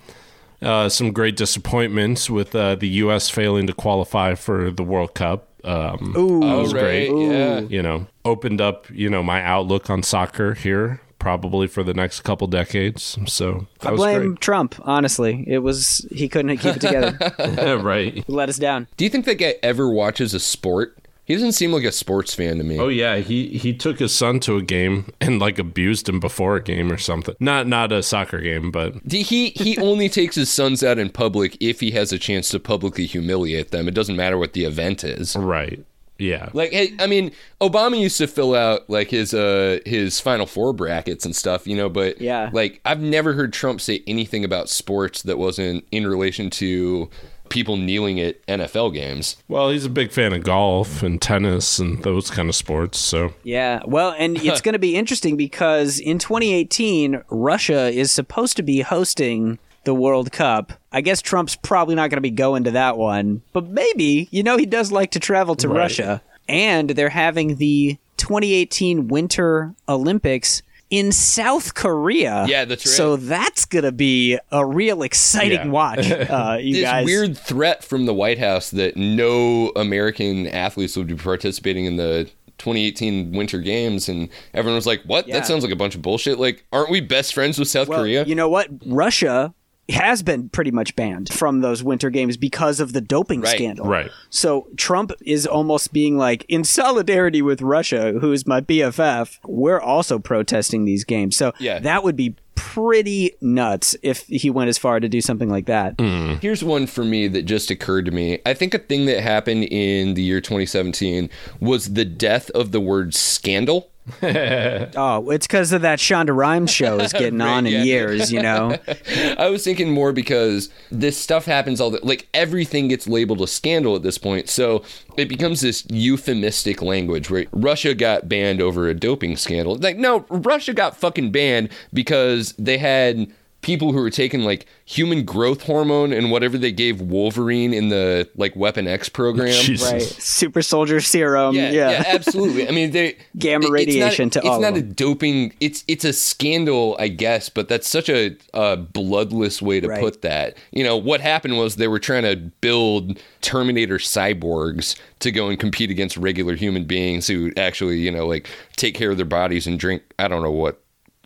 Uh, 0.62 0.90
some 0.90 1.14
great 1.14 1.38
disappointments 1.38 2.30
with 2.30 2.54
uh, 2.54 2.76
the 2.76 2.88
U.S. 2.88 3.30
failing 3.30 3.66
to 3.68 3.74
qualify 3.74 4.36
for 4.36 4.70
the 4.72 4.84
World 4.84 5.16
Cup. 5.16 5.48
Um, 5.64 6.14
Ooh. 6.18 6.42
that 6.42 6.56
was 6.58 6.74
right, 6.74 7.10
great. 7.10 7.12
yeah. 7.12 7.60
You 7.62 7.82
know, 7.82 8.08
opened 8.26 8.60
up 8.60 8.90
you 8.90 9.10
know 9.10 9.24
my 9.24 9.42
outlook 9.42 9.90
on 9.90 10.04
soccer 10.04 10.54
here 10.54 11.02
probably 11.20 11.68
for 11.68 11.84
the 11.84 11.94
next 11.94 12.22
couple 12.22 12.48
decades. 12.48 13.18
So 13.28 13.68
that 13.82 13.90
I 13.90 13.92
was 13.92 14.00
blame 14.00 14.38
Trump, 14.38 14.76
honestly. 14.82 15.44
It 15.48 15.60
was 15.60 16.08
he 16.12 16.28
couldn't 16.28 16.58
keep 16.58 16.78
it 16.78 16.82
together. 16.82 17.78
right. 17.84 18.24
Let 18.28 18.50
us 18.50 18.58
down. 18.58 18.88
Do 18.98 19.04
you 19.04 19.10
think 19.10 19.26
that 19.26 19.36
guy 19.36 19.56
ever 19.62 19.90
watches 19.90 20.34
a 20.34 20.40
sport? 20.40 20.98
He 21.30 21.36
doesn't 21.36 21.52
seem 21.54 21.72
like 21.72 21.84
a 21.84 21.92
sports 21.92 22.34
fan 22.34 22.58
to 22.58 22.64
me. 22.64 22.78
Oh 22.80 22.88
yeah, 22.90 23.18
he 23.18 23.50
he 23.50 23.72
took 23.72 24.00
his 24.00 24.14
son 24.14 24.40
to 24.42 24.58
a 24.58 24.62
game 24.64 25.14
and 25.22 25.40
like 25.40 25.60
abused 25.60 26.10
him 26.10 26.20
before 26.20 26.56
a 26.58 26.62
game 26.64 26.92
or 26.92 26.98
something. 26.98 27.36
Not 27.40 27.68
not 27.68 27.92
a 27.92 28.02
soccer 28.04 28.42
game, 28.42 28.72
but 28.72 28.96
he 29.10 29.52
he 29.52 29.78
only 29.78 30.10
takes 30.10 30.36
his 30.36 30.50
sons 30.50 30.84
out 30.84 30.98
in 30.98 31.10
public 31.12 31.56
if 31.62 31.80
he 31.82 31.92
has 31.92 32.12
a 32.12 32.18
chance 32.18 32.50
to 32.50 32.60
publicly 32.60 33.06
humiliate 33.06 33.70
them. 33.70 33.88
It 33.88 33.94
doesn't 33.94 34.18
matter 34.18 34.38
what 34.40 34.54
the 34.54 34.66
event 34.66 35.04
is. 35.04 35.36
right. 35.38 35.86
Yeah. 36.22 36.50
Like, 36.52 36.72
hey, 36.74 36.94
I 37.00 37.08
mean, 37.08 37.32
Obama 37.62 37.98
used 37.98 38.18
to 38.18 38.28
fill 38.28 38.54
out 38.54 38.90
like 38.90 39.10
his 39.10 39.34
uh 39.34 39.80
his 39.86 40.20
Final 40.20 40.46
Four 40.46 40.74
brackets 40.74 41.24
and 41.26 41.34
stuff, 41.34 41.66
you 41.66 41.78
know. 41.78 41.88
But 41.88 42.20
Yeah. 42.20 42.50
like 42.52 42.82
I've 42.84 43.00
never 43.00 43.32
heard 43.34 43.54
Trump 43.54 43.80
say 43.80 44.04
anything 44.06 44.44
about 44.44 44.68
sports 44.68 45.22
that 45.22 45.38
wasn't 45.38 45.86
in 45.92 46.06
relation 46.06 46.50
to 46.50 47.10
people 47.50 47.78
kneeling 47.78 48.20
at 48.20 48.46
NFL 48.48 48.94
games. 48.94 49.38
Well, 49.48 49.70
he's 49.70 49.86
a 49.86 49.90
big 49.90 50.12
fan 50.12 50.34
of 50.34 50.44
golf 50.44 51.04
and 51.04 51.22
tennis 51.22 51.80
and 51.80 52.02
those 52.04 52.30
kind 52.30 52.50
of 52.50 52.56
sports. 52.56 53.00
So 53.00 53.34
Yeah, 53.44 53.82
well, 53.86 54.16
and 54.18 54.38
it's 54.44 54.62
going 54.62 54.74
to 54.74 54.80
be 54.80 54.96
interesting 54.96 55.38
because 55.38 56.00
in 56.00 56.20
2018, 56.20 57.24
Russia 57.30 57.90
is 57.90 58.12
supposed 58.12 58.58
to 58.58 58.64
be 58.64 58.82
hosting 58.82 59.60
the 59.86 59.94
World 59.94 60.32
Cup. 60.32 60.74
I 60.92 61.02
guess 61.02 61.22
Trump's 61.22 61.56
probably 61.56 61.96
not 61.96 62.10
going 62.10 62.18
to 62.18 62.22
be 62.22 62.32
going 62.32 62.66
to 62.66 62.72
that 62.72 62.98
one, 62.98 63.42
but 63.54 63.68
maybe, 63.68 64.28
you 64.32 64.44
know, 64.44 64.58
he 64.58 64.66
does 64.66 64.92
like 64.92 65.12
to 65.12 65.20
travel 65.20 65.56
to 65.56 65.68
Right. 65.68 65.78
Russia. 65.78 66.22
And 66.48 66.90
they're 66.92 67.10
having 67.10 67.56
the 67.56 67.98
2018 68.18 69.08
Winter 69.08 69.74
Olympics 69.88 70.62
in 70.90 71.12
South 71.12 71.74
Korea. 71.76 72.46
Yeah, 72.48 72.66
that's 72.66 72.86
right. 72.86 72.92
So 72.96 73.16
that's 73.16 73.66
going 73.66 73.84
to 73.86 73.92
be 73.92 74.40
a 74.52 74.66
real 74.66 75.04
exciting 75.04 75.60
Yeah. 75.60 75.68
watch, 75.68 76.10
uh, 76.12 76.58
you 76.62 76.74
this 76.76 76.84
guys. 76.84 77.06
weird 77.06 77.38
threat 77.38 77.84
from 77.84 78.06
the 78.06 78.14
White 78.14 78.40
House 78.40 78.72
that 78.72 78.98
no 78.98 79.70
American 79.76 80.48
athletes 80.48 80.96
would 80.98 81.08
be 81.08 81.16
participating 81.16 81.86
in 81.86 81.98
the 81.98 82.30
2018 82.58 83.32
Winter 83.32 83.60
Games, 83.60 84.10
and 84.10 84.28
everyone 84.54 84.76
was 84.76 84.86
like, 84.86 85.02
"What? 85.06 85.28
Yeah. 85.28 85.36
That 85.40 85.48
sounds 85.48 85.64
like 85.64 85.72
a 85.72 85.78
bunch 85.78 85.96
of 85.96 86.02
bullshit." 86.02 86.40
Like, 86.40 86.66
aren't 86.74 86.90
we 86.90 87.00
best 87.00 87.34
friends 87.34 87.58
with 87.58 87.68
South 87.70 87.88
Well, 87.88 88.00
Korea? 88.00 88.26
You 88.26 88.36
know 88.36 88.50
what? 88.50 88.68
Russia 88.86 89.54
has 89.90 90.22
been 90.24 90.50
pretty 90.50 90.72
much 90.72 90.96
banned 90.96 91.32
from 91.34 91.62
those 91.62 91.84
winter 91.84 92.10
games 92.10 92.38
because 92.38 92.80
of 92.80 92.94
the 92.94 93.02
doping 93.02 93.42
Right. 93.42 93.56
scandal. 93.56 93.86
Right. 93.88 94.12
So 94.30 94.68
Trump 94.78 95.12
is 95.26 95.46
almost 95.48 95.94
being 95.94 96.18
like, 96.18 96.46
in 96.50 96.64
solidarity 96.64 97.42
with 97.42 97.62
Russia, 97.62 98.14
who 98.22 98.32
is 98.32 98.46
my 98.48 98.62
BFF, 98.62 99.40
we're 99.46 99.80
also 99.80 100.20
protesting 100.20 100.86
these 100.86 101.04
games. 101.04 101.36
So 101.36 101.54
Yeah. 101.60 101.80
that 101.80 102.04
would 102.04 102.16
be 102.16 102.36
pretty 102.56 103.32
nuts 103.42 103.96
if 104.04 104.26
he 104.28 104.50
went 104.50 104.68
as 104.68 104.78
far 104.78 105.00
to 105.00 105.08
do 105.08 105.22
something 105.22 105.50
like 105.50 105.66
that. 105.66 105.98
Mm-hmm. 105.98 106.36
Here's 106.42 106.62
one 106.64 106.88
for 106.88 107.04
me 107.06 107.28
that 107.30 107.44
just 107.44 107.72
occurred 107.72 108.06
to 108.06 108.12
me. 108.12 108.40
I 108.46 108.54
think 108.54 108.74
a 108.74 108.80
thing 108.80 109.06
that 109.06 109.22
happened 109.22 109.64
in 109.66 110.14
the 110.14 110.22
year 110.22 110.42
2017 110.42 111.30
was 111.62 111.94
the 111.94 112.06
death 112.06 112.50
of 112.52 112.72
the 112.72 112.82
word 112.82 113.14
scandal. 113.16 113.90
Oh, 114.96 115.30
it's 115.30 115.48
because 115.48 115.72
of 115.72 115.82
that 115.82 116.00
Shonda 116.00 116.36
Rhimes 116.36 116.72
show 116.72 117.00
is 117.00 117.14
getting 117.20 117.42
on 117.42 117.66
in 117.66 117.74
yeah. 117.74 117.84
years, 117.84 118.32
you 118.32 118.42
know? 118.42 118.78
I 119.38 119.50
was 119.50 119.64
thinking 119.64 119.92
more 119.92 120.12
because 120.12 120.70
this 120.92 121.18
stuff 121.18 121.46
happens 121.46 121.80
all 121.80 121.92
the 121.92 122.00
like 122.04 122.28
everything 122.34 122.88
gets 122.88 123.08
labeled 123.08 123.42
a 123.42 123.48
scandal 123.48 123.96
at 123.96 124.04
this 124.04 124.18
point. 124.18 124.50
So 124.50 124.84
it 125.18 125.30
becomes 125.30 125.62
this 125.62 125.86
euphemistic 125.90 126.82
language 126.82 127.30
where 127.30 127.46
Russia 127.52 127.94
got 127.94 128.28
banned 128.28 128.62
over 128.62 128.88
a 128.88 128.94
doping 128.94 129.38
scandal. 129.38 129.76
Like 129.76 129.98
no, 129.98 130.26
Russia 130.30 130.74
got 130.74 130.98
fucking 130.98 131.32
banned 131.32 131.70
because 131.94 132.54
they 132.54 132.78
had 132.78 133.32
people 133.62 133.92
who 133.92 134.00
were 134.00 134.10
taking 134.10 134.42
like 134.42 134.66
human 134.86 135.26
growth 135.26 135.64
hormone 135.64 136.14
and 136.14 136.32
whatever 136.32 136.58
they 136.58 136.72
gave 136.72 137.02
Wolverine 137.02 137.74
in 137.74 137.90
the 137.90 138.30
like 138.36 138.56
Weapon 138.56 138.88
X 138.88 139.10
program. 139.10 139.52
Jesus. 139.52 139.92
Right. 139.92 140.02
Super 140.02 140.62
soldier 140.62 141.02
serum. 141.02 141.56
Yeah, 141.56 141.72
Yeah. 141.72 141.92
yeah, 141.92 142.04
absolutely. 142.08 142.68
I 142.68 142.72
mean, 142.72 142.92
they 142.92 143.18
Gamma 143.38 143.68
it- 143.68 143.72
radiation 143.72 144.28
it's 144.28 144.36
not, 144.38 144.42
to 144.42 144.48
it's 144.48 144.54
all 144.54 144.62
not 144.62 144.72
of 144.72 144.78
a 144.78 144.82
them. 144.82 144.94
doping. 144.94 145.54
It's 145.60 145.84
it's 145.88 146.06
a 146.06 146.14
scandal, 146.14 146.96
I 147.00 147.10
guess. 147.10 147.50
But 147.50 147.68
that's 147.68 147.88
such 147.88 148.10
a, 148.10 148.36
a 148.54 148.78
bloodless 148.78 149.62
way 149.62 149.80
to 149.82 149.90
Right. 149.90 150.00
put 150.00 150.22
that. 150.22 150.56
You 150.72 150.84
know, 150.84 150.96
what 150.96 151.20
happened 151.20 151.58
was 151.58 151.76
they 151.76 151.88
were 151.90 152.00
trying 152.00 152.24
to 152.24 152.38
build 152.38 153.20
Terminator 153.42 153.98
cyborgs 153.98 154.96
to 155.20 155.32
go 155.32 155.50
and 155.50 155.60
compete 155.60 155.90
against 155.92 156.16
regular 156.18 156.56
human 156.56 156.86
beings 156.86 157.28
who 157.28 157.52
actually, 157.58 158.00
you 158.00 158.12
know, 158.12 158.26
like 158.26 158.48
take 158.78 158.96
care 158.96 159.12
of 159.12 159.18
their 159.18 159.26
bodies 159.26 159.68
and 159.68 159.78
drink. 159.78 160.02
I 160.18 160.28
don't 160.30 160.44
know 160.44 160.52
what 160.52 160.82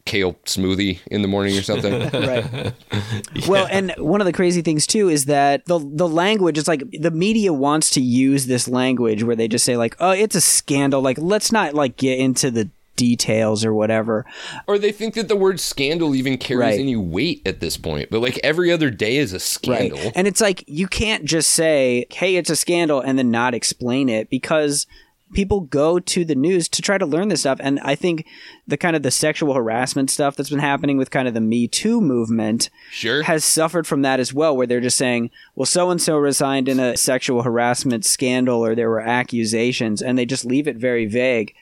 kale 0.06 0.34
smoothie 0.46 1.00
in 1.08 1.22
the 1.22 1.28
morning 1.28 1.58
or 1.58 1.62
something. 1.62 1.94
right. 2.14 2.74
Well, 3.48 3.68
and 3.72 3.94
one 3.98 4.22
of 4.22 4.26
the 4.26 4.34
crazy 4.34 4.62
things 4.62 4.86
too 4.88 5.10
is 5.10 5.26
that 5.26 5.66
the 5.66 5.80
the 5.80 6.08
language 6.08 6.58
it's 6.58 6.68
like 6.68 6.84
the 6.92 7.12
media 7.12 7.52
wants 7.54 7.90
to 7.92 8.02
use 8.02 8.46
this 8.46 8.68
language 8.68 9.24
where 9.24 9.36
they 9.36 9.48
just 9.48 9.66
say 9.66 9.76
like, 9.78 9.96
"Oh, 10.00 10.12
it's 10.12 10.36
a 10.36 10.42
scandal." 10.42 11.02
Like, 11.02 11.18
let's 11.18 11.52
not 11.52 11.74
like 11.74 11.98
get 11.98 12.20
into 12.20 12.52
the 12.52 12.70
details 12.96 13.66
or 13.66 13.74
whatever. 13.74 14.24
or 14.68 14.78
they 14.78 14.92
think 14.92 15.16
that 15.16 15.28
the 15.28 15.36
word 15.36 15.60
scandal 15.60 16.14
even 16.14 16.38
carries 16.38 16.60
Right. 16.60 16.80
any 16.80 16.96
weight 16.96 17.42
at 17.46 17.60
this 17.60 17.76
point. 17.76 18.10
But 18.12 18.22
like 18.22 18.40
every 18.44 18.72
other 18.72 18.92
day 18.92 19.18
is 19.18 19.34
a 19.34 19.40
scandal. 19.40 19.98
Right. 19.98 20.12
And 20.16 20.28
it's 20.28 20.40
like 20.42 20.64
you 20.68 20.88
can't 20.88 21.26
just 21.26 21.50
say, 21.50 22.06
"Hey, 22.12 22.36
it's 22.36 22.50
a 22.52 22.56
scandal," 22.56 23.02
and 23.02 23.18
then 23.18 23.32
not 23.32 23.54
explain 23.56 24.10
it 24.10 24.30
because 24.30 24.86
people 25.34 25.62
go 25.62 26.00
to 26.00 26.24
the 26.24 26.36
news 26.36 26.70
to 26.70 26.82
try 26.82 26.98
to 26.98 27.06
learn 27.06 27.28
this 27.28 27.42
stuff. 27.42 27.60
And 27.62 27.80
I 27.82 27.96
think 27.96 28.26
the 28.68 28.78
kind 28.78 28.96
of 28.96 29.04
the 29.04 29.12
sexual 29.12 29.54
harassment 29.54 30.10
stuff 30.10 30.36
that's 30.36 30.50
been 30.50 30.60
happening 30.60 30.98
with 30.98 31.12
kind 31.12 31.28
of 31.28 31.34
the 31.34 31.42
Me 31.42 31.68
Too 31.68 32.00
movement 32.00 32.70
Sure. 32.92 33.24
has 33.24 33.44
suffered 33.44 33.86
from 33.88 34.02
that 34.04 34.20
as 34.20 34.34
well, 34.34 34.56
where 34.56 34.68
they're 34.68 34.80
just 34.80 34.98
saying, 34.98 35.32
well, 35.56 35.66
so 35.66 35.90
and 35.90 36.02
so 36.02 36.16
resigned 36.18 36.70
in 36.70 36.80
a 36.80 36.96
sexual 36.98 37.44
harassment 37.44 38.06
scandal 38.06 38.64
or 38.64 38.76
there 38.76 38.90
were 38.90 39.02
accusations, 39.02 40.02
and 40.02 40.18
they 40.18 40.26
just 40.26 40.46
leave 40.46 40.68
it 40.68 40.78
very 40.78 41.06
vague. 41.06 41.54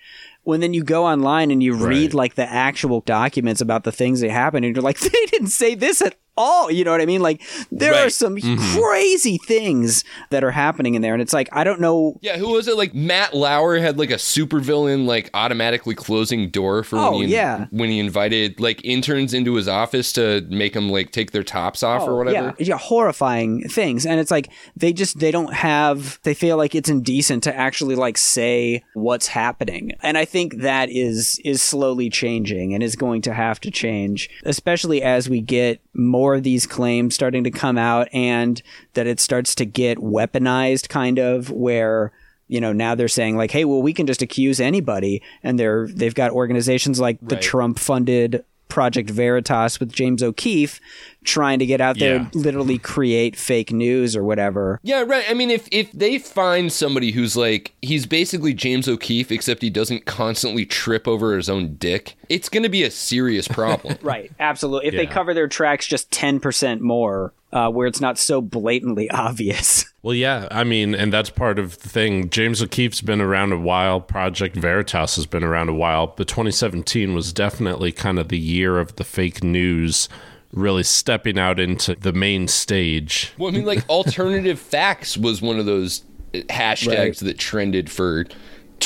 When 0.43 0.59
then 0.59 0.73
you 0.73 0.83
go 0.83 1.05
online 1.05 1.51
and 1.51 1.61
you 1.61 1.73
read 1.75 2.05
Right. 2.05 2.13
like 2.15 2.35
the 2.35 2.49
actual 2.51 3.01
documents 3.01 3.61
about 3.61 3.83
the 3.83 3.91
things 3.91 4.21
that 4.21 4.31
happened, 4.31 4.65
and 4.65 4.75
you're 4.75 4.83
like, 4.83 4.99
they 4.99 5.25
didn't 5.27 5.47
say 5.49 5.75
this 5.75 6.01
at 6.01 6.15
all. 6.41 6.71
You 6.71 6.83
know 6.83 6.91
what 6.91 7.01
I 7.01 7.05
mean? 7.05 7.21
Like 7.21 7.41
there 7.71 7.93
are 7.93 8.03
Right. 8.03 8.13
some 8.13 8.35
mm-hmm. 8.35 8.79
crazy 8.79 9.37
things 9.37 10.03
that 10.31 10.43
are 10.43 10.51
happening 10.51 10.95
in 10.95 11.01
there, 11.01 11.13
and 11.13 11.21
it's 11.21 11.33
like 11.33 11.49
I 11.51 11.63
don't 11.63 11.79
know. 11.79 12.17
Yeah, 12.21 12.37
who 12.37 12.49
was 12.49 12.67
it? 12.67 12.75
Like 12.77 12.93
Matt 12.93 13.33
Lauer 13.33 13.77
had 13.77 13.97
like 13.99 14.09
a 14.11 14.15
supervillain 14.15 15.05
like 15.05 15.29
automatically 15.33 15.95
closing 15.95 16.49
door 16.49 16.83
for 16.83 16.97
Oh, 16.97 17.17
when 17.17 17.27
he 17.27 17.33
yeah. 17.33 17.67
when 17.71 17.89
he 17.89 17.99
invited 17.99 18.59
like 18.59 18.83
interns 18.83 19.33
into 19.33 19.55
his 19.55 19.67
office 19.67 20.11
to 20.13 20.41
make 20.49 20.73
them 20.73 20.89
like 20.89 21.11
take 21.11 21.31
their 21.31 21.43
tops 21.43 21.83
off 21.83 22.01
or 22.07 22.17
whatever. 22.17 22.49
Oh, 22.49 22.53
Yeah, 22.59 22.65
yeah, 22.67 22.77
horrifying 22.77 23.67
things, 23.69 24.05
and 24.05 24.19
it's 24.19 24.31
like 24.31 24.49
they 24.75 24.93
just 24.93 25.19
they 25.19 25.31
don't 25.31 25.53
have. 25.53 26.19
They 26.23 26.33
feel 26.33 26.57
like 26.57 26.75
it's 26.75 26.89
indecent 26.89 27.43
to 27.43 27.55
actually 27.55 27.95
like 27.95 28.17
say 28.17 28.83
what's 28.93 29.27
happening, 29.27 29.91
and 30.01 30.17
I 30.17 30.25
think 30.25 30.57
that 30.61 30.89
is 30.89 31.39
is 31.43 31.61
slowly 31.61 32.09
changing 32.09 32.73
and 32.73 32.81
is 32.83 32.95
going 32.95 33.21
to 33.23 33.33
have 33.33 33.59
to 33.61 33.71
change, 33.71 34.29
especially 34.45 35.01
as 35.01 35.29
we 35.29 35.41
get 35.41 35.81
more 35.93 36.30
of 36.33 36.43
these 36.43 36.65
claims 36.65 37.15
starting 37.15 37.43
to 37.43 37.51
come 37.51 37.77
out, 37.77 38.07
and 38.13 38.61
that 38.93 39.07
it 39.07 39.19
starts 39.19 39.55
to 39.55 39.65
get 39.65 39.97
weaponized, 39.97 40.89
kind 40.89 41.19
of 41.19 41.49
where 41.49 42.11
you 42.47 42.59
know 42.59 42.73
now 42.73 42.95
they're 42.95 43.07
saying 43.07 43.37
like 43.37 43.51
hey 43.51 43.63
well 43.63 43.81
we 43.81 43.93
can 43.93 44.05
just 44.05 44.21
accuse 44.21 44.59
anybody. 44.59 45.21
And 45.43 45.59
they're 45.59 45.87
they've 45.87 46.15
got 46.15 46.31
organizations 46.31 46.99
like 46.99 47.17
the 47.21 47.35
trump 47.37 47.79
funded 47.79 48.43
project 48.71 49.09
veritas 49.09 49.79
with 49.81 49.91
james 49.91 50.23
o'keefe 50.23 50.79
trying 51.25 51.59
to 51.59 51.65
get 51.65 51.81
out 51.81 51.99
there 51.99 52.15
Yeah. 52.15 52.27
literally 52.33 52.77
create 52.79 53.35
fake 53.35 53.71
news 53.71 54.15
or 54.15 54.23
whatever 54.23 54.79
Yeah, 54.81 55.03
right. 55.05 55.25
I 55.29 55.33
mean, 55.35 55.51
if 55.51 55.67
if 55.71 55.91
they 55.91 56.17
find 56.17 56.71
somebody 56.71 57.11
who's 57.11 57.35
like 57.37 57.73
he's 57.83 58.05
basically 58.07 58.53
James 58.55 58.87
O'Keefe, 58.87 59.31
except 59.31 59.61
he 59.61 59.69
doesn't 59.69 60.05
constantly 60.05 60.65
trip 60.65 61.07
over 61.07 61.35
his 61.35 61.47
own 61.49 61.75
dick, 61.75 62.15
it's 62.29 62.49
going 62.49 62.63
to 62.63 62.69
be 62.69 62.81
a 62.83 62.89
serious 62.89 63.47
problem. 63.47 63.97
right 64.01 64.31
absolutely 64.39 64.87
if 64.87 64.95
they 64.95 65.05
cover 65.05 65.33
their 65.35 65.47
tracks 65.47 65.85
just 65.85 66.09
10% 66.11 66.79
more 66.79 67.33
uh, 67.53 67.69
where 67.69 67.87
it's 67.87 68.01
not 68.01 68.17
so 68.17 68.41
blatantly 68.41 69.09
obvious 69.11 69.85
Well, 70.03 70.15
yeah, 70.15 70.47
I 70.49 70.63
mean, 70.63 70.95
and 70.95 71.13
that's 71.13 71.29
part 71.29 71.59
of 71.59 71.79
the 71.79 71.89
thing. 71.89 72.29
James 72.29 72.61
O'Keefe's 72.61 73.01
been 73.01 73.21
around 73.21 73.51
a 73.51 73.57
while. 73.59 74.01
Project 74.01 74.55
Veritas 74.55 75.15
has 75.15 75.25
been 75.27 75.43
around 75.43 75.69
a 75.69 75.73
while, 75.73 76.07
but 76.07 76.27
2017 76.27 77.13
was 77.13 77.31
definitely 77.31 77.91
kind 77.91 78.17
of 78.17 78.29
the 78.29 78.39
year 78.39 78.79
of 78.79 78.95
the 78.95 79.03
fake 79.03 79.43
news 79.43 80.09
really 80.53 80.83
stepping 80.83 81.37
out 81.39 81.59
into 81.59 81.95
the 81.95 82.11
main 82.11 82.47
stage. 82.47 83.31
Well, 83.37 83.49
I 83.49 83.51
mean, 83.55 83.65
like 83.65 83.87
alternative 83.89 84.59
facts 84.59 85.15
was 85.17 85.41
one 85.41 85.59
of 85.59 85.65
those 85.65 86.03
hashtags 86.33 86.87
Right. 86.87 87.15
that 87.17 87.37
trended 87.37 87.89
for 87.91 88.25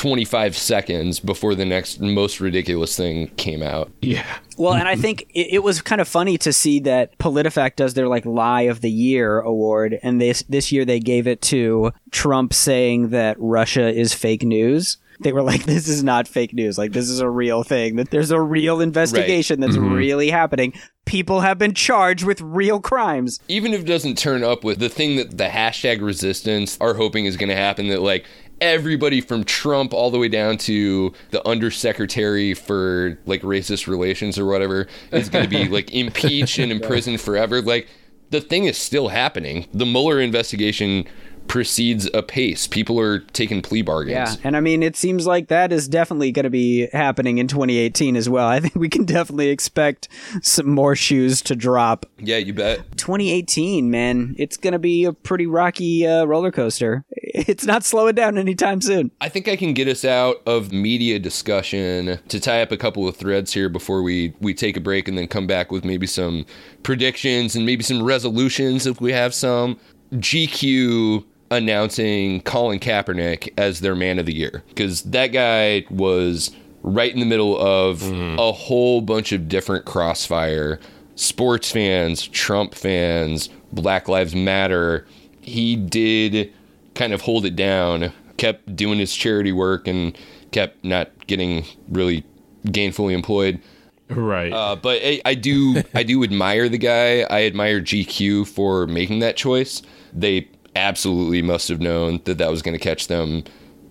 25 0.06 0.56
seconds 0.56 1.20
before 1.20 1.56
the 1.56 1.66
next 1.66 2.00
most 2.00 2.40
ridiculous 2.40 2.96
thing 2.96 3.26
came 3.38 3.64
out. 3.64 3.92
Yeah. 4.04 4.38
Well, 4.56 4.76
and 4.76 4.88
I 4.88 4.96
think 4.96 5.24
it, 5.34 5.54
it 5.54 5.64
was 5.64 5.82
kind 5.82 6.00
of 6.00 6.08
funny 6.08 6.38
to 6.38 6.54
see 6.54 6.80
that 6.82 7.18
PolitiFact 7.18 7.76
does 7.76 7.96
their 7.96 8.08
like 8.08 8.24
Lie 8.24 8.64
of 8.64 8.82
the 8.82 8.92
Year 8.92 9.40
award, 9.40 9.98
and 10.04 10.22
this 10.22 10.44
this 10.48 10.72
year 10.72 10.86
they 10.86 11.00
gave 11.00 11.26
it 11.26 11.42
to 11.44 11.92
Trump 12.12 12.54
saying 12.54 13.10
that 13.10 13.36
Russia 13.40 13.92
is 13.92 14.14
fake 14.14 14.44
news. 14.44 14.98
They 15.22 15.34
were 15.34 15.42
like, 15.42 15.64
"This 15.66 15.88
is 15.88 16.04
not 16.04 16.28
fake 16.28 16.54
news. 16.54 16.78
Like 16.78 16.92
this 16.92 17.10
is 17.10 17.20
a 17.20 17.30
real 17.30 17.64
thing. 17.64 17.96
That 17.96 18.12
there's 18.12 18.32
a 18.32 18.40
real 18.40 18.82
investigation 18.82 19.60
that's 19.60 19.76
mm-hmm. 19.76 19.94
really 19.94 20.30
happening. 20.30 20.74
People 21.06 21.42
have 21.42 21.58
been 21.58 21.74
charged 21.74 22.24
with 22.24 22.42
real 22.42 22.80
crimes." 22.80 23.40
Even 23.48 23.74
if 23.74 23.82
it 23.82 23.88
doesn't 23.88 24.20
turn 24.20 24.44
up 24.44 24.64
with 24.64 24.78
the 24.78 24.90
thing 24.90 25.16
that 25.16 25.38
the 25.38 25.48
hashtag 25.48 26.02
resistance 26.02 26.78
are 26.80 26.94
hoping 26.94 27.26
is 27.26 27.38
going 27.38 27.50
to 27.50 27.56
happen, 27.56 27.88
that 27.88 28.02
like 28.02 28.26
everybody 28.62 29.22
from 29.22 29.44
Trump 29.44 29.94
all 29.94 30.12
the 30.12 30.18
way 30.18 30.30
down 30.30 30.58
to 30.58 31.14
the 31.32 31.46
undersecretary 31.48 32.54
for 32.54 33.18
like 33.26 33.42
racist 33.42 33.88
relations 33.88 34.40
or 34.40 34.46
whatever 34.46 34.88
is 35.12 35.30
going 35.30 35.44
to 35.44 35.50
be 35.50 35.68
like 35.68 35.92
impeached 35.94 36.60
and 36.60 36.72
imprisoned 36.72 37.20
forever. 37.22 37.62
Like 37.62 37.88
the 38.30 38.42
thing 38.42 38.66
is 38.66 38.78
still 38.78 39.10
happening. 39.10 39.68
The 39.74 39.86
Mueller 39.86 40.20
investigation 40.20 41.06
proceeds 41.48 42.10
apace. 42.14 42.68
People 42.68 43.00
are 43.00 43.20
taking 43.20 43.62
plea 43.62 43.82
bargains. 43.82 44.36
Yeah, 44.36 44.36
and 44.44 44.58
I 44.58 44.60
mean, 44.60 44.84
it 44.84 44.96
seems 44.96 45.26
like 45.26 45.48
that 45.48 45.72
is 45.72 45.88
definitely 45.88 46.32
going 46.32 46.44
to 46.44 46.50
be 46.50 46.88
happening 46.92 47.38
in 47.38 47.48
2018 47.48 48.16
as 48.16 48.30
well. 48.30 48.48
I 48.56 48.60
think 48.60 48.76
we 48.76 48.90
can 48.90 49.06
definitely 49.06 49.50
expect 49.50 50.08
some 50.42 50.70
more 50.70 50.96
shoes 50.96 51.42
to 51.44 51.56
drop. 51.56 52.06
Yeah, 52.20 52.38
you 52.38 52.54
bet. 52.54 52.98
2018, 52.98 53.90
man, 53.90 54.36
it's 54.38 54.58
going 54.58 54.74
to 54.74 54.80
be 54.80 55.06
a 55.06 55.14
pretty 55.14 55.46
rocky 55.46 56.06
uh, 56.06 56.26
roller 56.26 56.52
coaster. 56.52 57.06
It's 57.38 57.66
not 57.66 57.84
slowing 57.84 58.16
down 58.16 58.38
anytime 58.38 58.80
soon. 58.80 59.12
I 59.20 59.28
think 59.28 59.50
I 59.50 59.58
can 59.58 59.74
get 59.74 59.90
us 59.90 60.06
out 60.06 60.38
of 60.46 60.72
media 60.72 61.20
discussion 61.20 62.18
to 62.30 62.40
tie 62.40 62.62
up 62.62 62.72
a 62.72 62.78
couple 62.78 63.10
of 63.10 63.18
threads 63.18 63.52
here 63.52 63.68
before 63.68 64.02
we 64.04 64.34
we 64.40 64.54
take 64.54 64.78
a 64.78 64.80
break 64.80 65.10
and 65.10 65.18
then 65.18 65.28
come 65.28 65.46
back 65.46 65.70
with 65.70 65.84
maybe 65.84 66.08
some 66.08 66.46
predictions 66.84 67.54
and 67.54 67.66
maybe 67.66 67.84
some 67.84 68.02
resolutions 68.02 68.88
if 68.88 69.02
we 69.02 69.12
have 69.12 69.34
some. 69.34 69.78
GQ 70.14 71.26
announcing 71.52 72.42
Colin 72.42 72.80
Kaepernick 72.80 73.54
as 73.58 73.80
their 73.80 73.96
man 73.96 74.20
of 74.20 74.26
the 74.26 74.34
year 74.34 74.64
because 74.70 75.04
that 75.04 75.28
guy 75.28 75.86
was 75.90 76.52
right 76.82 77.14
in 77.14 77.20
the 77.20 77.26
middle 77.26 77.58
of 77.60 78.00
mm. 78.00 78.38
a 78.38 78.52
whole 78.52 79.02
bunch 79.02 79.32
of 79.32 79.48
different 79.48 79.86
crossfire 79.86 80.80
sports 81.16 81.72
fans, 81.72 82.28
Trump 82.28 82.76
fans, 82.76 83.50
Black 83.72 84.08
Lives 84.08 84.36
Matter. 84.36 85.06
He 85.42 85.76
did 85.76 86.54
kind 86.94 87.14
of 87.14 87.22
hold 87.22 87.46
it 87.46 87.56
down, 87.56 88.12
kept 88.38 88.76
doing 88.76 89.00
his 89.00 89.16
charity 89.16 89.52
work, 89.52 89.88
and 89.88 90.18
kept 90.52 90.84
not 90.84 91.28
getting 91.28 91.66
really 91.90 92.24
gainfully 92.68 93.14
employed. 93.14 93.62
Right. 94.10 94.54
Uh, 94.54 94.76
but 94.76 95.02
I, 95.04 95.22
I 95.26 95.34
do 95.34 95.82
I 95.94 96.04
do 96.04 96.24
admire 96.24 96.70
the 96.70 96.78
guy. 96.78 97.22
I 97.22 97.46
admire 97.46 97.82
GQ 97.82 98.48
for 98.48 98.86
making 98.88 99.20
that 99.20 99.36
choice. 99.36 99.82
They 100.14 100.48
absolutely 100.76 101.42
must 101.42 101.70
have 101.70 101.80
known 101.80 102.22
that 102.26 102.38
that 102.38 102.52
was 102.52 102.62
going 102.62 102.78
to 102.78 102.84
catch 102.84 103.08
them 103.08 103.44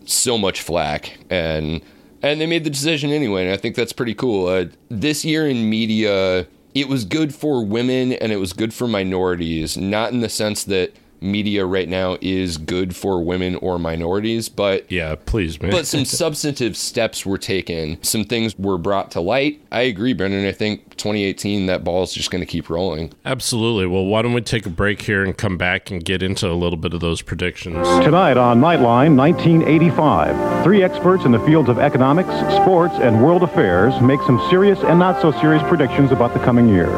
so 0.05 0.37
much 0.37 0.61
flack 0.61 1.19
and 1.31 1.81
and 2.23 2.41
they 2.41 2.47
made 2.47 2.65
the 2.65 2.71
decision 2.71 3.11
anyway 3.11 3.43
and 3.45 3.53
i 3.53 3.57
think 3.57 3.75
that's 3.75 3.93
pretty 3.93 4.15
cool. 4.15 4.47
Uh, 4.47 4.67
this 4.91 5.25
year 5.25 5.49
in 5.49 5.69
media 5.69 6.47
it 6.75 6.89
was 6.89 7.05
good 7.05 7.35
for 7.35 7.65
women 7.65 8.13
and 8.13 8.33
it 8.33 8.37
was 8.37 8.53
good 8.53 8.75
for 8.75 8.87
minorities 8.87 9.77
not 9.77 10.13
in 10.13 10.21
the 10.21 10.29
sense 10.29 10.65
that 10.65 10.93
media 11.25 11.65
right 11.65 11.89
now 11.89 12.17
is 12.21 12.59
good 12.59 12.95
for 12.95 13.23
women 13.25 13.57
or 13.57 13.79
minorities, 13.79 14.49
but 14.49 14.91
yeah, 14.91 15.17
please, 15.27 15.61
man. 15.61 15.71
but 15.71 15.87
some 15.87 16.05
substantive 16.05 16.77
steps 16.77 17.25
were 17.25 17.39
taken. 17.39 18.03
Some 18.03 18.25
things 18.25 18.57
were 18.59 18.79
brought 18.79 19.11
to 19.13 19.21
light. 19.21 19.61
I 19.73 19.83
agree, 19.83 20.13
Brendan. 20.13 20.47
I 20.47 20.53
think 20.53 20.97
2018 20.97 21.67
that 21.67 21.83
ball 21.85 22.03
is 22.03 22.13
just 22.13 22.31
going 22.31 22.41
to 22.43 22.47
keep 22.47 22.71
rolling. 22.71 23.13
Absolutely. 23.25 23.87
Well, 23.87 24.05
why 24.05 24.23
don't 24.23 24.33
we 24.35 24.41
take 24.41 24.67
a 24.67 24.71
break 24.71 25.03
here 25.03 25.25
and 25.25 25.37
come 25.37 25.57
back 25.57 25.91
and 25.91 26.05
get 26.05 26.23
into 26.23 26.49
a 26.49 26.55
little 26.55 26.77
bit 26.77 26.95
of 26.95 27.01
those 27.01 27.23
predictions 27.23 27.87
tonight 28.05 28.37
on 28.37 28.61
Nightline 28.61 29.17
1985. 29.17 30.65
Three 30.65 30.83
experts 30.83 31.25
in 31.25 31.33
the 31.33 31.41
fields 31.41 31.69
of 31.69 31.79
economics, 31.79 32.29
sports, 32.57 32.95
and 32.97 33.23
world 33.23 33.43
affairs 33.43 34.01
make 34.01 34.21
some 34.23 34.41
serious 34.51 34.79
and 34.81 34.99
not 34.99 35.21
so 35.21 35.33
serious 35.33 35.63
predictions 35.65 36.13
about 36.13 36.33
the 36.35 36.41
coming 36.41 36.69
year. 36.69 36.89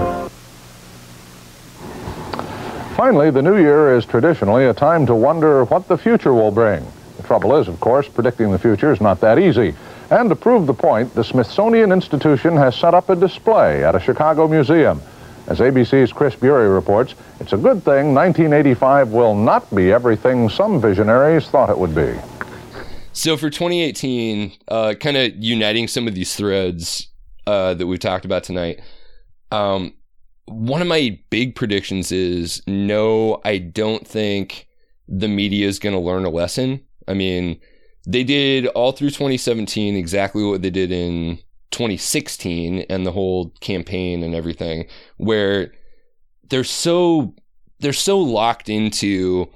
Finally, 2.97 3.31
the 3.31 3.43
new 3.43 3.59
year 3.59 3.95
is 3.95 4.07
traditionally 4.07 4.65
a 4.65 4.73
time 4.73 5.05
to 5.05 5.15
wonder 5.15 5.65
what 5.65 5.87
the 5.87 5.99
future 5.99 6.33
will 6.33 6.51
bring. 6.51 6.83
The 7.19 7.23
trouble 7.25 7.55
is, 7.57 7.69
of 7.69 7.79
course, 7.79 8.09
predicting 8.09 8.51
the 8.51 8.59
future 8.59 8.91
is 8.91 9.03
not 9.03 9.21
that 9.21 9.39
easy. 9.39 9.75
And 10.11 10.31
to 10.31 10.35
prove 10.35 10.67
the 10.67 10.73
point, 10.73 11.13
the 11.15 11.23
Smithsonian 11.23 11.93
Institution 11.93 12.57
has 12.57 12.75
set 12.75 12.95
up 12.95 13.11
a 13.11 13.15
display 13.15 13.85
at 13.85 13.95
a 13.95 14.01
Chicago 14.01 14.49
museum. 14.49 15.03
As 15.47 15.59
ABC's 15.61 16.11
Chris 16.11 16.35
Bury 16.37 16.71
reports, 16.71 17.15
it's 17.39 17.53
a 17.53 17.59
good 17.59 17.83
thing 17.83 18.15
1985 18.15 19.11
will 19.11 19.35
not 19.35 19.73
be 19.75 19.93
everything 19.93 20.49
some 20.49 20.81
visionaries 20.81 21.49
thought 21.49 21.69
it 21.69 21.77
would 21.77 21.95
be. 21.95 22.19
So 23.13 23.37
for 23.37 23.51
2018, 23.51 24.53
uh, 24.69 24.95
kind 24.99 25.19
of 25.19 25.37
uniting 25.37 25.87
some 25.87 26.09
of 26.09 26.15
these 26.15 26.35
threads 26.35 27.09
uh, 27.47 27.75
that 27.75 27.87
we've 27.87 28.01
talked 28.01 28.25
about 28.25 28.43
tonight, 28.43 28.81
um, 29.53 29.93
one 30.47 30.81
of 30.81 30.89
my 30.89 31.19
big 31.31 31.55
predictions 31.55 32.13
is 32.13 32.63
no, 32.67 33.41
I 33.45 33.59
don't 33.59 34.07
think 34.07 34.69
the 35.09 35.29
media 35.29 35.67
is 35.67 35.79
going 35.79 35.95
to 35.95 36.01
learn 36.01 36.25
a 36.25 36.31
lesson. 36.31 36.81
I 37.09 37.15
mean, 37.15 37.61
they 38.07 38.25
did 38.25 38.67
all 38.69 38.93
through 38.93 39.11
2017 39.11 39.97
exactly 39.97 40.45
what 40.45 40.63
they 40.63 40.71
did 40.71 40.93
in 40.93 41.39
2016 41.73 42.87
and 42.89 43.07
the 43.07 43.13
whole 43.13 43.51
campaign 43.61 44.23
and 44.23 44.35
everything, 44.35 44.87
where 45.17 45.73
they're 46.49 46.65
so 46.65 47.35
they're 47.81 47.93
so 47.93 48.19
locked 48.19 48.69
into 48.69 49.51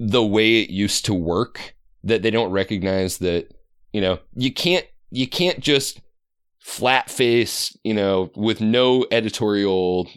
the 0.00 0.24
way 0.24 0.62
it 0.62 0.70
used 0.70 1.04
to 1.04 1.14
work 1.14 1.74
that 2.02 2.22
they 2.22 2.30
don't 2.30 2.50
recognize 2.50 3.18
that 3.18 3.54
you 3.92 4.00
know 4.00 4.18
you 4.34 4.52
can't 4.52 4.86
you 5.10 5.28
can't 5.28 5.60
just 5.60 6.00
flat 6.58 7.10
face 7.10 7.76
you 7.84 7.94
know 7.94 8.30
with 8.34 8.60
no 8.60 9.06
editorial 9.10 10.08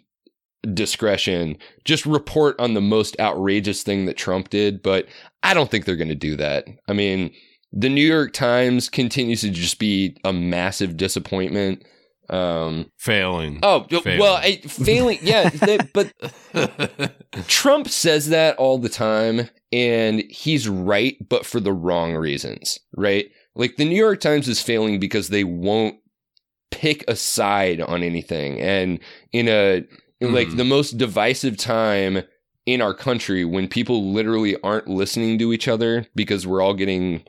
discretion, 0.73 1.57
just 1.83 2.05
report 2.05 2.59
on 2.59 2.73
the 2.73 2.81
most 2.81 3.19
outrageous 3.19 3.83
thing 3.83 4.05
that 4.05 4.17
Trump 4.17 4.49
did. 4.49 4.81
But 4.81 5.07
I 5.43 5.53
don't 5.53 5.69
think 5.69 5.85
they're 5.85 5.95
going 5.95 6.07
to 6.07 6.15
do 6.15 6.35
that. 6.37 6.67
I 6.87 6.93
mean, 6.93 7.31
the 7.71 7.89
New 7.89 8.05
York 8.05 8.33
Times 8.33 8.89
continues 8.89 9.41
to 9.41 9.49
just 9.49 9.79
be 9.79 10.17
a 10.23 10.31
massive 10.31 10.97
disappointment. 10.97 11.83
Um, 12.29 12.89
failing. 12.97 13.59
Oh, 13.61 13.83
failing. 13.83 14.19
well, 14.19 14.35
I, 14.35 14.57
failing. 14.67 15.19
Yeah, 15.21 15.49
they, 15.49 15.77
but 15.93 16.11
Trump 17.47 17.89
says 17.89 18.29
that 18.29 18.57
all 18.57 18.79
the 18.79 18.89
time, 18.89 19.49
and 19.71 20.23
he's 20.29 20.67
right, 20.67 21.17
but 21.27 21.45
for 21.45 21.59
the 21.59 21.73
wrong 21.73 22.15
reasons, 22.15 22.79
right? 22.95 23.29
Like 23.55 23.75
the 23.75 23.85
New 23.85 23.95
York 23.95 24.21
Times 24.21 24.47
is 24.47 24.61
failing 24.61 24.99
because 24.99 25.29
they 25.29 25.43
won't 25.43 25.97
pick 26.71 27.03
a 27.07 27.15
side 27.15 27.81
on 27.81 28.01
anything, 28.03 28.59
and 28.59 28.99
in 29.31 29.47
a 29.47 29.85
mm. 30.21 30.33
like 30.33 30.55
the 30.55 30.63
most 30.63 30.97
divisive 30.97 31.57
time 31.57 32.23
in 32.65 32.81
our 32.81 32.93
country 32.93 33.45
when 33.45 33.67
people 33.67 34.11
literally 34.11 34.59
aren't 34.61 34.87
listening 34.87 35.37
to 35.39 35.53
each 35.53 35.67
other 35.67 36.07
because 36.15 36.47
we're 36.47 36.61
all 36.61 36.73
getting 36.73 37.23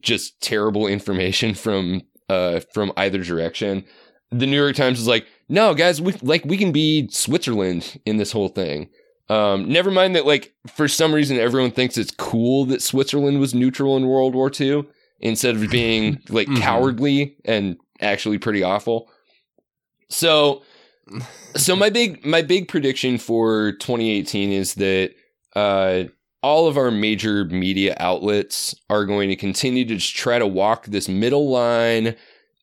just 0.00 0.40
terrible 0.40 0.86
information 0.86 1.54
from 1.54 2.02
uh 2.28 2.60
from 2.72 2.92
either 2.96 3.22
direction. 3.22 3.84
The 4.30 4.46
New 4.46 4.56
York 4.56 4.76
Times 4.76 5.00
is 5.00 5.08
like, 5.08 5.26
"No, 5.48 5.74
guys, 5.74 6.00
we 6.00 6.12
like 6.22 6.44
we 6.44 6.56
can 6.56 6.70
be 6.70 7.08
Switzerland 7.10 8.00
in 8.06 8.18
this 8.18 8.30
whole 8.30 8.48
thing." 8.48 8.88
Um, 9.28 9.68
never 9.68 9.92
mind 9.92 10.16
that 10.16 10.26
like 10.26 10.52
for 10.66 10.88
some 10.88 11.12
reason 11.14 11.38
everyone 11.38 11.70
thinks 11.70 11.96
it's 11.96 12.10
cool 12.10 12.64
that 12.66 12.82
Switzerland 12.82 13.38
was 13.38 13.54
neutral 13.54 13.96
in 13.96 14.06
World 14.06 14.34
War 14.34 14.50
II 14.58 14.84
instead 15.20 15.54
of 15.54 15.70
being 15.70 16.20
like 16.28 16.48
mm-hmm. 16.48 16.60
cowardly 16.60 17.36
and 17.44 17.76
actually 18.00 18.38
pretty 18.38 18.62
awful. 18.62 19.08
So 20.08 20.62
so 21.56 21.74
my 21.76 21.90
big 21.90 22.24
my 22.24 22.42
big 22.42 22.68
prediction 22.68 23.18
for 23.18 23.72
2018 23.72 24.52
is 24.52 24.74
that 24.74 25.12
uh, 25.56 26.04
all 26.42 26.66
of 26.66 26.76
our 26.76 26.90
major 26.90 27.44
media 27.44 27.94
outlets 27.98 28.74
are 28.88 29.04
going 29.04 29.28
to 29.28 29.36
continue 29.36 29.84
to 29.84 29.96
just 29.96 30.14
try 30.16 30.38
to 30.38 30.46
walk 30.46 30.86
this 30.86 31.08
middle 31.08 31.50
line, 31.50 32.16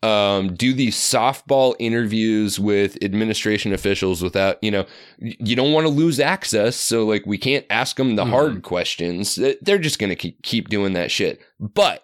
um, 0.04 0.56
do 0.56 0.74
these 0.74 0.96
softball 0.96 1.76
interviews 1.80 2.60
with 2.60 2.98
administration 3.04 3.74
officials 3.74 4.24
without, 4.24 4.62
you 4.64 4.72
know, 4.72 4.86
you 5.20 5.56
don't 5.56 5.74
want 5.74 5.86
to 5.86 5.94
lose 5.94 6.20
access. 6.20 6.76
So, 6.76 7.06
like, 7.06 7.26
we 7.26 7.38
can't 7.38 7.66
ask 7.70 7.98
them 7.98 8.16
the 8.16 8.24
mm-hmm. 8.24 8.32
hard 8.32 8.64
questions. 8.64 9.40
They're 9.62 9.78
just 9.78 10.00
going 10.00 10.16
to 10.16 10.32
keep 10.32 10.70
doing 10.70 10.94
that 10.94 11.12
shit. 11.12 11.40
But 11.60 12.04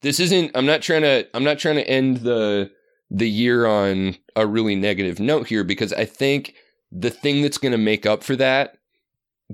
this 0.00 0.18
isn't, 0.18 0.52
I'm 0.54 0.66
not 0.66 0.82
trying 0.82 1.02
to, 1.02 1.26
I'm 1.34 1.44
not 1.44 1.58
trying 1.58 1.76
to 1.76 1.88
end 1.88 2.18
the, 2.18 2.70
the 3.14 3.28
year 3.28 3.66
on 3.66 4.16
a 4.34 4.46
really 4.46 4.74
negative 4.74 5.20
note 5.20 5.46
here 5.46 5.64
because 5.64 5.92
I 5.92 6.06
think 6.06 6.54
the 6.90 7.10
thing 7.10 7.42
that's 7.42 7.58
going 7.58 7.72
to 7.72 7.78
make 7.78 8.06
up 8.06 8.24
for 8.24 8.34
that 8.36 8.78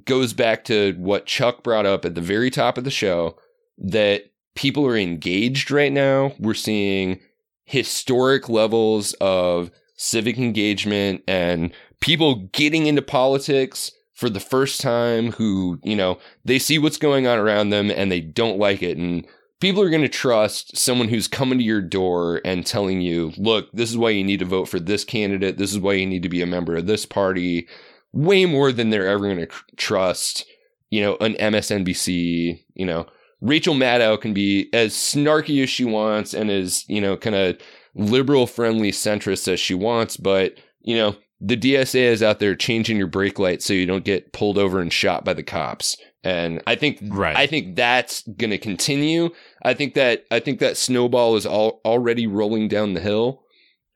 goes 0.05 0.33
back 0.33 0.65
to 0.67 0.95
what 0.97 1.27
Chuck 1.27 1.65
brought 1.65 1.85
up 1.85 2.05
at 2.05 2.15
the 2.15 2.21
very 2.21 2.51
top 2.51 2.79
of 2.79 2.85
the 2.85 2.91
show 2.91 3.37
that 3.77 4.31
people 4.55 4.87
are 4.87 4.97
engaged 4.97 5.73
right 5.73 5.93
now. 5.93 6.33
We're 6.39 6.55
seeing 6.55 7.19
historic 7.65 8.49
levels 8.49 9.15
of 9.15 9.73
civic 9.97 10.39
engagement 10.39 11.25
and 11.27 11.73
people 12.01 12.49
getting 12.53 12.87
into 12.87 13.03
politics 13.03 13.91
for 14.15 14.31
the 14.31 14.41
first 14.41 14.81
time 14.81 15.33
who, 15.33 15.81
you 15.83 15.97
know, 15.97 16.19
they 16.45 16.61
see 16.61 16.79
what's 16.79 16.97
going 16.97 17.27
on 17.27 17.39
around 17.39 17.71
them 17.71 17.91
and 17.91 18.11
they 18.11 18.21
don't 18.21 18.59
like 18.59 18.83
it. 18.85 18.97
And 18.97 19.27
people 19.61 19.83
are 19.83 19.91
going 19.91 20.03
to 20.03 20.09
trust 20.09 20.77
someone 20.77 21.09
who's 21.09 21.27
coming 21.29 21.59
to 21.59 21.65
your 21.65 21.81
door 21.81 22.41
and 22.45 22.67
telling 22.67 23.01
you, 23.01 23.33
look, 23.37 23.71
this 23.73 23.91
is 23.91 23.97
why 23.97 24.11
you 24.11 24.25
need 24.25 24.39
to 24.39 24.45
vote 24.45 24.67
for 24.67 24.79
this 24.79 25.05
candidate. 25.05 25.59
This 25.59 25.73
is 25.73 25.79
why 25.79 25.95
you 25.95 26.07
need 26.07 26.23
to 26.23 26.29
be 26.29 26.43
a 26.43 26.47
member 26.47 26.77
of 26.77 26.87
this 26.87 27.07
party 27.07 27.67
way 28.13 28.47
more 28.47 28.73
than 28.73 28.91
they're 28.91 29.09
ever 29.09 29.27
going 29.27 29.47
to 29.47 29.55
trust, 29.77 30.47
you 30.91 31.01
know, 31.01 31.17
an 31.21 31.35
MSNBC, 31.35 32.63
you 32.75 32.87
know, 32.87 33.07
Rachel 33.41 33.75
Maddow 33.75 34.21
can 34.21 34.35
be 34.35 34.69
as 34.73 34.95
snarky 34.95 35.63
as 35.63 35.71
she 35.71 35.85
wants 35.85 36.35
and 36.35 36.51
as, 36.51 36.89
you 36.89 37.01
know, 37.01 37.17
kind 37.17 37.37
of 37.37 37.61
liberal 37.95 38.47
friendly 38.47 38.91
centrist 38.91 39.47
as 39.47 39.61
she 39.61 39.75
wants, 39.75 40.17
but, 40.17 40.55
you 40.81 40.97
know, 40.97 41.17
the 41.41 41.57
DSA 41.57 42.01
is 42.01 42.23
out 42.23 42.41
there 42.41 42.57
changing 42.57 42.97
your 42.97 43.07
brake 43.07 43.39
light 43.39 43.63
so 43.63 43.73
you 43.73 43.87
don't 43.87 44.05
get 44.05 44.33
pulled 44.33 44.59
over 44.59 44.81
and 44.81 44.93
shot 44.93 45.25
by 45.25 45.35
the 45.35 45.43
cops. 45.43 45.97
And 46.25 46.63
I 46.67 46.75
think 46.75 46.99
Right. 47.03 47.37
I 47.37 47.47
think 47.47 47.77
that's 47.77 48.23
going 48.23 48.51
to 48.51 48.59
continue. 48.59 49.31
I 49.63 49.75
think 49.75 49.95
that 49.95 50.25
I 50.31 50.41
think 50.41 50.59
that 50.61 50.77
snowball 50.77 51.37
is 51.37 51.47
all, 51.47 51.81
already 51.85 52.27
rolling 52.27 52.69
down 52.69 52.95
the 52.95 53.01
hill 53.01 53.45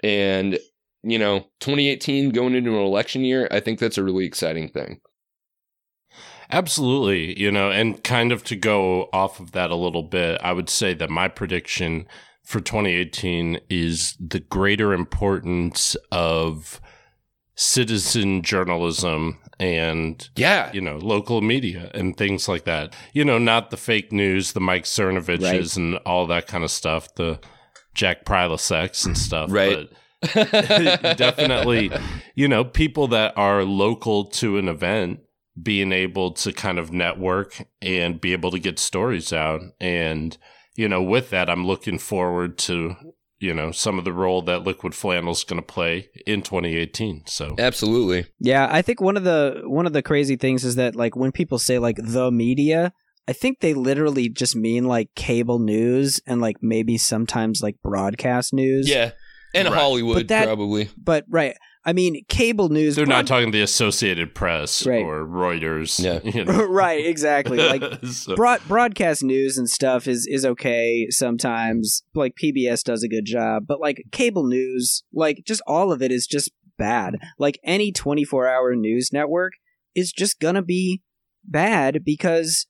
and 0.02 0.58
you 1.02 1.18
know, 1.18 1.40
2018 1.60 2.30
going 2.30 2.54
into 2.54 2.70
an 2.70 2.84
election 2.84 3.24
year, 3.24 3.48
I 3.50 3.60
think 3.60 3.78
that's 3.78 3.98
a 3.98 4.04
really 4.04 4.24
exciting 4.24 4.68
thing. 4.68 5.00
Absolutely. 6.50 7.38
You 7.40 7.50
know, 7.50 7.70
and 7.70 8.02
kind 8.04 8.30
of 8.30 8.44
to 8.44 8.56
go 8.56 9.08
off 9.12 9.40
of 9.40 9.52
that 9.52 9.70
a 9.70 9.76
little 9.76 10.02
bit, 10.02 10.40
I 10.42 10.52
would 10.52 10.68
say 10.68 10.94
that 10.94 11.10
my 11.10 11.28
prediction 11.28 12.06
for 12.44 12.60
2018 12.60 13.60
is 13.70 14.16
the 14.20 14.40
greater 14.40 14.92
importance 14.92 15.96
of 16.10 16.80
citizen 17.54 18.42
journalism 18.42 19.38
and 19.60 20.28
Yeah. 20.36 20.70
you 20.72 20.80
know 20.80 20.96
local 20.96 21.40
media 21.42 21.90
and 21.94 22.16
things 22.16 22.48
like 22.48 22.64
that 22.64 22.94
you 23.12 23.24
know 23.24 23.38
not 23.38 23.70
the 23.70 23.76
fake 23.76 24.10
news 24.12 24.52
the 24.52 24.60
mike 24.60 24.84
cernoviches 24.84 25.42
Right. 25.42 25.76
and 25.76 25.96
all 26.06 26.26
that 26.28 26.46
kind 26.46 26.64
of 26.64 26.70
stuff 26.70 27.14
the 27.16 27.38
jack 27.94 28.24
priloseks 28.24 29.04
and 29.06 29.16
stuff 29.18 29.50
Right. 29.52 29.88
but 30.34 30.50
definitely 31.16 31.90
you 32.34 32.48
know 32.48 32.64
people 32.64 33.08
that 33.08 33.36
are 33.36 33.64
local 33.64 34.24
to 34.26 34.56
an 34.58 34.68
event 34.68 35.20
being 35.60 35.92
able 35.92 36.30
to 36.32 36.52
kind 36.52 36.78
of 36.78 36.92
network 36.92 37.62
and 37.82 38.20
be 38.20 38.32
able 38.32 38.50
to 38.50 38.58
get 38.58 38.78
stories 38.78 39.32
out 39.32 39.60
and 39.80 40.38
you 40.76 40.88
know 40.88 41.02
with 41.02 41.30
that 41.30 41.50
i'm 41.50 41.66
looking 41.66 41.98
forward 41.98 42.56
to 42.56 42.96
you 43.42 43.52
know 43.52 43.72
some 43.72 43.98
of 43.98 44.04
the 44.04 44.12
role 44.12 44.40
that 44.42 44.62
liquid 44.62 44.94
flannel 44.94 45.32
is 45.32 45.44
going 45.44 45.60
to 45.60 45.66
play 45.66 46.08
in 46.26 46.40
2018 46.42 47.24
so 47.26 47.54
Absolutely. 47.58 48.26
Yeah, 48.38 48.68
I 48.70 48.80
think 48.82 49.00
one 49.00 49.16
of 49.16 49.24
the 49.24 49.62
one 49.64 49.86
of 49.86 49.92
the 49.92 50.02
crazy 50.02 50.36
things 50.36 50.64
is 50.64 50.76
that 50.76 50.94
like 50.96 51.16
when 51.16 51.32
people 51.32 51.58
say 51.58 51.78
like 51.78 51.96
the 52.02 52.30
media, 52.30 52.92
I 53.28 53.32
think 53.32 53.60
they 53.60 53.74
literally 53.74 54.28
just 54.28 54.54
mean 54.56 54.84
like 54.84 55.08
cable 55.14 55.58
news 55.58 56.20
and 56.26 56.40
like 56.40 56.56
maybe 56.62 56.96
sometimes 56.98 57.62
like 57.62 57.76
broadcast 57.82 58.52
news. 58.54 58.88
Yeah. 58.88 59.10
And 59.54 59.68
Right. 59.68 59.76
Hollywood 59.78 60.16
But 60.16 60.28
that- 60.28 60.44
probably. 60.46 60.88
But 60.96 61.24
right, 61.28 61.54
I 61.84 61.92
mean 61.92 62.24
cable 62.28 62.68
news. 62.68 62.94
they're 62.96 63.06
not 63.06 63.26
broad- 63.26 63.38
talking 63.38 63.50
the 63.50 63.60
associated 63.62 64.34
press 64.34 64.86
Right. 64.86 65.04
or 65.04 65.24
reuters 65.26 65.98
Yeah. 66.02 66.20
you 66.36 66.44
know. 66.46 66.64
right, 66.66 67.04
exactly. 67.04 67.58
Like 67.68 67.82
So- 68.04 68.36
broad 68.36 68.60
broadcast 68.68 69.22
news 69.24 69.58
and 69.58 69.68
stuff 69.68 70.06
is 70.06 70.26
is 70.26 70.44
okay 70.46 71.08
sometimes. 71.10 72.02
Like 72.14 72.34
PBS 72.40 72.82
does 72.84 73.02
a 73.02 73.08
good 73.08 73.24
job, 73.24 73.64
but 73.66 73.80
like 73.80 74.04
cable 74.12 74.46
news, 74.46 75.02
like 75.12 75.42
just 75.46 75.62
all 75.66 75.90
of 75.92 76.02
it 76.02 76.12
is 76.12 76.26
just 76.26 76.50
bad. 76.78 77.18
Like 77.38 77.58
any 77.64 77.92
24-hour 77.92 78.74
news 78.76 79.10
network 79.12 79.52
is 79.94 80.10
just 80.12 80.40
going 80.40 80.54
to 80.54 80.62
be 80.62 81.02
bad 81.44 82.02
because 82.04 82.66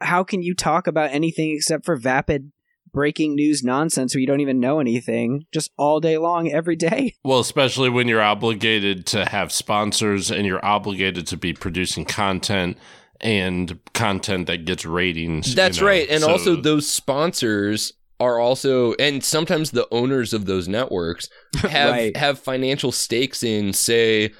how 0.00 0.24
can 0.24 0.42
you 0.42 0.54
talk 0.54 0.86
about 0.88 1.10
anything 1.12 1.52
except 1.56 1.84
for 1.84 1.96
vapid 1.96 2.50
breaking 2.92 3.34
news 3.34 3.62
nonsense 3.62 4.14
where 4.14 4.20
you 4.20 4.26
don't 4.26 4.40
even 4.40 4.60
know 4.60 4.78
anything 4.80 5.46
just 5.52 5.70
all 5.76 6.00
day 6.00 6.18
long 6.18 6.50
every 6.50 6.76
day? 6.76 7.14
Well, 7.24 7.40
especially 7.40 7.88
when 7.88 8.08
you're 8.08 8.22
obligated 8.22 9.06
to 9.06 9.24
have 9.26 9.52
sponsors 9.52 10.30
and 10.30 10.46
you're 10.46 10.64
obligated 10.64 11.26
to 11.28 11.36
be 11.36 11.52
producing 11.52 12.04
content 12.04 12.76
and 13.20 13.78
content 13.94 14.46
that 14.48 14.64
gets 14.64 14.84
ratings. 14.84 15.50
you 15.50 15.54
That's 15.54 15.80
know. 15.80 15.86
right. 15.86 16.06
And 16.10 16.22
So- 16.22 16.30
also 16.30 16.56
those 16.56 16.88
sponsors 16.88 17.92
are 18.20 18.38
also 18.38 18.94
and 18.94 19.24
sometimes 19.24 19.70
the 19.72 19.86
owners 19.90 20.32
of 20.32 20.44
those 20.46 20.68
networks 20.68 21.28
have 21.56 21.90
Right. 21.90 22.16
have 22.16 22.38
financial 22.38 22.92
stakes 22.92 23.42
in 23.42 23.72
say 23.72 24.32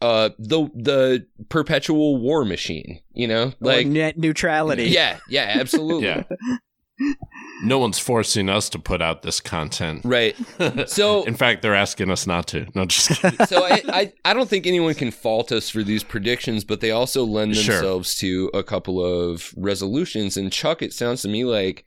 uh 0.00 0.30
the 0.38 0.68
the 0.74 1.26
perpetual 1.48 2.16
war 2.18 2.44
machine, 2.44 3.00
you 3.12 3.26
know? 3.26 3.52
Like 3.60 3.86
or 3.86 3.88
net 3.88 4.18
neutrality. 4.18 4.84
Yeah, 4.84 5.18
yeah, 5.28 5.56
absolutely. 5.58 6.06
yeah. 7.00 7.14
No 7.62 7.78
one's 7.78 7.98
forcing 7.98 8.48
us 8.48 8.68
to 8.70 8.78
put 8.78 9.00
out 9.00 9.22
this 9.22 9.40
content. 9.40 10.02
Right. 10.04 10.36
So 10.88 11.24
In 11.24 11.34
fact, 11.34 11.62
they're 11.62 11.74
asking 11.74 12.10
us 12.10 12.26
not 12.26 12.46
to. 12.48 12.66
No, 12.74 12.84
just 12.84 13.08
kidding. 13.20 13.46
so 13.46 13.64
I, 13.64 13.82
I 13.88 14.12
I 14.24 14.34
don't 14.34 14.48
think 14.48 14.66
anyone 14.66 14.94
can 14.94 15.10
fault 15.10 15.52
us 15.52 15.70
for 15.70 15.82
these 15.82 16.02
predictions, 16.02 16.64
but 16.64 16.80
they 16.80 16.90
also 16.90 17.24
lend 17.24 17.56
Sure. 17.56 17.74
themselves 17.76 18.16
to 18.16 18.50
a 18.54 18.62
couple 18.62 19.02
of 19.04 19.52
resolutions. 19.56 20.36
And 20.36 20.52
Chuck, 20.52 20.82
it 20.82 20.92
sounds 20.92 21.22
to 21.22 21.28
me 21.28 21.44
like 21.44 21.84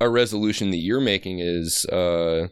a 0.00 0.08
resolution 0.08 0.70
that 0.70 0.78
you're 0.78 1.00
making 1.00 1.40
is 1.40 1.84
uh 1.86 2.48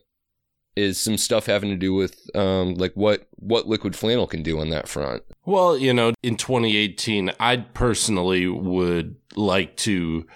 is 0.77 1.01
some 1.01 1.17
stuff 1.17 1.47
having 1.47 1.71
to 1.71 1.77
do 1.77 1.93
with 1.95 2.15
um 2.37 2.75
like 2.75 2.93
what 2.95 3.27
what 3.37 3.67
liquid 3.67 3.97
flannel 3.97 4.27
can 4.27 4.43
do 4.43 4.61
on 4.61 4.69
that 4.71 4.87
front. 4.89 5.23
Well, 5.47 5.77
you 5.79 5.93
know, 5.95 6.13
in 6.23 6.37
2018, 6.37 7.33
I 7.41 7.57
personally 7.57 8.47
would 8.47 9.17
like 9.35 9.77
to 9.79 10.27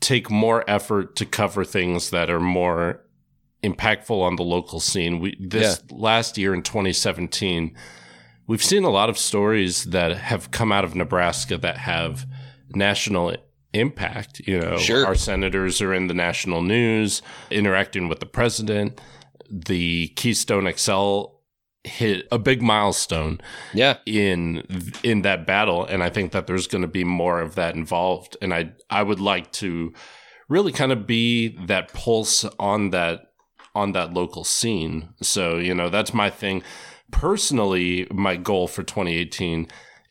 take 0.00 0.30
more 0.30 0.64
effort 0.68 1.16
to 1.16 1.26
cover 1.26 1.64
things 1.64 2.10
that 2.10 2.30
are 2.30 2.40
more 2.40 3.04
impactful 3.62 4.20
on 4.20 4.36
the 4.36 4.42
local 4.42 4.80
scene. 4.80 5.18
We 5.18 5.36
this 5.40 5.82
last 5.90 6.38
year 6.38 6.54
in 6.54 6.62
2017, 6.62 7.76
we've 8.46 8.62
seen 8.62 8.84
a 8.84 8.90
lot 8.90 9.08
of 9.08 9.18
stories 9.18 9.84
that 9.84 10.16
have 10.16 10.50
come 10.50 10.72
out 10.72 10.84
of 10.84 10.94
Nebraska 10.94 11.58
that 11.58 11.78
have 11.78 12.26
national 12.74 13.36
impact, 13.72 14.40
you 14.40 14.60
know. 14.60 14.78
Sure. 14.78 15.06
Our 15.06 15.14
senators 15.14 15.80
are 15.82 15.92
in 15.92 16.06
the 16.06 16.14
national 16.14 16.62
news, 16.62 17.22
interacting 17.50 18.08
with 18.08 18.20
the 18.20 18.26
president. 18.26 19.00
The 19.50 20.08
Keystone 20.08 20.70
XL 20.70 21.37
hit 21.84 22.26
a 22.32 22.38
big 22.38 22.60
milestone 22.60 23.40
Yeah. 23.72 23.98
in 24.04 24.64
in 25.02 25.22
that 25.22 25.46
battle 25.46 25.84
and 25.86 26.02
i 26.02 26.10
think 26.10 26.32
that 26.32 26.46
there's 26.46 26.66
going 26.66 26.82
to 26.82 26.88
be 26.88 27.04
more 27.04 27.40
of 27.40 27.54
that 27.54 27.74
involved 27.76 28.36
and 28.42 28.52
i 28.52 28.72
i 28.90 29.02
would 29.02 29.20
like 29.20 29.52
to 29.52 29.92
really 30.48 30.72
kind 30.72 30.92
of 30.92 31.06
be 31.06 31.56
that 31.66 31.92
pulse 31.94 32.44
on 32.58 32.90
that 32.90 33.32
on 33.74 33.92
that 33.92 34.12
local 34.12 34.42
scene 34.44 35.10
so 35.22 35.56
you 35.56 35.74
know 35.74 35.88
that's 35.88 36.12
my 36.12 36.28
thing 36.28 36.62
personally 37.12 38.06
my 38.10 38.36
goal 38.36 38.66
for 38.68 38.82
2018 38.82 39.66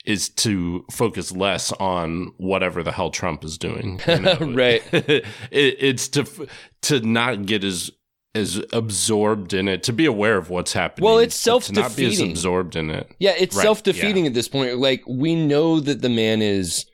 is 0.05 0.30
to 0.30 0.86
focus 0.91 1.32
less 1.34 1.72
on 1.74 2.32
whatever 2.38 2.82
the 2.82 2.93
hell 2.93 3.11
Trump 3.11 3.43
is 3.43 3.57
doing. 3.57 3.99
you 4.07 4.20
know? 4.22 4.38
Right. 4.55 4.82
it, 4.93 5.26
it's 5.51 6.07
to 6.09 6.47
to 6.84 7.01
not 7.01 7.45
get 7.45 7.63
as 7.65 7.91
as 8.38 8.61
absorbed 8.71 9.53
in 9.53 9.67
it, 9.67 9.83
to 9.83 9.91
be 9.93 10.05
aware 10.05 10.38
of 10.38 10.49
what's 10.49 10.71
happening. 10.73 11.03
Well, 11.05 11.17
it's 11.19 11.43
but 11.43 11.63
to 11.63 11.73
not 11.73 11.95
be 11.95 12.05
as 12.05 12.17
self-defeating. 12.17 12.31
absorbed 12.31 12.75
in 12.77 12.89
it. 12.91 13.11
Yeah, 13.19 13.33
it's 13.38 13.55
Right, 13.55 13.63
self-defeating 13.63 14.25
at 14.27 14.33
this 14.33 14.47
point. 14.47 14.77
Like 14.77 15.03
we 15.07 15.35
know 15.35 15.79
that 15.81 16.01
the 16.01 16.09
man 16.09 16.41
is 16.41 16.85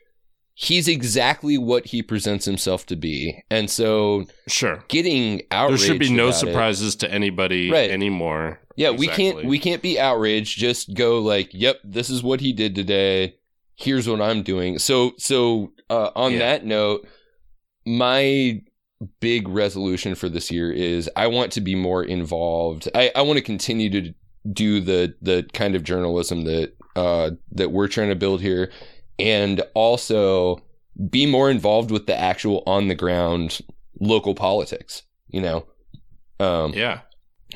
he's 0.56 0.86
exactly 0.88 1.58
what 1.58 1.86
he 1.86 2.00
presents 2.02 2.44
himself 2.44 2.86
to 2.86 2.96
be. 2.96 3.42
And 3.50 3.68
so 3.70 4.26
Sure. 4.48 4.84
getting 4.88 5.42
outraged. 5.50 5.82
There 5.82 5.88
should 5.88 5.98
be 6.00 6.10
no 6.10 6.26
about 6.28 6.36
it- 6.36 6.38
surprises 6.38 6.96
to 6.96 7.10
anybody 7.12 7.70
Right. 7.70 7.90
anymore. 7.90 8.60
Yeah, 8.76 8.90
we 8.90 9.06
can't 9.08 9.44
we 9.44 9.58
can't 9.58 9.82
be 9.82 9.98
outraged. 10.00 10.58
Just 10.58 10.94
go 10.94 11.20
like, 11.20 11.50
"Yep, 11.52 11.78
this 11.84 12.10
is 12.10 12.22
what 12.24 12.40
he 12.40 12.52
did 12.52 12.74
today. 12.74 13.34
Here's 13.76 14.08
what 14.08 14.20
I'm 14.20 14.42
doing." 14.42 14.78
So 14.78 15.12
so 15.18 15.72
uh, 15.90 16.10
on 16.16 16.32
Yeah. 16.32 16.38
that 16.40 16.64
note, 16.66 17.06
my 17.86 18.60
big 19.20 19.48
resolution 19.48 20.14
for 20.14 20.28
this 20.28 20.50
year 20.50 20.70
is 20.72 21.10
I 21.16 21.26
want 21.26 21.52
to 21.52 21.60
be 21.60 21.74
more 21.74 22.02
involved. 22.04 22.88
I, 22.94 23.10
I 23.14 23.22
want 23.22 23.38
to 23.38 23.42
continue 23.44 23.90
to 23.90 24.14
do 24.52 24.80
the 24.80 25.14
the 25.22 25.48
kind 25.52 25.74
of 25.74 25.82
journalism 25.84 26.44
that 26.44 26.72
uh, 26.96 27.30
that 27.52 27.70
we're 27.72 27.88
trying 27.88 28.10
to 28.10 28.14
build 28.14 28.40
here, 28.40 28.70
and 29.18 29.62
also 29.74 30.62
be 31.10 31.26
more 31.26 31.50
involved 31.50 31.90
with 31.90 32.06
the 32.06 32.18
actual 32.18 32.62
on 32.66 32.88
the 32.88 32.94
ground 32.94 33.60
local 34.00 34.34
politics. 34.34 35.02
You 35.28 35.40
know, 35.40 35.66
um, 36.40 36.72
Yeah. 36.74 37.00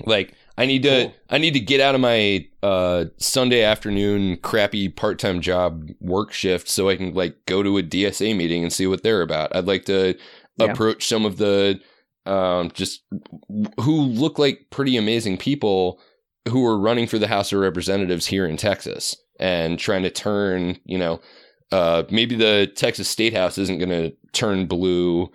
like 0.06 0.34
I 0.56 0.66
need 0.66 0.82
to 0.82 1.04
Cool. 1.04 1.14
I 1.30 1.38
need 1.38 1.52
to 1.54 1.60
get 1.60 1.80
out 1.80 1.94
of 1.94 2.00
my 2.00 2.46
uh 2.64 3.04
Sunday 3.18 3.62
afternoon 3.62 4.38
crappy 4.38 4.88
part-time 4.88 5.40
job 5.40 5.88
work 6.00 6.32
shift 6.32 6.68
so 6.68 6.88
I 6.88 6.96
can 6.96 7.14
like 7.14 7.36
go 7.46 7.62
to 7.62 7.78
a 7.78 7.82
DSA 7.82 8.34
meeting 8.36 8.64
and 8.64 8.72
see 8.72 8.86
what 8.88 9.04
they're 9.04 9.22
about. 9.22 9.54
I'd 9.54 9.66
like 9.66 9.84
to 9.84 10.16
Yeah. 10.58 10.66
approach 10.66 11.06
some 11.06 11.24
of 11.24 11.36
the 11.36 11.80
um 12.26 12.70
just 12.72 13.02
who 13.80 14.00
look 14.02 14.38
like 14.38 14.66
pretty 14.70 14.96
amazing 14.96 15.38
people 15.38 16.00
who 16.48 16.64
are 16.66 16.78
running 16.78 17.06
for 17.06 17.18
the 17.18 17.28
House 17.28 17.52
of 17.52 17.60
Representatives 17.60 18.26
here 18.26 18.46
in 18.46 18.56
Texas 18.56 19.16
and 19.38 19.78
trying 19.78 20.02
to 20.02 20.10
turn, 20.10 20.78
you 20.84 20.98
know, 20.98 21.20
uh 21.72 22.04
maybe 22.10 22.34
the 22.34 22.70
Texas 22.74 23.08
State 23.08 23.34
House 23.34 23.58
isn't 23.58 23.78
going 23.78 23.90
to 23.90 24.12
turn 24.32 24.66
blue 24.66 25.30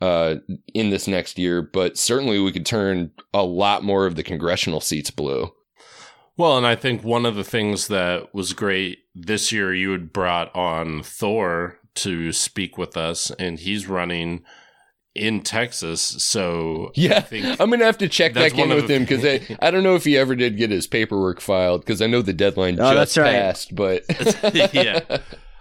uh, 0.00 0.36
in 0.74 0.90
this 0.90 1.08
next 1.08 1.38
year, 1.38 1.62
but 1.62 1.98
certainly 1.98 2.38
we 2.38 2.52
could 2.52 2.66
turn 2.66 3.10
a 3.34 3.42
lot 3.42 3.82
more 3.82 4.06
of 4.06 4.14
the 4.14 4.22
congressional 4.22 4.80
seats 4.80 5.10
blue. 5.10 5.52
Well, 6.36 6.56
and 6.56 6.66
I 6.66 6.76
think 6.76 7.02
one 7.02 7.26
of 7.26 7.34
the 7.34 7.44
things 7.44 7.88
that 7.88 8.32
was 8.32 8.52
great 8.52 8.98
this 9.14 9.50
year, 9.50 9.74
you 9.74 9.90
had 9.90 10.12
brought 10.12 10.54
on 10.54 11.02
Thor 11.02 11.78
to 11.96 12.32
speak 12.32 12.78
with 12.78 12.96
us, 12.96 13.32
and 13.40 13.58
he's 13.58 13.88
running 13.88 14.44
in 15.14 15.40
Texas. 15.42 16.00
So 16.02 16.90
Yeah, 16.94 17.16
I 17.18 17.20
think 17.20 17.44
I'm 17.60 17.70
gonna 17.70 17.84
have 17.84 17.98
to 17.98 18.08
check 18.08 18.34
back 18.34 18.56
in 18.56 18.68
with 18.68 18.86
the- 18.86 18.94
him 18.94 19.02
because 19.02 19.24
I, 19.24 19.56
I 19.66 19.70
don't 19.70 19.82
know 19.82 19.94
if 19.94 20.04
he 20.04 20.16
ever 20.16 20.34
did 20.36 20.56
get 20.56 20.70
his 20.70 20.86
paperwork 20.86 21.40
filed 21.40 21.80
because 21.82 22.00
I 22.02 22.06
know 22.06 22.22
the 22.22 22.32
deadline 22.32 22.74
Oh, 22.80 22.94
just 22.94 23.14
that's 23.14 23.18
right. 23.18 23.32
passed. 23.32 23.74
But 23.74 24.04
yeah. 24.74 25.18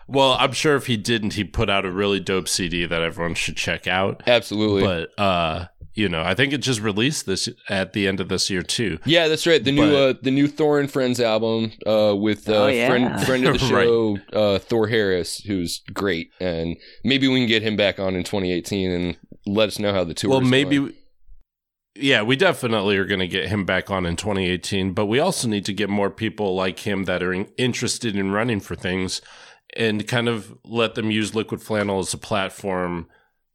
Well, 0.08 0.38
I'm 0.40 0.54
sure 0.54 0.76
if 0.76 0.86
he 0.88 0.96
didn't, 0.96 1.34
he 1.34 1.44
put 1.44 1.70
out 1.70 1.86
a 1.86 1.92
really 1.92 2.20
dope 2.22 2.48
CD 2.48 2.86
that 2.86 3.02
everyone 3.02 3.34
should 3.36 3.58
check 3.58 3.88
out. 3.88 4.24
absolutely, 4.26 4.84
But 4.84 5.22
uh, 5.22 5.66
you 5.96 6.08
know, 6.08 6.22
I 6.22 6.34
think 6.34 6.54
it 6.54 6.60
just 6.60 6.80
released 6.80 7.26
this 7.26 7.50
at 7.68 7.92
the 7.92 8.08
end 8.08 8.22
of 8.22 8.30
this 8.30 8.50
year 8.50 8.62
too. 8.62 9.00
yeah, 9.04 9.28
that's 9.28 9.46
right. 9.46 9.62
The 9.62 9.72
new 9.74 9.96
uh, 9.98 10.14
the 10.22 10.32
new 10.32 10.48
Thor 10.48 10.80
and 10.80 10.90
Friends 10.90 11.20
album 11.20 11.74
uh, 11.86 12.16
with 12.16 12.48
uh, 12.48 12.54
Oh, 12.54 12.68
yeah. 12.68 12.88
friend 12.88 13.22
friend 13.26 13.46
of 13.48 13.60
the 13.60 13.74
Right. 13.74 13.84
show 13.86 14.18
uh, 14.32 14.60
Thor 14.60 14.88
Harris, 14.88 15.40
who's 15.40 15.82
great, 15.94 16.30
and 16.40 16.78
maybe 17.04 17.28
we 17.28 17.40
can 17.40 17.48
get 17.48 17.62
him 17.64 17.76
back 17.76 18.00
on 18.00 18.16
in 18.16 18.24
2018 18.24 18.92
and 18.92 19.18
let 19.48 19.68
us 19.70 19.80
know 19.80 19.94
how 19.94 20.04
the 20.04 20.14
tour. 20.14 20.30
well, 20.30 20.42
maybe. 20.42 20.78
going. 20.78 20.94
Yeah, 22.00 22.22
we 22.22 22.36
definitely 22.36 22.96
are 22.98 23.06
going 23.06 23.22
to 23.22 23.28
get 23.28 23.48
him 23.48 23.66
back 23.66 23.90
on 23.90 24.06
in 24.06 24.16
2018, 24.18 24.94
but 24.94 25.08
we 25.08 25.18
also 25.20 25.48
need 25.48 25.66
to 25.66 25.74
get 25.74 25.90
more 25.90 26.12
people 26.12 26.54
like 26.56 26.80
him 26.80 27.06
that 27.06 27.24
are 27.24 27.34
in- 27.34 27.48
interested 27.58 28.16
in 28.16 28.32
running 28.32 28.60
for 28.60 28.76
things 28.76 29.20
and 29.76 30.08
kind 30.08 30.30
of 30.30 30.56
let 30.64 30.94
them 30.94 31.10
use 31.10 31.34
Liquid 31.34 31.60
Flannel 31.60 31.98
as 32.00 32.14
a 32.14 32.18
platform 32.20 33.08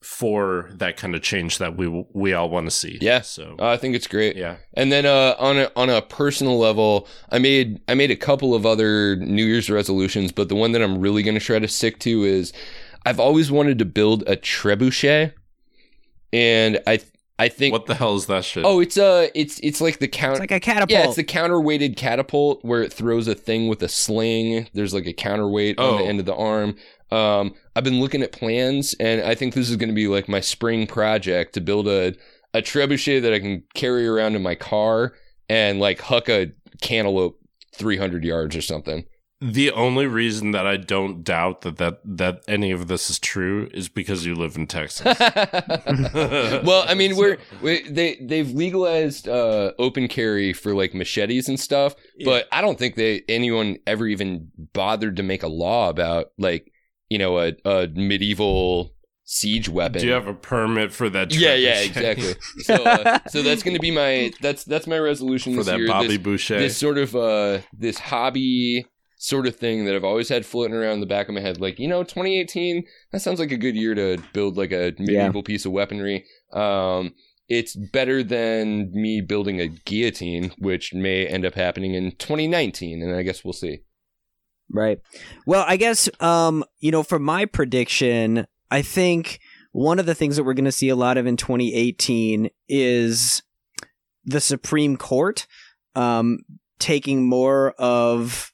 for 0.03 0.69
that 0.75 0.97
kind 0.97 1.15
of 1.15 1.23
change 1.23 1.59
that 1.59 1.77
we 1.77 1.87
we 2.13 2.33
all 2.33 2.51
want 2.51 2.67
to 2.67 2.73
see. 2.73 2.99
Yeah. 3.01 3.21
So, 3.21 3.55
Uh, 3.61 3.69
I 3.69 3.77
think 3.77 3.95
it's 3.95 4.09
great. 4.09 4.35
yeah. 4.35 4.57
And 4.75 4.91
then 4.91 5.07
uh, 5.07 5.37
on 5.39 5.59
a 5.59 5.71
on 5.77 5.89
a 5.89 6.03
personal 6.03 6.59
level, 6.59 7.07
I 7.31 7.39
made 7.39 7.81
I 7.87 7.95
made 7.95 8.11
a 8.11 8.17
couple 8.17 8.53
of 8.57 8.67
other 8.67 9.15
New 9.15 9.45
Year's 9.45 9.71
resolutions, 9.71 10.33
but 10.33 10.49
the 10.49 10.57
one 10.57 10.73
that 10.73 10.83
I'm 10.83 10.99
really 10.99 11.23
going 11.23 11.39
to 11.39 11.45
try 11.45 11.61
to 11.61 11.69
stick 11.69 12.01
to 12.01 12.25
is 12.25 12.53
I've 13.07 13.21
always 13.21 13.53
wanted 13.53 13.79
to 13.79 13.85
build 13.85 14.25
a 14.29 14.35
trebuchet, 14.37 15.35
and 16.33 16.81
I 16.87 17.01
I 17.39 17.49
think 17.49 17.73
What 17.73 17.87
the 17.87 17.95
hell 17.95 18.15
is 18.15 18.27
that 18.27 18.45
shit? 18.45 18.65
oh 18.65 18.81
it's 18.81 18.97
uh 18.97 19.29
it's 19.35 19.59
it's 19.63 19.81
like 19.81 19.99
the 19.99 20.09
count 20.09 20.33
It's 20.35 20.41
like 20.41 20.51
a 20.53 20.61
catapult. 20.61 20.91
yeah 20.91 21.05
it's 21.07 21.17
the 21.17 21.25
counterweighted 21.25 21.97
catapult 21.97 22.65
where 22.65 22.83
it 22.83 22.93
throws 22.93 23.27
a 23.29 23.35
thing 23.35 23.69
with 23.69 23.83
a 23.83 23.89
sling. 23.89 24.69
There's 24.75 24.95
like 24.95 25.07
a 25.07 25.13
counterweight 25.13 25.79
on 25.79 25.97
the 25.97 26.03
Oh. 26.05 26.07
end 26.07 26.21
of 26.21 26.27
the 26.27 26.35
arm. 26.35 26.77
Um, 27.11 27.55
I've 27.77 27.85
been 27.85 28.01
looking 28.01 28.23
at 28.23 28.33
plans, 28.33 28.95
and 28.99 29.21
I 29.23 29.35
think 29.35 29.53
this 29.55 29.69
is 29.69 29.77
going 29.77 29.91
to 29.91 29.95
be 29.95 30.09
like 30.09 30.29
my 30.29 30.41
spring 30.41 30.87
project 30.87 31.55
to 31.55 31.61
build 31.61 31.89
a 31.89 32.15
a 32.55 32.63
trebuchet 32.63 33.23
that 33.23 33.33
I 33.33 33.39
can 33.41 33.65
carry 33.75 34.07
around 34.07 34.35
in 34.37 34.43
my 34.43 34.55
car 34.55 35.15
and 35.49 35.81
like 35.81 36.01
huck 36.01 36.29
a 36.29 36.53
cantaloupe 36.81 37.39
300 37.75 38.25
yards 38.25 38.55
or 38.57 38.63
something. 38.63 39.05
The 39.45 39.73
only 39.73 40.07
reason 40.07 40.53
that 40.53 40.69
I 40.69 40.77
don't 40.77 41.25
doubt 41.25 41.63
that, 41.63 41.77
that 41.79 42.01
that 42.05 42.45
any 42.47 42.71
of 42.71 42.87
this 42.87 43.11
is 43.11 43.19
true 43.19 43.69
is 43.75 43.89
because 43.89 44.25
you 44.25 44.37
live 44.37 44.55
in 44.55 44.69
Texas. 44.69 45.05
well, 46.15 46.85
I 46.87 46.95
mean, 46.95 47.17
we're 47.17 47.39
we, 47.61 47.83
they 47.91 48.19
they've 48.23 48.49
legalized 48.53 49.29
uh, 49.29 49.73
open 49.81 50.07
carry 50.07 50.53
for 50.53 50.75
like 50.75 50.95
machetes 50.95 51.49
and 51.49 51.59
stuff, 51.59 51.97
but 52.25 52.47
I 52.53 52.61
don't 52.61 52.79
think 52.79 52.95
they 52.95 53.23
anyone 53.29 53.79
ever 53.85 54.07
even 54.07 54.49
bothered 54.75 55.17
to 55.17 55.25
make 55.25 55.43
a 55.43 55.49
law 55.49 55.89
about 55.89 56.27
like 56.39 56.73
you 57.09 57.19
know 57.19 57.41
a, 57.41 57.53
a 57.65 57.89
medieval 57.89 58.95
siege 59.25 59.69
weapon. 59.69 60.03
Do 60.03 60.07
you 60.07 60.13
have 60.13 60.29
a 60.29 60.35
permit 60.35 60.93
for 60.93 61.11
that? 61.11 61.35
yeah, 61.35 61.55
yeah, 61.55 61.83
trebuchet? 61.83 61.87
exactly. 61.87 62.35
So, 62.63 62.75
uh, 62.75 63.19
so 63.29 63.43
that's 63.43 63.65
going 63.65 63.75
to 63.75 63.81
be 63.81 63.91
my 63.91 64.31
that's 64.41 64.63
that's 64.63 64.87
my 64.87 64.99
resolution 64.99 65.55
for 65.55 65.65
this 65.65 65.67
that 65.67 65.79
year. 65.79 65.89
Bobby 65.89 66.07
this, 66.07 66.19
Boucher. 66.19 66.59
this 66.61 66.77
sort 66.77 66.99
of 66.99 67.17
uh 67.17 67.59
this 67.77 67.99
hobby 67.99 68.87
sort 69.23 69.47
of 69.47 69.55
thing 69.55 69.85
that 69.85 69.95
I've 69.95 70.03
always 70.03 70.29
had 70.29 70.45
floating 70.45 70.75
around 70.75 70.99
the 70.99 71.07
back 71.07 71.29
of 71.29 71.35
my 71.35 71.41
head. 71.41 71.61
Like, 71.61 71.79
you 71.79 71.87
know, 71.87 72.03
2018, 72.03 72.85
that 73.13 73.21
sounds 73.23 73.39
like 73.39 73.53
a 73.53 73.57
good 73.57 73.77
year 73.77 73.95
to 73.95 74.21
build 74.33 74.57
like 74.57 74.73
a 74.73 74.93
medieval 74.99 75.45
piece 75.45 75.65
of 75.65 75.71
weaponry. 75.71 76.25
Um, 76.53 77.15
it's 77.49 77.77
better 77.77 78.25
than 78.25 78.91
me 78.93 79.21
building 79.21 79.61
a 79.61 79.69
guillotine, 79.69 80.53
which 80.59 80.93
may 80.93 81.25
end 81.25 81.47
up 81.47 81.55
happening 81.55 81.95
in 81.95 82.11
2019, 82.17 83.01
and 83.01 83.15
I 83.15 83.23
guess 83.23 83.45
we'll 83.45 83.53
see. 83.53 83.83
Right. 84.69 84.99
Well, 85.47 85.65
I 85.69 85.77
guess 85.77 86.09
um, 86.19 86.65
you 86.81 86.91
know, 86.91 87.05
for 87.05 87.21
my 87.21 87.45
prediction, 87.45 88.49
I 88.73 88.83
think 88.83 89.39
one 89.71 90.01
of 90.01 90.07
the 90.07 90.17
things 90.17 90.35
that 90.35 90.43
we're 90.43 90.55
going 90.55 90.65
to 90.65 90.73
see 90.73 90.89
a 90.89 90.97
lot 90.97 91.17
of 91.17 91.27
in 91.27 91.37
2018 91.37 92.51
is 92.69 93.43
the 94.25 94.41
Supreme 94.41 94.97
Court 94.97 95.47
um, 95.95 96.39
taking 96.81 97.25
more 97.25 97.73
of 97.79 98.52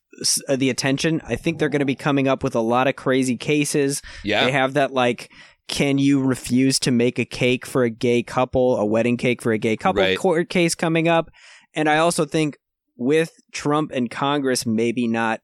Uh, 0.49 0.57
the 0.57 0.71
attention. 0.71 1.21
I 1.25 1.37
think 1.37 1.59
they're 1.59 1.69
going 1.69 1.81
to 1.81 1.87
be 1.87 1.95
coming 1.95 2.29
up 2.29 2.43
with 2.43 2.55
a 2.55 2.61
lot 2.61 2.89
of 2.89 2.97
crazy 2.97 3.37
cases. 3.37 4.03
Yeah. 4.25 4.45
They 4.45 4.53
have 4.53 4.75
that 4.75 4.93
like 4.93 5.31
can 5.69 5.99
you 5.99 6.23
refuse 6.23 6.79
to 6.81 6.91
make 6.91 7.19
a 7.19 7.27
cake 7.27 7.66
for 7.66 7.85
a 7.85 7.91
gay 7.91 8.23
couple, 8.23 8.77
a 8.79 8.87
wedding 8.87 9.19
cake 9.19 9.43
for 9.43 9.53
a 9.53 9.59
gay 9.59 9.77
couple 9.77 10.03
Right. 10.03 10.19
court 10.19 10.49
case 10.49 10.75
coming 10.75 11.09
up. 11.09 11.31
And 11.75 11.89
I 11.89 11.99
also 11.99 12.25
think 12.25 12.57
with 12.97 13.33
Trump 13.53 13.91
and 13.93 14.11
Congress 14.11 14.64
maybe 14.64 15.07
not 15.07 15.41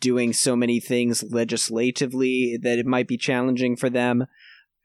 doing 0.00 0.32
so 0.32 0.56
many 0.56 0.80
things 0.80 1.22
legislatively 1.22 2.58
that 2.62 2.78
it 2.78 2.86
might 2.86 3.06
be 3.06 3.16
challenging 3.16 3.76
for 3.76 3.90
them, 3.90 4.26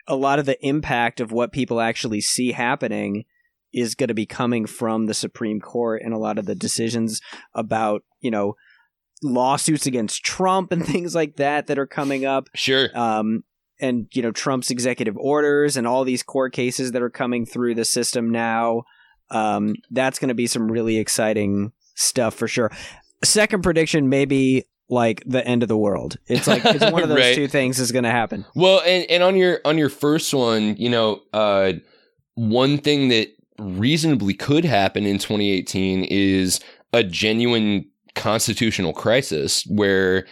a 0.07 0.15
lot 0.15 0.39
of 0.39 0.45
the 0.45 0.63
impact 0.65 1.19
of 1.19 1.31
what 1.31 1.51
people 1.51 1.79
actually 1.79 2.21
see 2.21 2.51
happening 2.51 3.23
is 3.73 3.95
going 3.95 4.09
to 4.09 4.13
be 4.13 4.25
coming 4.25 4.65
from 4.65 5.05
the 5.05 5.13
Supreme 5.13 5.61
Court 5.61 6.01
and 6.03 6.13
a 6.13 6.17
lot 6.17 6.37
of 6.37 6.45
the 6.45 6.55
decisions 6.55 7.21
about, 7.53 8.03
you 8.19 8.29
know, 8.29 8.55
lawsuits 9.23 9.85
against 9.85 10.23
Trump 10.23 10.71
and 10.71 10.85
things 10.93 11.13
like 11.15 11.35
that 11.37 11.67
that 11.67 11.77
are 11.79 11.87
coming 11.87 12.25
up 12.25 12.47
Sure. 12.55 12.89
um, 12.97 13.43
and 13.79 14.07
you 14.13 14.21
know 14.21 14.31
Trump's 14.31 14.69
executive 14.69 15.17
orders 15.17 15.75
and 15.77 15.87
all 15.87 16.03
these 16.03 16.23
court 16.23 16.53
cases 16.53 16.91
that 16.91 17.01
are 17.01 17.09
coming 17.09 17.45
through 17.45 17.75
the 17.75 17.85
system 17.85 18.29
now. 18.31 18.83
Um, 19.29 19.75
that's 19.89 20.19
going 20.19 20.27
to 20.29 20.35
be 20.35 20.45
some 20.47 20.69
really 20.69 20.97
exciting 20.97 21.71
stuff 21.95 22.33
for 22.35 22.47
sure. 22.47 22.69
Second 23.23 23.63
prediction, 23.63 24.09
maybe 24.09 24.65
like 24.89 25.23
the 25.25 25.45
end 25.47 25.63
of 25.63 25.69
the 25.69 25.77
world. 25.77 26.17
It's 26.27 26.47
like 26.47 26.65
it's 26.65 26.91
one 26.91 27.01
of 27.01 27.09
those 27.09 27.17
Right. 27.19 27.35
two 27.35 27.47
things 27.47 27.79
is 27.79 27.91
going 27.93 28.03
to 28.03 28.11
happen. 28.11 28.45
Well, 28.55 28.81
and, 28.85 29.05
and 29.09 29.23
on 29.23 29.37
your 29.37 29.61
on 29.63 29.77
your 29.77 29.89
first 29.89 30.33
one, 30.33 30.75
you 30.77 30.89
know, 30.89 31.21
uh, 31.33 31.73
one 32.35 32.77
thing 32.77 33.07
that 33.09 33.29
reasonably 33.57 34.33
could 34.33 34.65
happen 34.65 35.05
in 35.05 35.17
2018 35.17 36.03
is 36.05 36.59
a 36.93 37.03
genuine 37.03 37.85
constitutional 38.15 38.93
crisis 38.93 39.65
where 39.67 40.25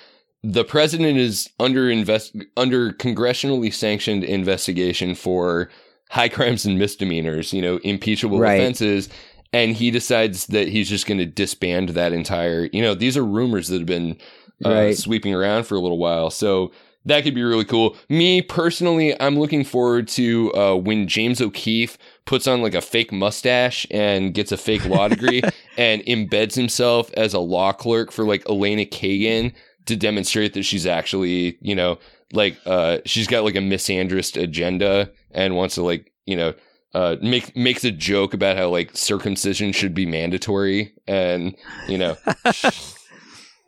the 0.43 0.63
president 0.63 1.17
is 1.17 1.49
under 1.59 1.89
invest 1.89 2.35
under 2.55 2.91
congressionally 2.93 3.73
sanctioned 3.73 4.23
investigation 4.23 5.15
for 5.15 5.69
high 6.09 6.29
crimes 6.29 6.65
and 6.65 6.79
misdemeanors, 6.79 7.53
you 7.53 7.61
know, 7.61 7.77
impeachable 7.83 8.39
Right. 8.39 8.53
offenses, 8.59 9.09
and 9.53 9.75
he 9.75 9.91
decides 9.91 10.47
that 10.47 10.67
he's 10.69 10.89
just 10.89 11.05
going 11.07 11.17
to 11.19 11.25
disband 11.25 11.89
that 11.89 12.13
entire. 12.13 12.69
You 12.71 12.81
know, 12.81 12.93
these 12.95 13.17
are 13.17 13.25
rumors 13.25 13.67
that 13.67 13.77
have 13.79 13.85
been 13.85 14.17
uh, 14.65 14.69
Right. 14.69 14.97
sweeping 14.97 15.33
around 15.33 15.63
for 15.65 15.75
a 15.75 15.79
little 15.79 15.97
while, 15.97 16.29
so 16.29 16.71
that 17.05 17.23
could 17.23 17.33
be 17.35 17.43
really 17.43 17.63
cool. 17.65 17.95
Me 18.09 18.41
personally, 18.41 19.19
I'm 19.21 19.39
looking 19.39 19.63
forward 19.63 20.07
to 20.09 20.53
uh, 20.53 20.75
when 20.75 21.07
James 21.07 21.41
O'Keefe 21.41 21.97
puts 22.29 22.45
on 22.45 22.61
like 22.61 22.75
a 22.75 22.81
fake 22.81 23.11
mustache 23.11 23.87
and 23.89 24.35
gets 24.35 24.51
a 24.51 24.57
fake 24.57 24.85
law 24.85 25.07
degree 25.07 25.41
and 25.77 26.03
embeds 26.03 26.53
himself 26.53 27.09
as 27.17 27.33
a 27.33 27.39
law 27.39 27.71
clerk 27.71 28.11
for 28.11 28.23
like 28.23 28.47
Elena 28.47 28.85
Kagan 28.85 29.51
to 29.87 29.95
demonstrate 29.95 30.53
that 30.53 30.61
she's 30.61 30.85
actually, 30.85 31.57
you 31.59 31.73
know, 31.73 31.97
like 32.31 32.55
uh, 32.67 32.99
she's 33.03 33.25
got 33.25 33.43
like 33.43 33.55
a 33.55 33.59
misandrist 33.59 34.39
agenda 34.39 35.11
and 35.31 35.55
wants 35.55 35.73
to 35.73 35.81
like, 35.81 36.13
you 36.27 36.35
know, 36.35 36.53
uh, 36.93 37.15
make 37.19 37.55
makes 37.55 37.83
a 37.83 37.91
joke 37.91 38.35
about 38.35 38.57
how 38.57 38.69
like 38.69 38.95
circumcision 38.95 39.71
should 39.71 39.95
be 39.95 40.05
mandatory 40.05 40.91
and 41.07 41.55
you 41.87 41.99
know 41.99 42.17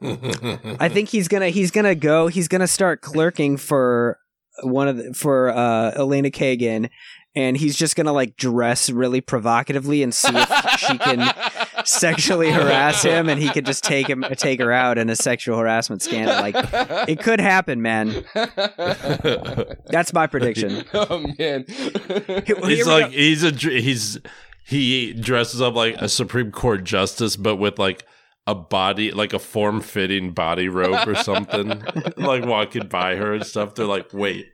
I 0.01 0.89
think 0.89 1.09
he's 1.09 1.27
gonna 1.27 1.49
he's 1.49 1.69
gonna 1.69 1.93
go. 1.93 2.27
He's 2.27 2.47
gonna 2.47 2.67
start 2.67 3.01
clerking 3.01 3.57
for 3.57 4.17
one 4.63 4.87
of 4.87 4.97
the, 4.97 5.13
for 5.13 5.49
uh, 5.49 5.91
Elena 5.95 6.31
Kagan, 6.31 6.89
and 7.35 7.55
he's 7.55 7.75
just 7.75 7.95
gonna 7.95 8.11
like 8.11 8.35
dress 8.35 8.89
really 8.89 9.21
provocatively 9.21 10.03
and 10.03 10.13
see 10.13 10.33
if 10.33 10.79
she 10.79 10.97
can 10.97 11.33
sexually 11.85 12.51
harass 12.51 13.03
him, 13.03 13.29
and 13.29 13.41
he 13.41 13.49
could 13.49 13.65
just 13.65 13.83
take 13.83 14.09
him 14.09 14.25
take 14.35 14.59
her 14.59 14.71
out 14.71 14.97
in 14.97 15.09
a 15.09 15.15
sexual 15.15 15.57
harassment 15.57 16.01
scandal. 16.01 16.35
Like 16.35 16.55
it 17.09 17.19
could 17.19 17.39
happen, 17.39 17.81
man. 17.81 18.25
That's 18.33 20.13
my 20.13 20.27
prediction. 20.27 20.83
oh 20.93 21.25
man. 21.39 21.65
He's 21.67 22.87
like 22.87 23.05
go. 23.05 23.09
he's 23.11 23.43
a 23.43 23.51
he's 23.51 24.19
he 24.65 25.13
dresses 25.13 25.61
up 25.61 25.75
like 25.75 25.95
a 26.01 26.09
Supreme 26.09 26.51
Court 26.51 26.83
justice, 26.83 27.35
but 27.35 27.55
with 27.55 27.79
like 27.79 28.05
a 28.47 28.55
body 28.55 29.11
like 29.11 29.33
a 29.33 29.39
form 29.39 29.79
fitting 29.79 30.31
body 30.31 30.67
robe 30.67 31.07
or 31.07 31.15
something. 31.15 31.81
like 32.17 32.45
walking 32.45 32.87
by 32.87 33.15
her 33.15 33.33
and 33.35 33.45
stuff. 33.45 33.75
They're 33.75 33.85
like, 33.85 34.13
wait, 34.13 34.47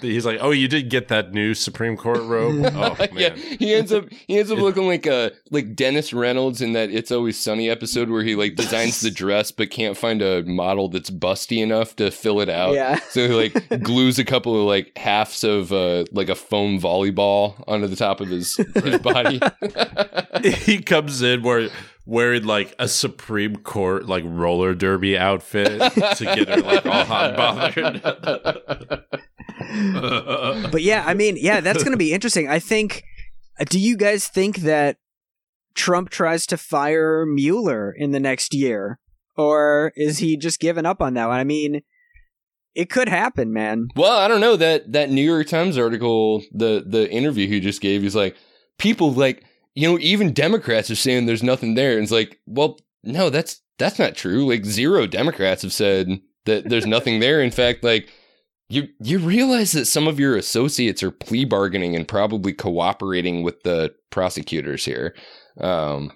He's 0.00 0.26
like, 0.26 0.38
"Oh, 0.40 0.50
you 0.50 0.68
did 0.68 0.88
get 0.88 1.08
that 1.08 1.32
new 1.32 1.54
Supreme 1.54 1.96
Court 1.96 2.20
robe." 2.22 2.64
Oh 2.76 2.94
man, 2.98 3.08
yeah, 3.14 3.34
he 3.34 3.74
ends 3.74 3.92
up 3.92 4.04
he 4.26 4.38
ends 4.38 4.50
up 4.50 4.58
looking 4.58 4.86
like 4.86 5.06
a 5.06 5.32
like 5.50 5.74
Dennis 5.74 6.12
Reynolds 6.12 6.60
in 6.60 6.72
that 6.74 6.90
It's 6.90 7.10
Always 7.10 7.38
Sunny 7.38 7.70
episode 7.70 8.10
where 8.10 8.22
he 8.22 8.34
like 8.34 8.54
designs 8.54 9.00
the 9.00 9.10
dress 9.22 9.50
but 9.50 9.70
can't 9.70 9.96
find 9.96 10.20
a 10.20 10.42
model 10.42 10.88
that's 10.88 11.10
busty 11.10 11.62
enough 11.62 11.96
to 11.96 12.10
fill 12.10 12.40
it 12.40 12.48
out. 12.48 12.74
Yeah. 12.74 12.98
So 13.10 13.26
he 13.26 13.34
like 13.50 13.82
glues 13.82 14.18
a 14.18 14.24
couple 14.24 14.60
of 14.60 14.66
like 14.66 14.96
halves 14.96 15.42
of 15.42 15.72
uh 15.72 16.04
like 16.12 16.28
a 16.28 16.34
foam 16.34 16.78
volleyball 16.78 17.62
onto 17.66 17.86
the 17.86 17.96
top 17.96 18.20
of 18.20 18.28
his 18.28 18.56
his 18.56 18.98
body. 18.98 19.40
he 20.44 20.82
comes 20.82 21.22
in 21.22 21.42
where 21.42 21.70
wearing 22.06 22.44
like 22.44 22.74
a 22.78 22.88
Supreme 22.88 23.56
Court 23.56 24.06
like 24.06 24.24
roller 24.26 24.74
derby 24.74 25.18
outfit 25.18 25.80
to 25.92 26.24
get 26.24 26.48
her 26.48 26.62
like 26.62 26.86
all 26.86 27.04
hot 27.04 27.76
and 27.76 28.02
bothered. 28.02 29.02
but 30.72 30.82
yeah, 30.82 31.04
I 31.06 31.14
mean, 31.14 31.36
yeah, 31.38 31.60
that's 31.60 31.82
going 31.82 31.92
to 31.92 31.98
be 31.98 32.14
interesting. 32.14 32.48
I 32.48 32.58
think. 32.58 33.04
Do 33.70 33.78
you 33.78 33.96
guys 33.96 34.28
think 34.28 34.58
that 34.58 34.98
Trump 35.74 36.10
tries 36.10 36.44
to 36.46 36.58
fire 36.58 37.24
Mueller 37.24 37.90
in 37.90 38.10
the 38.10 38.20
next 38.20 38.52
year, 38.52 38.98
or 39.36 39.92
is 39.96 40.18
he 40.18 40.36
just 40.36 40.60
giving 40.60 40.84
up 40.84 41.00
on 41.00 41.14
that 41.14 41.28
one? 41.28 41.40
I 41.40 41.44
mean, 41.44 41.80
it 42.74 42.90
could 42.90 43.08
happen, 43.08 43.54
man. 43.54 43.88
Well, 43.96 44.18
I 44.18 44.28
don't 44.28 44.42
know 44.42 44.56
that 44.56 44.92
that 44.92 45.10
New 45.10 45.22
York 45.22 45.46
Times 45.48 45.78
article, 45.78 46.42
the 46.52 46.84
the 46.86 47.10
interview 47.10 47.48
he 47.48 47.60
just 47.60 47.80
gave, 47.80 48.02
he's 48.02 48.14
like, 48.14 48.36
people 48.78 49.12
like 49.12 49.42
you 49.76 49.88
know 49.88 49.98
even 50.00 50.32
Democrats 50.32 50.90
are 50.90 50.96
saying 50.96 51.26
there's 51.26 51.42
nothing 51.44 51.74
there, 51.74 51.92
and 51.92 52.02
it's 52.02 52.10
like, 52.12 52.40
well, 52.46 52.78
no, 53.04 53.30
that's 53.30 53.60
that's 53.78 53.98
not 54.00 54.16
true. 54.16 54.44
Like 54.48 54.64
zero 54.64 55.06
Democrats 55.06 55.62
have 55.62 55.72
said 55.72 56.18
that 56.46 56.68
there's 56.68 56.86
nothing 56.86 57.20
there. 57.20 57.40
In 57.40 57.50
fact, 57.52 57.84
like 57.84 58.08
you 58.68 58.88
you 59.00 59.18
realize 59.20 59.70
that 59.72 59.84
some 59.84 60.08
of 60.08 60.18
your 60.18 60.36
associates 60.36 61.02
are 61.04 61.10
plea 61.12 61.44
bargaining 61.44 61.94
and 61.94 62.08
probably 62.08 62.52
cooperating 62.52 63.42
with 63.44 63.62
the 63.62 63.94
prosecutors 64.10 64.84
here. 64.84 65.14
Um, 65.60 66.10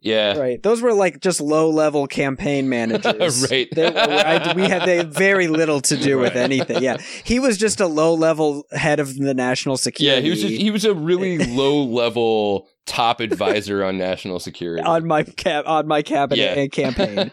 yeah, 0.00 0.36
Right. 0.38 0.62
Those 0.62 0.82
were 0.82 0.92
like 0.92 1.20
just 1.20 1.40
low 1.40 1.70
level 1.70 2.06
campaign 2.06 2.68
managers. 2.76 3.50
Right. 3.50 3.66
They, 3.72 3.86
I, 3.86 4.52
we 4.52 4.62
had 4.62 4.84
they 4.84 4.96
had 4.98 5.12
very 5.12 5.48
little 5.48 5.80
to 5.80 5.96
do 5.96 6.18
with 6.18 6.34
Right. 6.34 6.42
anything. 6.44 6.82
Yeah. 6.82 6.98
He 7.24 7.40
was 7.40 7.56
just 7.58 7.80
a 7.80 7.86
low 7.86 8.14
level 8.14 8.64
head 8.72 9.00
of 9.00 9.16
the 9.16 9.34
national 9.34 9.76
security. 9.78 10.16
yeah, 10.16 10.22
he 10.22 10.30
was 10.30 10.42
just, 10.42 10.54
he 10.54 10.70
was 10.70 10.84
a 10.84 10.94
really 10.94 11.38
low 11.56 11.82
level 11.82 12.68
top 12.86 13.20
advisor 13.20 13.84
on 13.84 13.98
national 13.98 14.38
security. 14.40 14.82
on 14.82 15.06
my 15.06 15.22
cap 15.24 15.64
on 15.66 15.86
my 15.86 16.02
cabinet 16.02 16.38
Yeah. 16.42 16.58
and 16.60 16.72
campaign. 16.72 17.30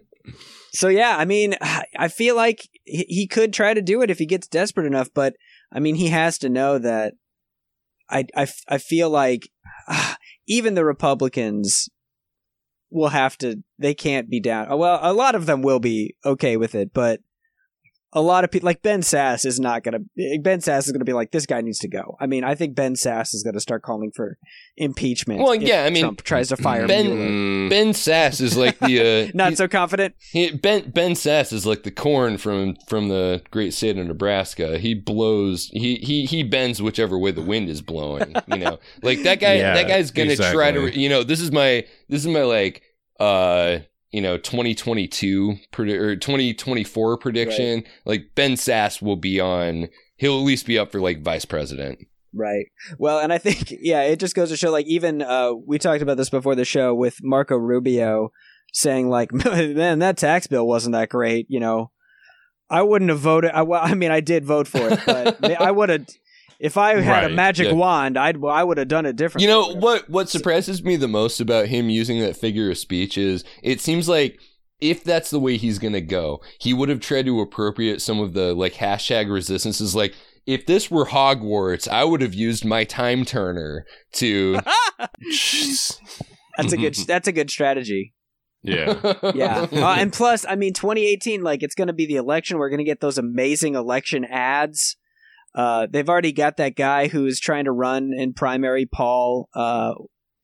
So 0.75 0.87
yeah, 0.87 1.17
I 1.19 1.25
mean, 1.25 1.53
I 1.99 2.07
feel 2.07 2.35
like 2.35 2.67
he 2.83 3.05
he 3.07 3.27
could 3.27 3.53
try 3.53 3.75
to 3.75 3.81
do 3.81 4.01
it 4.01 4.09
if 4.09 4.17
he 4.17 4.25
gets 4.25 4.47
desperate 4.47 4.87
enough, 4.87 5.09
but 5.13 5.35
I 5.71 5.79
mean, 5.79 5.93
he 5.95 6.07
has 6.07 6.39
to 6.39 6.49
know 6.49 6.79
that. 6.79 7.13
I 8.09 8.25
I, 8.35 8.47
I 8.67 8.77
feel 8.79 9.11
like 9.11 9.49
ah, 9.87 10.17
even 10.47 10.73
the 10.73 10.83
Republicans 10.83 11.89
will 12.89 13.09
have 13.09 13.37
to. 13.39 13.61
They 13.77 13.93
can't 13.93 14.31
be 14.31 14.39
down. 14.39 14.75
Well, 14.77 14.97
a 15.01 15.13
lot 15.13 15.35
of 15.35 15.45
them 15.45 15.61
will 15.61 15.79
be 15.79 16.15
okay 16.25 16.57
with 16.57 16.73
it, 16.73 16.91
but 16.91 17.19
a 18.15 18.21
lot 18.21 18.43
of 18.43 18.51
people, 18.51 18.65
like 18.67 18.81
Ben 18.81 19.01
Sasse, 19.01 19.45
is 19.45 19.59
not 19.59 19.83
gonna. 19.83 19.99
Ben 20.41 20.59
Sasse 20.59 20.85
is 20.85 20.91
gonna 20.91 21.05
be 21.05 21.13
like, 21.13 21.31
this 21.31 21.45
guy 21.45 21.61
needs 21.61 21.79
to 21.79 21.87
go. 21.87 22.15
I 22.19 22.27
mean, 22.27 22.43
I 22.43 22.55
think 22.55 22.75
Ben 22.75 22.93
Sasse 22.95 23.33
is 23.33 23.43
gonna 23.43 23.59
start 23.59 23.81
calling 23.83 24.11
for 24.15 24.37
impeachment. 24.77 25.39
Well, 25.41 25.51
if 25.53 25.61
yeah, 25.61 25.83
I 25.85 25.89
mean, 25.89 26.01
Trump 26.03 26.21
tries 26.23 26.49
to 26.49 26.57
fire 26.57 26.87
Ben- 26.87 27.05
Mueller. 27.07 27.29
Mm, 27.29 27.69
Ben 27.69 27.87
Sasse 27.89 28.41
is 28.41 28.57
like 28.57 28.77
the 28.79 29.27
uh, 29.27 29.31
Not 29.35 29.51
he- 29.51 29.55
so 29.55 29.67
confident. 29.67 30.15
he- 30.31 30.51
Ben 30.51 30.89
Ben 30.91 31.11
Sasse 31.13 31.53
is 31.53 31.65
like 31.65 31.83
the 31.83 31.91
corn 31.91 32.37
from 32.37 32.75
from 32.87 33.07
the 33.09 33.41
great 33.51 33.73
state 33.73 33.97
of 33.97 34.05
Nebraska. 34.07 34.77
He 34.77 34.93
blows 34.93 35.69
he 35.73 35.95
he 35.95 36.25
he 36.25 36.43
bends 36.43 36.81
whichever 36.81 37.17
way 37.17 37.31
the 37.31 37.41
wind 37.41 37.69
is 37.69 37.81
blowing. 37.81 38.33
You 38.47 38.57
know, 38.57 38.79
like 39.01 39.23
that 39.23 39.39
guy. 39.39 39.53
Yeah, 39.63 39.75
that 39.75 39.87
guy's 39.87 40.11
gonna 40.11 40.35
try 40.35 40.71
to. 40.71 40.99
You 40.99 41.09
know, 41.09 41.23
this 41.23 41.39
is 41.39 41.51
my 41.51 41.85
this 42.09 42.21
is 42.21 42.27
my 42.27 42.41
like 42.43 42.81
uh 43.19 43.79
you 44.13 44.21
know 44.21 44.37
2022 44.37 45.57
predi- 45.73 45.99
or 45.99 46.15
2024 46.15 47.17
prediction. 47.17 47.83
Like 48.05 48.29
Ben 48.35 48.53
Sasse 48.53 49.01
will 49.01 49.17
be 49.17 49.41
on. 49.41 49.89
He'll 50.15 50.37
at 50.37 50.45
least 50.45 50.65
be 50.65 50.77
up 50.77 50.91
for 50.91 51.01
like 51.01 51.21
vice 51.21 51.43
president. 51.43 51.99
Right. 52.33 52.67
Well, 52.97 53.19
and 53.19 53.33
I 53.33 53.39
think 53.39 53.73
yeah, 53.81 54.03
it 54.03 54.19
just 54.19 54.35
goes 54.35 54.49
to 54.49 54.57
show 54.57 54.71
like 54.71 54.85
even 54.85 55.21
uh 55.21 55.51
we 55.53 55.79
talked 55.79 56.01
about 56.01 56.17
this 56.17 56.29
before 56.29 56.55
the 56.55 56.65
show 56.65 56.93
with 56.93 57.17
Marco 57.21 57.57
Rubio 57.57 58.31
saying 58.71 59.09
like 59.09 59.33
man 59.33 59.99
that 59.99 60.17
tax 60.17 60.47
bill 60.47 60.67
wasn't 60.67 60.93
that 60.93 61.09
great, 61.09 61.47
you 61.49 61.59
know. 61.59 61.91
I 62.69 62.81
wouldn't 62.81 63.09
have 63.09 63.19
voted 63.19 63.51
I, 63.53 63.61
I 63.63 63.93
mean 63.93 64.11
I 64.11 64.19
did 64.19 64.45
vote 64.45 64.67
for 64.67 64.87
it, 64.89 64.99
but 65.05 65.43
I 65.61 65.69
would 65.69 65.89
have 65.89 66.07
if 66.63 66.77
I 66.77 67.01
had 67.01 67.25
a 67.25 67.35
magic 67.35 67.67
yeah. 67.67 67.73
wand, 67.73 68.17
I'd 68.17 68.41
I 68.41 68.63
would 68.63 68.77
have 68.77 68.87
done 68.87 69.05
it 69.05 69.17
differently. 69.17 69.43
You 69.43 69.53
know 69.53 69.75
what? 69.75 70.09
What 70.09 70.29
surprises 70.29 70.81
me 70.81 70.95
the 70.95 71.09
most 71.09 71.41
about 71.41 71.67
him 71.67 71.89
using 71.89 72.21
that 72.21 72.37
figure 72.37 72.71
of 72.71 72.77
speech 72.77 73.17
is 73.17 73.43
it 73.61 73.81
seems 73.81 74.07
like 74.07 74.39
if 74.79 75.03
that's 75.03 75.29
the 75.29 75.41
way 75.41 75.57
he's 75.57 75.77
gonna 75.77 75.99
go, 75.99 76.41
he 76.59 76.73
would 76.73 76.87
have 76.87 77.01
tried 77.01 77.25
to 77.25 77.41
appropriate 77.41 78.01
some 78.01 78.21
of 78.21 78.31
the 78.31 78.53
like 78.53 78.75
hashtag 78.75 79.29
resistances. 79.29 79.93
Like 79.93 80.15
if 80.47 80.65
this 80.65 80.89
were 80.89 81.05
Hogwarts, 81.05 81.89
I 81.89 82.05
would 82.05 82.21
have 82.21 82.33
used 82.33 82.63
my 82.63 82.85
time 82.85 83.25
turner 83.25 83.85
to. 84.13 84.61
That's 86.57 86.71
a 86.71 86.77
good 86.77 86.95
that's 87.07 87.27
a 87.27 87.31
good 87.31 87.49
strategy. 87.49 88.13
yeah. 88.61 89.15
Yeah. 89.35 89.67
uh, 89.69 89.95
and 89.97 90.13
plus, 90.13 90.45
I 90.47 90.55
mean 90.55 90.73
2018 90.73 91.41
like 91.41 91.61
it's 91.61 91.75
going 91.75 91.87
to 91.87 91.93
be 91.93 92.05
the 92.05 92.15
election, 92.15 92.57
we're 92.57 92.69
going 92.69 92.77
to 92.77 92.85
get 92.85 93.01
those 93.01 93.17
amazing 93.17 93.75
election 93.75 94.23
ads. 94.23 94.95
Uh, 95.55 95.87
they've 95.89 96.09
already 96.09 96.31
got 96.31 96.57
that 96.57 96.75
guy 96.75 97.07
who 97.07 97.25
is 97.25 97.39
trying 97.39 97.65
to 97.65 97.71
run 97.71 98.11
in 98.13 98.33
primary, 98.33 98.85
Paul 98.85 99.49
uh, 99.53 99.93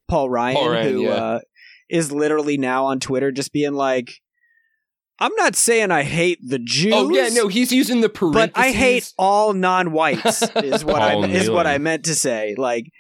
Paul 0.08 0.30
Ryan, 0.30 0.56
Paul 0.56 0.70
Ryan, 0.70 0.94
who 0.94 1.04
yeah. 1.04 1.10
uh, 1.10 1.40
is 1.90 2.12
literally 2.12 2.58
now 2.58 2.86
on 2.86 3.00
Twitter 3.00 3.32
just 3.32 3.52
being 3.52 3.74
like, 3.74 4.22
"I'm 5.20 5.34
not 5.36 5.56
saying 5.56 5.92
I 5.92 6.04
hate 6.04 6.40
the 6.46 6.60
Jews." 6.60 6.94
oh 6.96 7.10
yeah, 7.10 7.30
no, 7.30 7.48
he's 7.48 7.72
using 7.72 8.02
the 8.02 8.10
parentheses. 8.10 8.52
but 8.54 8.60
I 8.60 8.72
hate 8.72 9.12
all 9.18 9.54
non-whites. 9.54 10.42
Is 10.56 10.86
what 10.86 11.02
I 11.02 11.14
Paul 11.14 11.26
is 11.26 11.50
what 11.50 11.66
I 11.66 11.78
meant 11.78 12.06
to 12.06 12.16
say. 12.16 12.56
Like, 12.58 12.92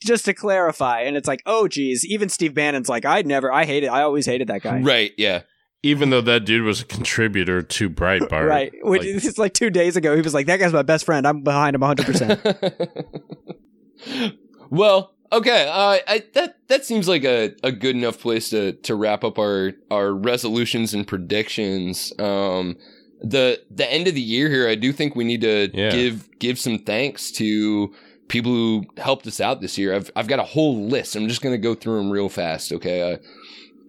just 0.00 0.24
to 0.24 0.34
clarify, 0.34 1.02
and 1.02 1.16
it's 1.16 1.28
like, 1.28 1.42
oh, 1.46 1.68
geez, 1.68 2.04
even 2.06 2.28
Steve 2.28 2.54
Bannon's 2.54 2.88
like, 2.88 3.04
I 3.04 3.22
never, 3.22 3.52
I 3.52 3.64
hated, 3.64 3.88
I 3.88 4.02
always 4.02 4.26
hated 4.26 4.48
that 4.48 4.62
guy. 4.62 4.80
Right? 4.80 5.12
Yeah. 5.16 5.42
Even 5.84 6.10
though 6.10 6.20
that 6.20 6.44
dude 6.44 6.64
was 6.64 6.80
a 6.80 6.84
contributor 6.84 7.62
to 7.62 7.88
Breitbart, 7.88 8.48
Right. 8.48 8.72
Which 8.82 9.02
like- 9.02 9.24
it's 9.24 9.38
like 9.38 9.54
two 9.54 9.70
days 9.70 9.96
ago. 9.96 10.16
He 10.16 10.22
was 10.22 10.34
like, 10.34 10.46
"That 10.46 10.58
guy's 10.58 10.72
my 10.72 10.82
best 10.82 11.04
friend. 11.04 11.26
I'm 11.26 11.42
behind 11.42 11.76
him 11.76 11.82
100." 11.82 12.04
percent 12.04 12.40
well, 14.70 15.14
okay. 15.32 15.68
Uh, 15.68 15.98
I, 16.06 16.22
that 16.34 16.56
that 16.68 16.84
seems 16.84 17.08
like 17.08 17.24
a, 17.24 17.54
a 17.62 17.72
good 17.72 17.96
enough 17.96 18.18
place 18.20 18.50
to 18.50 18.72
to 18.72 18.94
wrap 18.94 19.24
up 19.24 19.38
our 19.38 19.72
our 19.90 20.12
resolutions 20.12 20.94
and 20.94 21.06
predictions. 21.06 22.12
Um, 22.18 22.76
the 23.20 23.60
the 23.70 23.90
end 23.92 24.08
of 24.08 24.14
the 24.14 24.20
year 24.20 24.48
here, 24.48 24.68
I 24.68 24.74
do 24.74 24.92
think 24.92 25.14
we 25.14 25.24
need 25.24 25.42
to 25.42 25.70
Yeah. 25.72 25.90
give 25.90 26.28
give 26.38 26.58
some 26.58 26.78
thanks 26.78 27.30
to 27.32 27.94
people 28.28 28.52
who 28.52 28.84
helped 28.96 29.26
us 29.26 29.40
out 29.40 29.60
this 29.60 29.78
year. 29.78 29.94
I've 29.94 30.10
I've 30.16 30.28
got 30.28 30.38
a 30.40 30.44
whole 30.44 30.86
list. 30.86 31.16
I'm 31.16 31.28
just 31.28 31.40
gonna 31.42 31.58
go 31.58 31.74
through 31.74 31.98
them 31.98 32.10
real 32.10 32.28
fast. 32.28 32.72
Okay. 32.72 33.12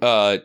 Uh, 0.02 0.06
uh 0.06 0.38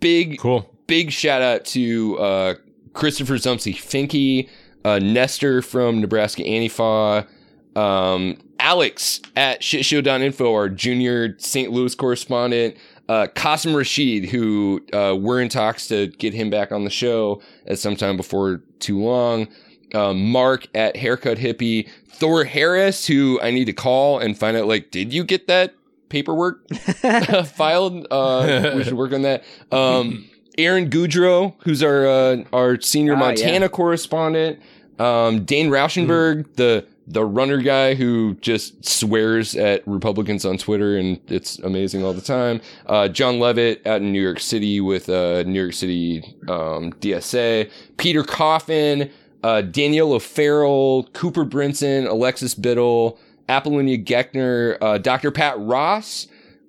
big 0.00 0.38
cool. 0.38 0.74
Big 0.88 1.12
shout 1.12 1.40
out 1.40 1.64
to 1.66 2.18
uh, 2.18 2.54
Christopher 2.94 3.34
Zumpsey 3.34 3.74
Finke, 3.74 4.48
uh, 4.84 4.98
Nestor 4.98 5.62
from 5.62 6.00
Nebraska 6.00 6.42
Antifa, 6.42 7.28
um, 7.76 8.36
Alex 8.58 9.20
at 9.36 9.60
shitshow.info, 9.60 10.52
our 10.52 10.68
junior 10.68 11.38
St. 11.38 11.70
Louis 11.70 11.94
correspondent, 11.94 12.76
uh, 13.08 13.28
Qasim 13.34 13.76
Rashid, 13.76 14.28
who 14.28 14.84
uh, 14.92 15.16
we're 15.18 15.40
in 15.40 15.48
talks 15.48 15.86
to 15.88 16.08
get 16.08 16.34
him 16.34 16.50
back 16.50 16.72
on 16.72 16.82
the 16.84 16.90
show 16.90 17.40
at 17.66 17.78
some 17.78 17.94
time 17.94 18.16
before 18.16 18.62
too 18.80 19.00
long. 19.00 19.46
Um, 19.94 20.30
Mark 20.30 20.66
at 20.74 20.96
Haircut 20.96 21.38
Hippie, 21.38 21.88
Thor 22.08 22.44
Harris, 22.44 23.06
who 23.06 23.40
I 23.40 23.50
need 23.50 23.66
to 23.66 23.72
call 23.72 24.18
and 24.18 24.36
find 24.36 24.56
out, 24.56 24.66
like, 24.66 24.90
did 24.90 25.14
you 25.14 25.24
get 25.24 25.46
that 25.46 25.74
paperwork 26.08 26.68
filed? 27.46 28.06
Uh, 28.10 28.72
we 28.74 28.84
should 28.84 28.94
work 28.94 29.12
on 29.12 29.22
that. 29.22 29.44
Um, 29.70 30.28
Aaron 30.58 30.90
Goudreau, 30.90 31.54
who's 31.60 31.82
our 31.82 32.06
uh, 32.06 32.44
our 32.52 32.80
senior 32.80 33.14
Ah, 33.14 33.18
Montana 33.18 33.68
correspondent. 33.68 34.60
Um, 34.98 35.44
Dane 35.44 35.70
Rauschenberg, 35.70 36.54
the 36.56 36.84
the 37.06 37.24
runner 37.24 37.58
guy 37.58 37.94
who 37.94 38.34
just 38.40 38.84
swears 38.84 39.54
at 39.54 39.86
Republicans 39.86 40.44
on 40.44 40.58
Twitter, 40.58 40.98
and 40.98 41.18
it's 41.28 41.58
amazing 41.60 42.04
all 42.04 42.12
the 42.12 42.20
time. 42.20 42.60
Uh, 42.86 43.08
John 43.08 43.38
Levitt 43.38 43.86
out 43.86 44.02
in 44.02 44.12
New 44.12 44.20
York 44.20 44.40
City 44.40 44.80
with 44.80 45.08
uh, 45.08 45.44
New 45.44 45.60
York 45.62 45.72
City 45.72 46.22
um, 46.48 46.92
DSA. 46.94 47.70
Peter 47.96 48.22
Coffin, 48.24 49.10
uh, 49.42 49.62
Danielle 49.62 50.12
O'Farrell, 50.12 51.04
Cooper 51.14 51.46
Brinson, 51.46 52.06
Alexis 52.06 52.54
Biddle, 52.54 53.18
Apollonia 53.48 53.96
Geckner, 53.96 54.76
uh, 54.82 54.98
Dr. 54.98 55.30
Pat 55.30 55.58
Ross. 55.58 56.26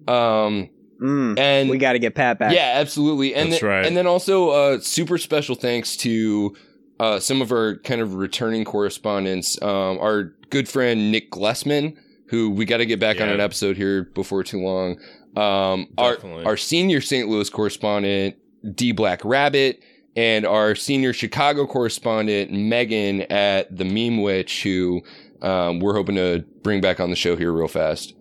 Um, 0.08 0.70
Mm, 1.00 1.40
and 1.40 1.70
we 1.70 1.78
got 1.78 1.94
to 1.94 2.00
get 2.00 2.16
Pat 2.16 2.40
back. 2.40 2.54
yeah, 2.54 2.74
absolutely. 2.76 3.34
And 3.34 3.52
That's 3.52 3.62
then, 3.62 3.70
right. 3.70 3.86
And 3.86 3.96
then 3.96 4.06
also 4.06 4.50
uh, 4.50 4.80
super 4.80 5.18
special 5.18 5.56
thanks 5.56 5.96
to 5.98 6.56
uh, 7.00 7.20
some 7.20 7.42
of 7.42 7.52
our 7.52 7.78
kind 7.78 8.02
of 8.02 8.16
returning 8.16 8.66
correspondents. 8.66 9.62
Um, 9.62 10.00
our 10.00 10.36
good 10.50 10.68
friend 10.68 11.12
Nick 11.12 11.32
Glessman, 11.32 11.96
who 12.28 12.50
we 12.50 12.66
got 12.66 12.78
to 12.78 12.86
get 12.86 13.00
back 13.00 13.22
on 13.22 13.30
an 13.30 13.40
episode 13.40 13.78
here 13.78 14.04
before 14.04 14.44
too 14.44 14.60
long. 14.60 15.00
Um, 15.36 15.88
our 15.98 16.18
our 16.46 16.58
senior 16.58 17.02
St. 17.02 17.30
Louis 17.30 17.50
correspondent 17.50 18.36
D 18.76 18.92
Black 18.92 19.24
Rabbit, 19.24 19.82
and 20.16 20.46
our 20.46 20.76
senior 20.76 21.14
Chicago 21.14 21.66
correspondent 21.66 22.52
Megan 22.52 23.22
at 23.32 23.76
the 23.76 23.86
Meme 23.86 24.22
Witch, 24.22 24.64
who 24.64 25.02
um, 25.42 25.80
we're 25.80 25.94
hoping 25.94 26.16
to 26.16 26.44
bring 26.62 26.82
back 26.82 27.00
on 27.00 27.10
the 27.10 27.16
show 27.16 27.36
here 27.36 27.54
real 27.54 27.68
fast. 27.68 28.14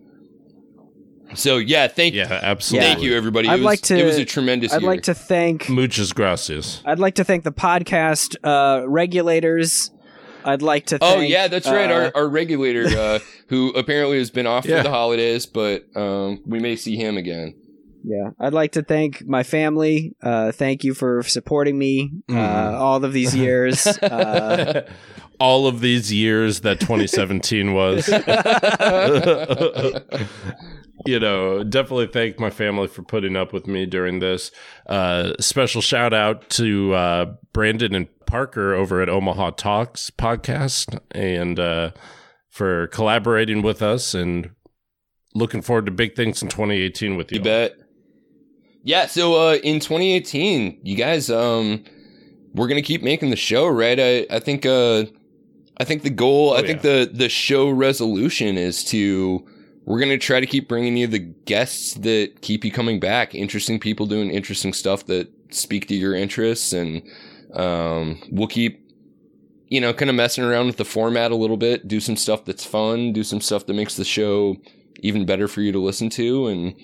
So 1.35 1.57
yeah, 1.57 1.87
thank 1.87 2.13
you. 2.15 2.21
Yeah, 2.21 2.39
absolutely. 2.41 2.87
thank 2.89 3.01
you 3.01 3.15
everybody. 3.15 3.47
It 3.47 3.51
I'd 3.51 3.55
was, 3.59 3.65
like 3.65 3.81
to. 3.83 3.97
It 3.97 4.05
was 4.05 4.17
a 4.17 4.25
tremendous. 4.25 4.73
I'd 4.73 4.81
year. 4.81 4.89
like 4.89 5.03
to 5.03 5.13
thank. 5.13 5.69
Muchas 5.69 6.11
gracias. 6.13 6.81
I'd 6.85 6.99
like 6.99 7.15
to 7.15 7.23
thank 7.23 7.43
the 7.43 7.51
podcast 7.51 8.35
uh, 8.43 8.87
regulators. 8.89 9.91
I'd 10.43 10.61
like 10.61 10.87
to. 10.87 10.97
Thank, 10.97 11.17
Oh 11.17 11.21
yeah, 11.21 11.47
that's 11.47 11.67
right. 11.67 11.89
uh, 11.91 11.93
Our 11.93 12.11
our 12.23 12.29
regulator, 12.29 12.85
uh, 12.87 13.19
who 13.47 13.69
apparently 13.71 14.17
has 14.17 14.31
been 14.31 14.47
off 14.47 14.65
Yeah. 14.65 14.77
for 14.77 14.83
the 14.83 14.89
holidays, 14.89 15.45
but 15.45 15.85
um, 15.95 16.41
we 16.45 16.59
may 16.59 16.75
see 16.75 16.95
him 16.95 17.17
again. 17.17 17.55
Yeah, 18.03 18.29
I'd 18.39 18.53
like 18.53 18.71
to 18.71 18.81
thank 18.81 19.27
my 19.27 19.43
family. 19.43 20.15
Uh, 20.23 20.53
thank 20.53 20.85
you 20.85 20.93
for 20.93 21.21
supporting 21.23 21.77
me 21.77 22.11
uh, 22.29 22.33
Mhm. 22.33 22.73
all 22.79 23.03
of 23.03 23.11
these 23.13 23.35
years. 23.35 23.85
Uh, 24.01 24.81
All 25.41 25.67
of 25.67 25.79
these 25.79 26.11
years 26.11 26.59
that 26.61 26.81
2017 26.81 27.73
was. 27.73 28.09
You 31.05 31.19
know, 31.19 31.63
definitely 31.63 32.07
thank 32.07 32.39
my 32.39 32.49
family 32.49 32.87
for 32.87 33.03
putting 33.03 33.35
up 33.35 33.53
with 33.53 33.67
me 33.67 33.85
during 33.85 34.19
this. 34.19 34.51
Uh, 34.87 35.33
special 35.39 35.81
shout 35.81 36.13
out 36.13 36.49
to 36.51 36.93
uh, 36.93 37.33
Brandon 37.53 37.95
and 37.95 38.07
Parker 38.25 38.73
over 38.73 39.01
at 39.01 39.09
Omaha 39.09 39.51
Talks 39.51 40.09
podcast 40.11 40.99
and 41.11 41.59
uh, 41.59 41.91
for 42.49 42.87
collaborating 42.87 43.61
with 43.61 43.81
us 43.81 44.13
and 44.13 44.51
looking 45.35 45.61
forward 45.61 45.85
to 45.85 45.91
big 45.91 46.15
things 46.15 46.41
in 46.43 46.49
2018 46.49 47.15
with 47.15 47.31
you. 47.31 47.37
You 47.39 47.43
bet. 47.43 47.75
Yeah. 48.83 49.07
So 49.07 49.35
uh, 49.35 49.55
in 49.55 49.79
2018, 49.79 50.81
you 50.83 50.95
guys, 50.95 51.29
um, 51.29 51.83
we're 52.53 52.67
gonna 52.67 52.81
keep 52.81 53.03
making 53.03 53.29
the 53.29 53.35
show, 53.35 53.67
right? 53.67 53.99
I 53.99 54.25
I 54.29 54.39
think 54.39 54.65
uh, 54.65 55.05
I 55.77 55.83
think 55.83 56.03
the 56.03 56.09
goal, 56.09 56.53
I 56.53 56.59
Oh, 56.59 56.61
think 56.63 56.81
the 56.81 57.09
the 57.11 57.29
show 57.29 57.69
resolution 57.69 58.57
is 58.57 58.83
to 58.85 59.45
we're 59.89 59.99
gonna 59.99 60.19
try 60.19 60.39
to 60.39 60.45
keep 60.45 60.67
bringing 60.67 60.95
you 60.95 61.07
the 61.07 61.17
guests 61.17 61.95
that 61.95 62.41
keep 62.41 62.63
you 62.63 62.71
coming 62.71 62.99
back, 62.99 63.33
interesting 63.33 63.79
people 63.79 64.05
doing 64.05 64.29
interesting 64.29 64.71
stuff 64.71 65.07
that 65.07 65.27
speak 65.51 65.87
to 65.87 65.95
your 65.95 66.13
interests, 66.13 66.73
and 66.73 67.01
um, 67.53 68.21
we'll 68.31 68.47
keep. 68.47 68.85
You 69.71 69.79
know, 69.79 69.93
kind 69.93 70.09
of 70.09 70.15
messing 70.15 70.43
around 70.43 70.65
with 70.65 70.77
the 70.77 70.85
format 70.85 71.29
a 71.29 71.35
little 71.35 71.55
bit, 71.55 71.87
do 71.87 71.99
some 71.99 72.15
stuff 72.15 72.43
that's 72.43 72.65
fun, 72.65 73.13
do 73.13 73.23
some 73.23 73.39
stuff 73.39 73.67
that 73.67 73.75
makes 73.75 73.95
the 73.97 74.03
show 74.03 74.57
even 75.01 75.27
better 75.27 75.47
for 75.47 75.61
you 75.61 75.71
to 75.71 75.77
listen 75.77 76.09
to, 76.09 76.47
and 76.47 76.75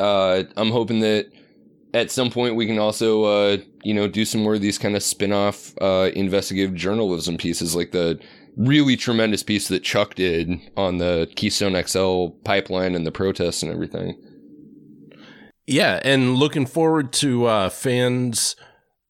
uh, 0.00 0.42
I'm 0.56 0.70
hoping 0.70 0.98
that 1.00 1.30
at 1.94 2.10
some 2.10 2.30
point 2.30 2.56
we 2.56 2.66
can 2.66 2.78
also, 2.78 3.24
uh, 3.24 3.58
you 3.84 3.94
know, 3.94 4.08
do 4.08 4.24
some 4.24 4.42
more 4.42 4.54
of 4.54 4.60
these 4.60 4.78
kind 4.78 4.96
of 4.96 5.02
spin-off 5.04 5.74
uh, 5.80 6.10
investigative 6.16 6.74
journalism 6.74 7.36
pieces, 7.36 7.76
like 7.76 7.92
the 7.92 8.18
really 8.56 8.96
tremendous 8.96 9.42
piece 9.42 9.68
that 9.68 9.82
Chuck 9.82 10.14
did 10.14 10.50
on 10.76 10.98
the 10.98 11.30
Keystone 11.36 11.80
XL 11.82 12.28
pipeline 12.44 12.94
and 12.94 13.06
the 13.06 13.12
protests 13.12 13.62
and 13.62 13.72
everything. 13.72 14.20
Yeah, 15.66 16.00
and 16.04 16.34
looking 16.34 16.66
forward 16.66 17.12
to 17.14 17.46
uh, 17.46 17.68
fans 17.70 18.56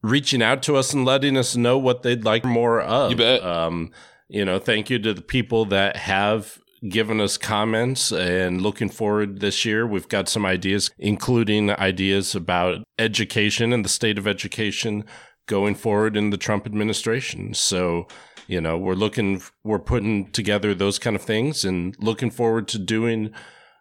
reaching 0.02 0.42
out 0.42 0.62
to 0.64 0.76
us 0.76 0.92
and 0.92 1.04
letting 1.04 1.36
us 1.36 1.56
know 1.56 1.78
what 1.78 2.02
they'd 2.02 2.24
like 2.24 2.44
more 2.44 2.80
of. 2.80 3.10
You 3.10 3.16
bet. 3.16 3.42
Um, 3.42 3.90
you 4.28 4.44
know, 4.44 4.58
thank 4.58 4.90
you 4.90 4.98
to 4.98 5.14
the 5.14 5.22
people 5.22 5.64
that 5.66 5.96
have 5.96 6.58
given 6.88 7.20
us 7.20 7.38
comments 7.38 8.10
and 8.10 8.60
looking 8.60 8.88
forward 8.88 9.40
this 9.40 9.64
year. 9.64 9.86
We've 9.86 10.08
got 10.08 10.28
some 10.28 10.44
ideas, 10.44 10.90
including 10.98 11.70
ideas 11.70 12.34
about 12.34 12.82
education 12.98 13.72
and 13.72 13.84
the 13.84 13.88
state 13.88 14.18
of 14.18 14.26
education 14.26 15.04
going 15.46 15.74
forward 15.74 16.16
in 16.16 16.30
the 16.30 16.36
Trump 16.36 16.66
administration. 16.66 17.54
So, 17.54 18.06
you 18.46 18.60
know, 18.60 18.76
we're 18.78 18.94
looking, 18.94 19.42
we're 19.64 19.78
putting 19.78 20.30
together 20.30 20.74
those 20.74 20.98
kind 20.98 21.16
of 21.16 21.22
things 21.22 21.64
and 21.64 21.96
looking 21.98 22.30
forward 22.30 22.68
to 22.68 22.78
doing 22.78 23.32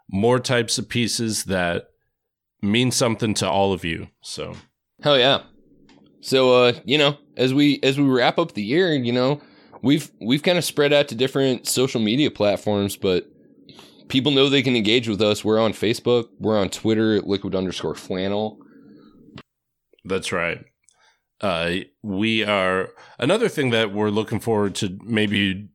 more 0.09 0.39
types 0.39 0.77
of 0.77 0.89
pieces 0.89 1.45
that 1.45 1.89
mean 2.61 2.91
something 2.91 3.33
to 3.35 3.49
all 3.49 3.73
of 3.73 3.83
you. 3.83 4.07
So, 4.21 4.55
Hell 5.01 5.17
yeah. 5.17 5.41
So 6.21 6.53
uh, 6.53 6.73
you 6.85 6.97
know, 6.97 7.17
as 7.35 7.53
we 7.53 7.79
as 7.81 7.99
we 7.99 8.05
wrap 8.05 8.37
up 8.37 8.53
the 8.53 8.63
year, 8.63 8.93
you 8.93 9.11
know, 9.11 9.41
we've 9.81 10.11
we've 10.21 10.43
kind 10.43 10.57
of 10.57 10.63
spread 10.63 10.93
out 10.93 11.07
to 11.09 11.15
different 11.15 11.67
social 11.67 11.99
media 11.99 12.29
platforms, 12.29 12.95
but 12.95 13.27
people 14.07 14.31
know 14.31 14.47
they 14.47 14.61
can 14.61 14.75
engage 14.75 15.07
with 15.07 15.21
us. 15.21 15.43
We're 15.43 15.59
on 15.59 15.73
Facebook, 15.73 16.29
we're 16.39 16.59
on 16.59 16.69
Twitter 16.69 17.17
at 17.17 17.27
liquid 17.27 17.55
underscore 17.55 17.95
flannel. 17.95 18.59
That's 20.05 20.31
right. 20.31 20.63
Uh, 21.41 21.71
we 22.03 22.43
are 22.43 22.89
another 23.19 23.49
thing 23.49 23.71
that 23.71 23.91
we're 23.91 24.09
looking 24.09 24.39
forward 24.39 24.75
to 24.75 24.97
maybe 25.03 25.67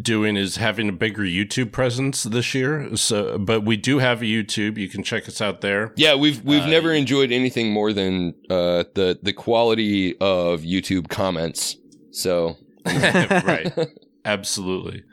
doing 0.00 0.36
is 0.36 0.56
having 0.56 0.88
a 0.88 0.92
bigger 0.92 1.22
YouTube 1.22 1.72
presence 1.72 2.24
this 2.24 2.54
year. 2.54 2.94
So, 2.96 3.38
but 3.38 3.62
we 3.64 3.76
do 3.76 3.98
have 3.98 4.20
a 4.20 4.24
YouTube. 4.26 4.76
You 4.76 4.88
can 4.88 5.02
check 5.02 5.26
us 5.28 5.40
out 5.40 5.60
there. 5.62 5.92
Yeah, 5.96 6.16
we've 6.16 6.42
we've 6.44 6.64
Uh, 6.64 6.66
never 6.68 6.92
enjoyed 6.92 7.32
anything 7.32 7.72
more 7.72 7.92
than 7.92 8.34
uh, 8.50 8.84
the 8.94 9.18
the 9.22 9.32
quality 9.32 10.16
of 10.18 10.62
YouTube 10.62 11.08
comments. 11.08 11.76
So 12.10 12.56
right. 12.86 13.72
Absolutely. 14.24 15.04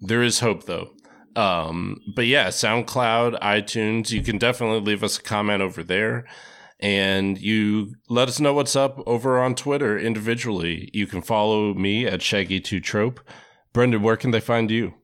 There 0.00 0.22
is 0.22 0.40
hope 0.40 0.64
though. 0.66 0.90
Um, 1.36 2.00
but 2.14 2.26
yeah, 2.26 2.48
SoundCloud, 2.48 3.40
iTunes, 3.40 4.10
you 4.10 4.22
can 4.22 4.38
definitely 4.38 4.80
leave 4.80 5.02
us 5.04 5.18
a 5.18 5.22
comment 5.22 5.62
over 5.62 5.82
there. 5.84 6.26
And 6.80 7.38
you 7.38 7.94
let 8.08 8.28
us 8.28 8.38
know 8.38 8.54
what's 8.54 8.76
up 8.76 9.02
over 9.06 9.38
on 9.38 9.54
Twitter 9.54 9.98
individually. 9.98 10.90
You 10.92 11.06
can 11.06 11.22
follow 11.22 11.74
me 11.74 12.06
at 12.06 12.20
Shaggy2Trope. 12.20 13.18
Brendan, 13.72 14.02
where 14.02 14.16
can 14.16 14.30
they 14.30 14.40
find 14.40 14.70
you? 14.70 14.94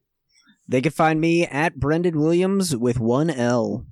they 0.66 0.80
can 0.80 0.92
find 0.92 1.20
me 1.20 1.44
at 1.46 1.76
Brendan 1.78 2.18
Williams 2.18 2.74
with 2.76 2.98
one 2.98 3.28
L. 3.28 3.84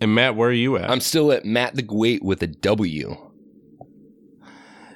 And 0.00 0.14
Matt, 0.14 0.34
where 0.34 0.48
are 0.48 0.52
you 0.52 0.76
at? 0.76 0.90
I'm 0.90 1.00
still 1.00 1.30
at 1.32 1.44
Matt 1.44 1.74
the 1.74 1.82
Great 1.82 2.22
with 2.22 2.42
a 2.42 2.46
W. 2.46 3.16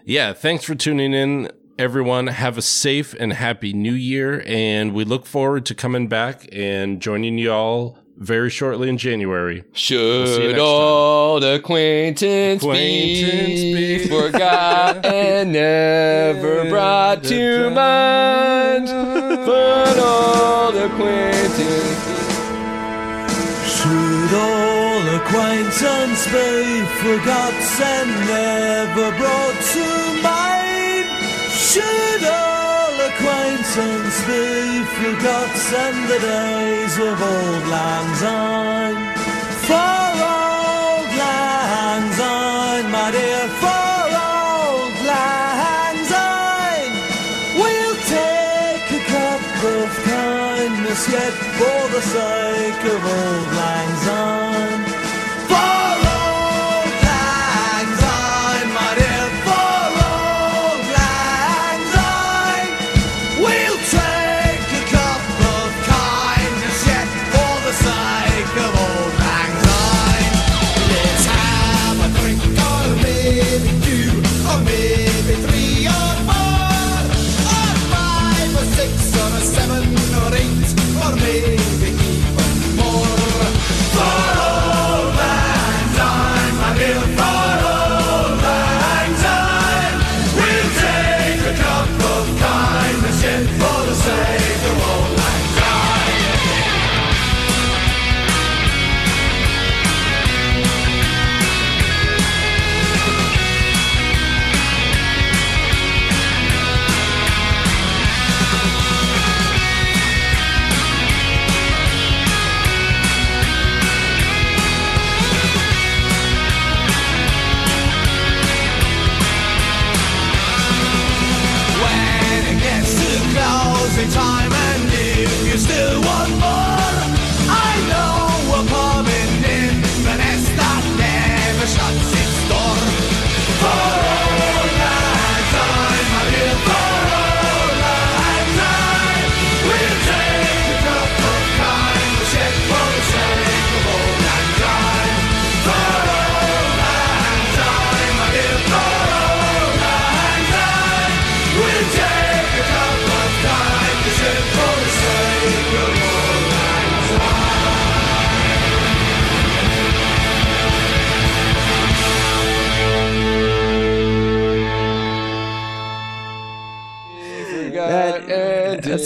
yeah, 0.05 0.33
thanks 0.33 0.65
for 0.65 0.75
tuning 0.75 1.13
in, 1.13 1.51
everyone. 1.79 2.29
Have 2.29 2.59
a 2.59 2.63
safe 2.63 3.15
and 3.19 3.33
happy 3.33 3.73
new 3.73 3.93
year. 3.93 4.43
And 4.47 4.95
we 4.95 5.05
look 5.05 5.27
forward 5.27 5.67
to 5.67 5.75
coming 5.75 6.09
back 6.09 6.49
and 6.53 7.01
joining 7.01 7.39
you 7.39 7.53
all 7.53 7.99
very 8.21 8.51
shortly 8.51 8.89
in 8.89 8.99
January. 8.99 9.65
see 9.73 9.95
you 9.95 10.27
Should 10.27 10.51
next 10.53 10.61
old 10.61 11.43
acquaintance, 11.43 12.63
Acquaintance 12.63 13.61
be, 13.61 13.99
be 13.99 14.09
forgot 14.09 15.05
and 15.07 15.53
never 15.55 16.69
brought 16.69 17.25
to 17.25 17.71
mind? 17.71 18.87
But 18.87 19.99
old 19.99 20.77
acquaintance. 20.77 22.01
Should 23.67 24.35
all 24.37 25.01
acquaintance 25.17 26.27
be 26.27 26.85
forgot 27.01 27.55
and 27.81 28.11
never 28.29 29.17
brought 29.17 29.59
to 29.73 30.23
mind? 30.23 31.07
Should 31.51 32.25
all 32.25 32.60
acquaintance 33.71 34.27
be 34.27 34.85
forgot 34.99 35.51
and 35.85 36.09
the 36.09 36.19
days 36.19 36.99
of 36.99 37.23
old 37.23 37.67
lang 37.69 38.15
syne? 38.17 39.15
For 39.67 40.03
old 40.27 41.11
lang 41.23 42.13
syne, 42.19 42.91
my 42.91 43.11
dear, 43.13 43.49
for 43.63 44.03
old 44.27 44.95
lang 45.07 45.99
syne. 46.13 46.95
We'll 47.61 47.99
take 48.19 48.87
a 48.91 49.03
cup 49.15 49.65
of 49.77 49.89
kindness 50.05 51.09
yet 51.13 51.35
for 51.59 51.81
the 51.95 52.03
sake 52.03 52.85
of 52.95 53.05
old 53.05 53.50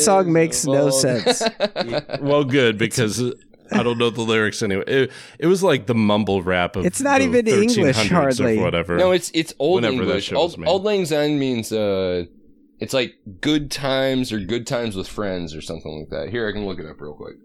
song 0.05 0.33
makes 0.33 0.67
no 0.67 0.91
sense. 1.05 1.43
well, 2.21 2.45
good 2.45 2.79
because 2.79 3.23
I 3.73 3.83
don't 3.83 3.99
know 3.99 4.11
the 4.11 4.23
lyrics 4.23 4.63
anyway. 4.63 4.85
It, 4.87 5.11
it 5.39 5.47
was 5.47 5.63
like 5.63 5.87
the 5.87 5.95
mumble 5.95 6.43
rap 6.43 6.77
of 6.77 6.85
It's 6.87 7.01
not 7.01 7.19
the 7.19 7.25
even 7.25 7.47
English 7.49 8.09
hardly. 8.11 8.59
or 8.59 8.63
whatever. 8.65 8.97
No, 8.97 9.13
it's 9.13 9.31
it's 9.35 9.53
old 9.59 9.83
Whenever 9.83 10.03
English. 10.03 10.25
show 10.27 10.37
Old, 10.37 10.59
made. 10.59 10.69
old 10.69 10.85
Lang 10.85 11.05
Syne 11.07 11.39
means 11.39 11.73
uh, 11.73 12.25
it's 12.81 12.93
like 12.93 13.15
good 13.41 13.71
times 13.71 14.33
or 14.33 14.39
good 14.41 14.67
times 14.67 14.97
with 14.97 15.09
friends 15.09 15.55
or 15.55 15.61
something 15.63 16.01
like 16.01 16.11
that. 16.11 16.29
Here, 16.31 16.49
I 16.49 16.53
can 16.53 16.67
look 16.67 16.79
it 16.79 16.87
up 16.87 17.01
real 17.01 17.15
quick. 17.15 17.37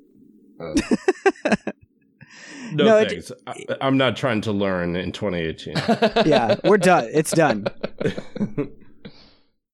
Uh, 0.60 1.55
no, 2.74 2.84
no, 2.86 2.97
it- 2.97 3.10
thanks. 3.10 3.32
I, 3.47 3.66
I'm 3.82 3.97
not 3.97 4.18
trying 4.18 4.41
to 4.41 4.51
learn 4.51 4.95
in 4.97 5.12
2018. 5.14 5.74
yeah, 6.30 6.55
we're 6.66 6.78
done. 6.78 7.07
It's 7.14 7.32
done. 7.32 7.66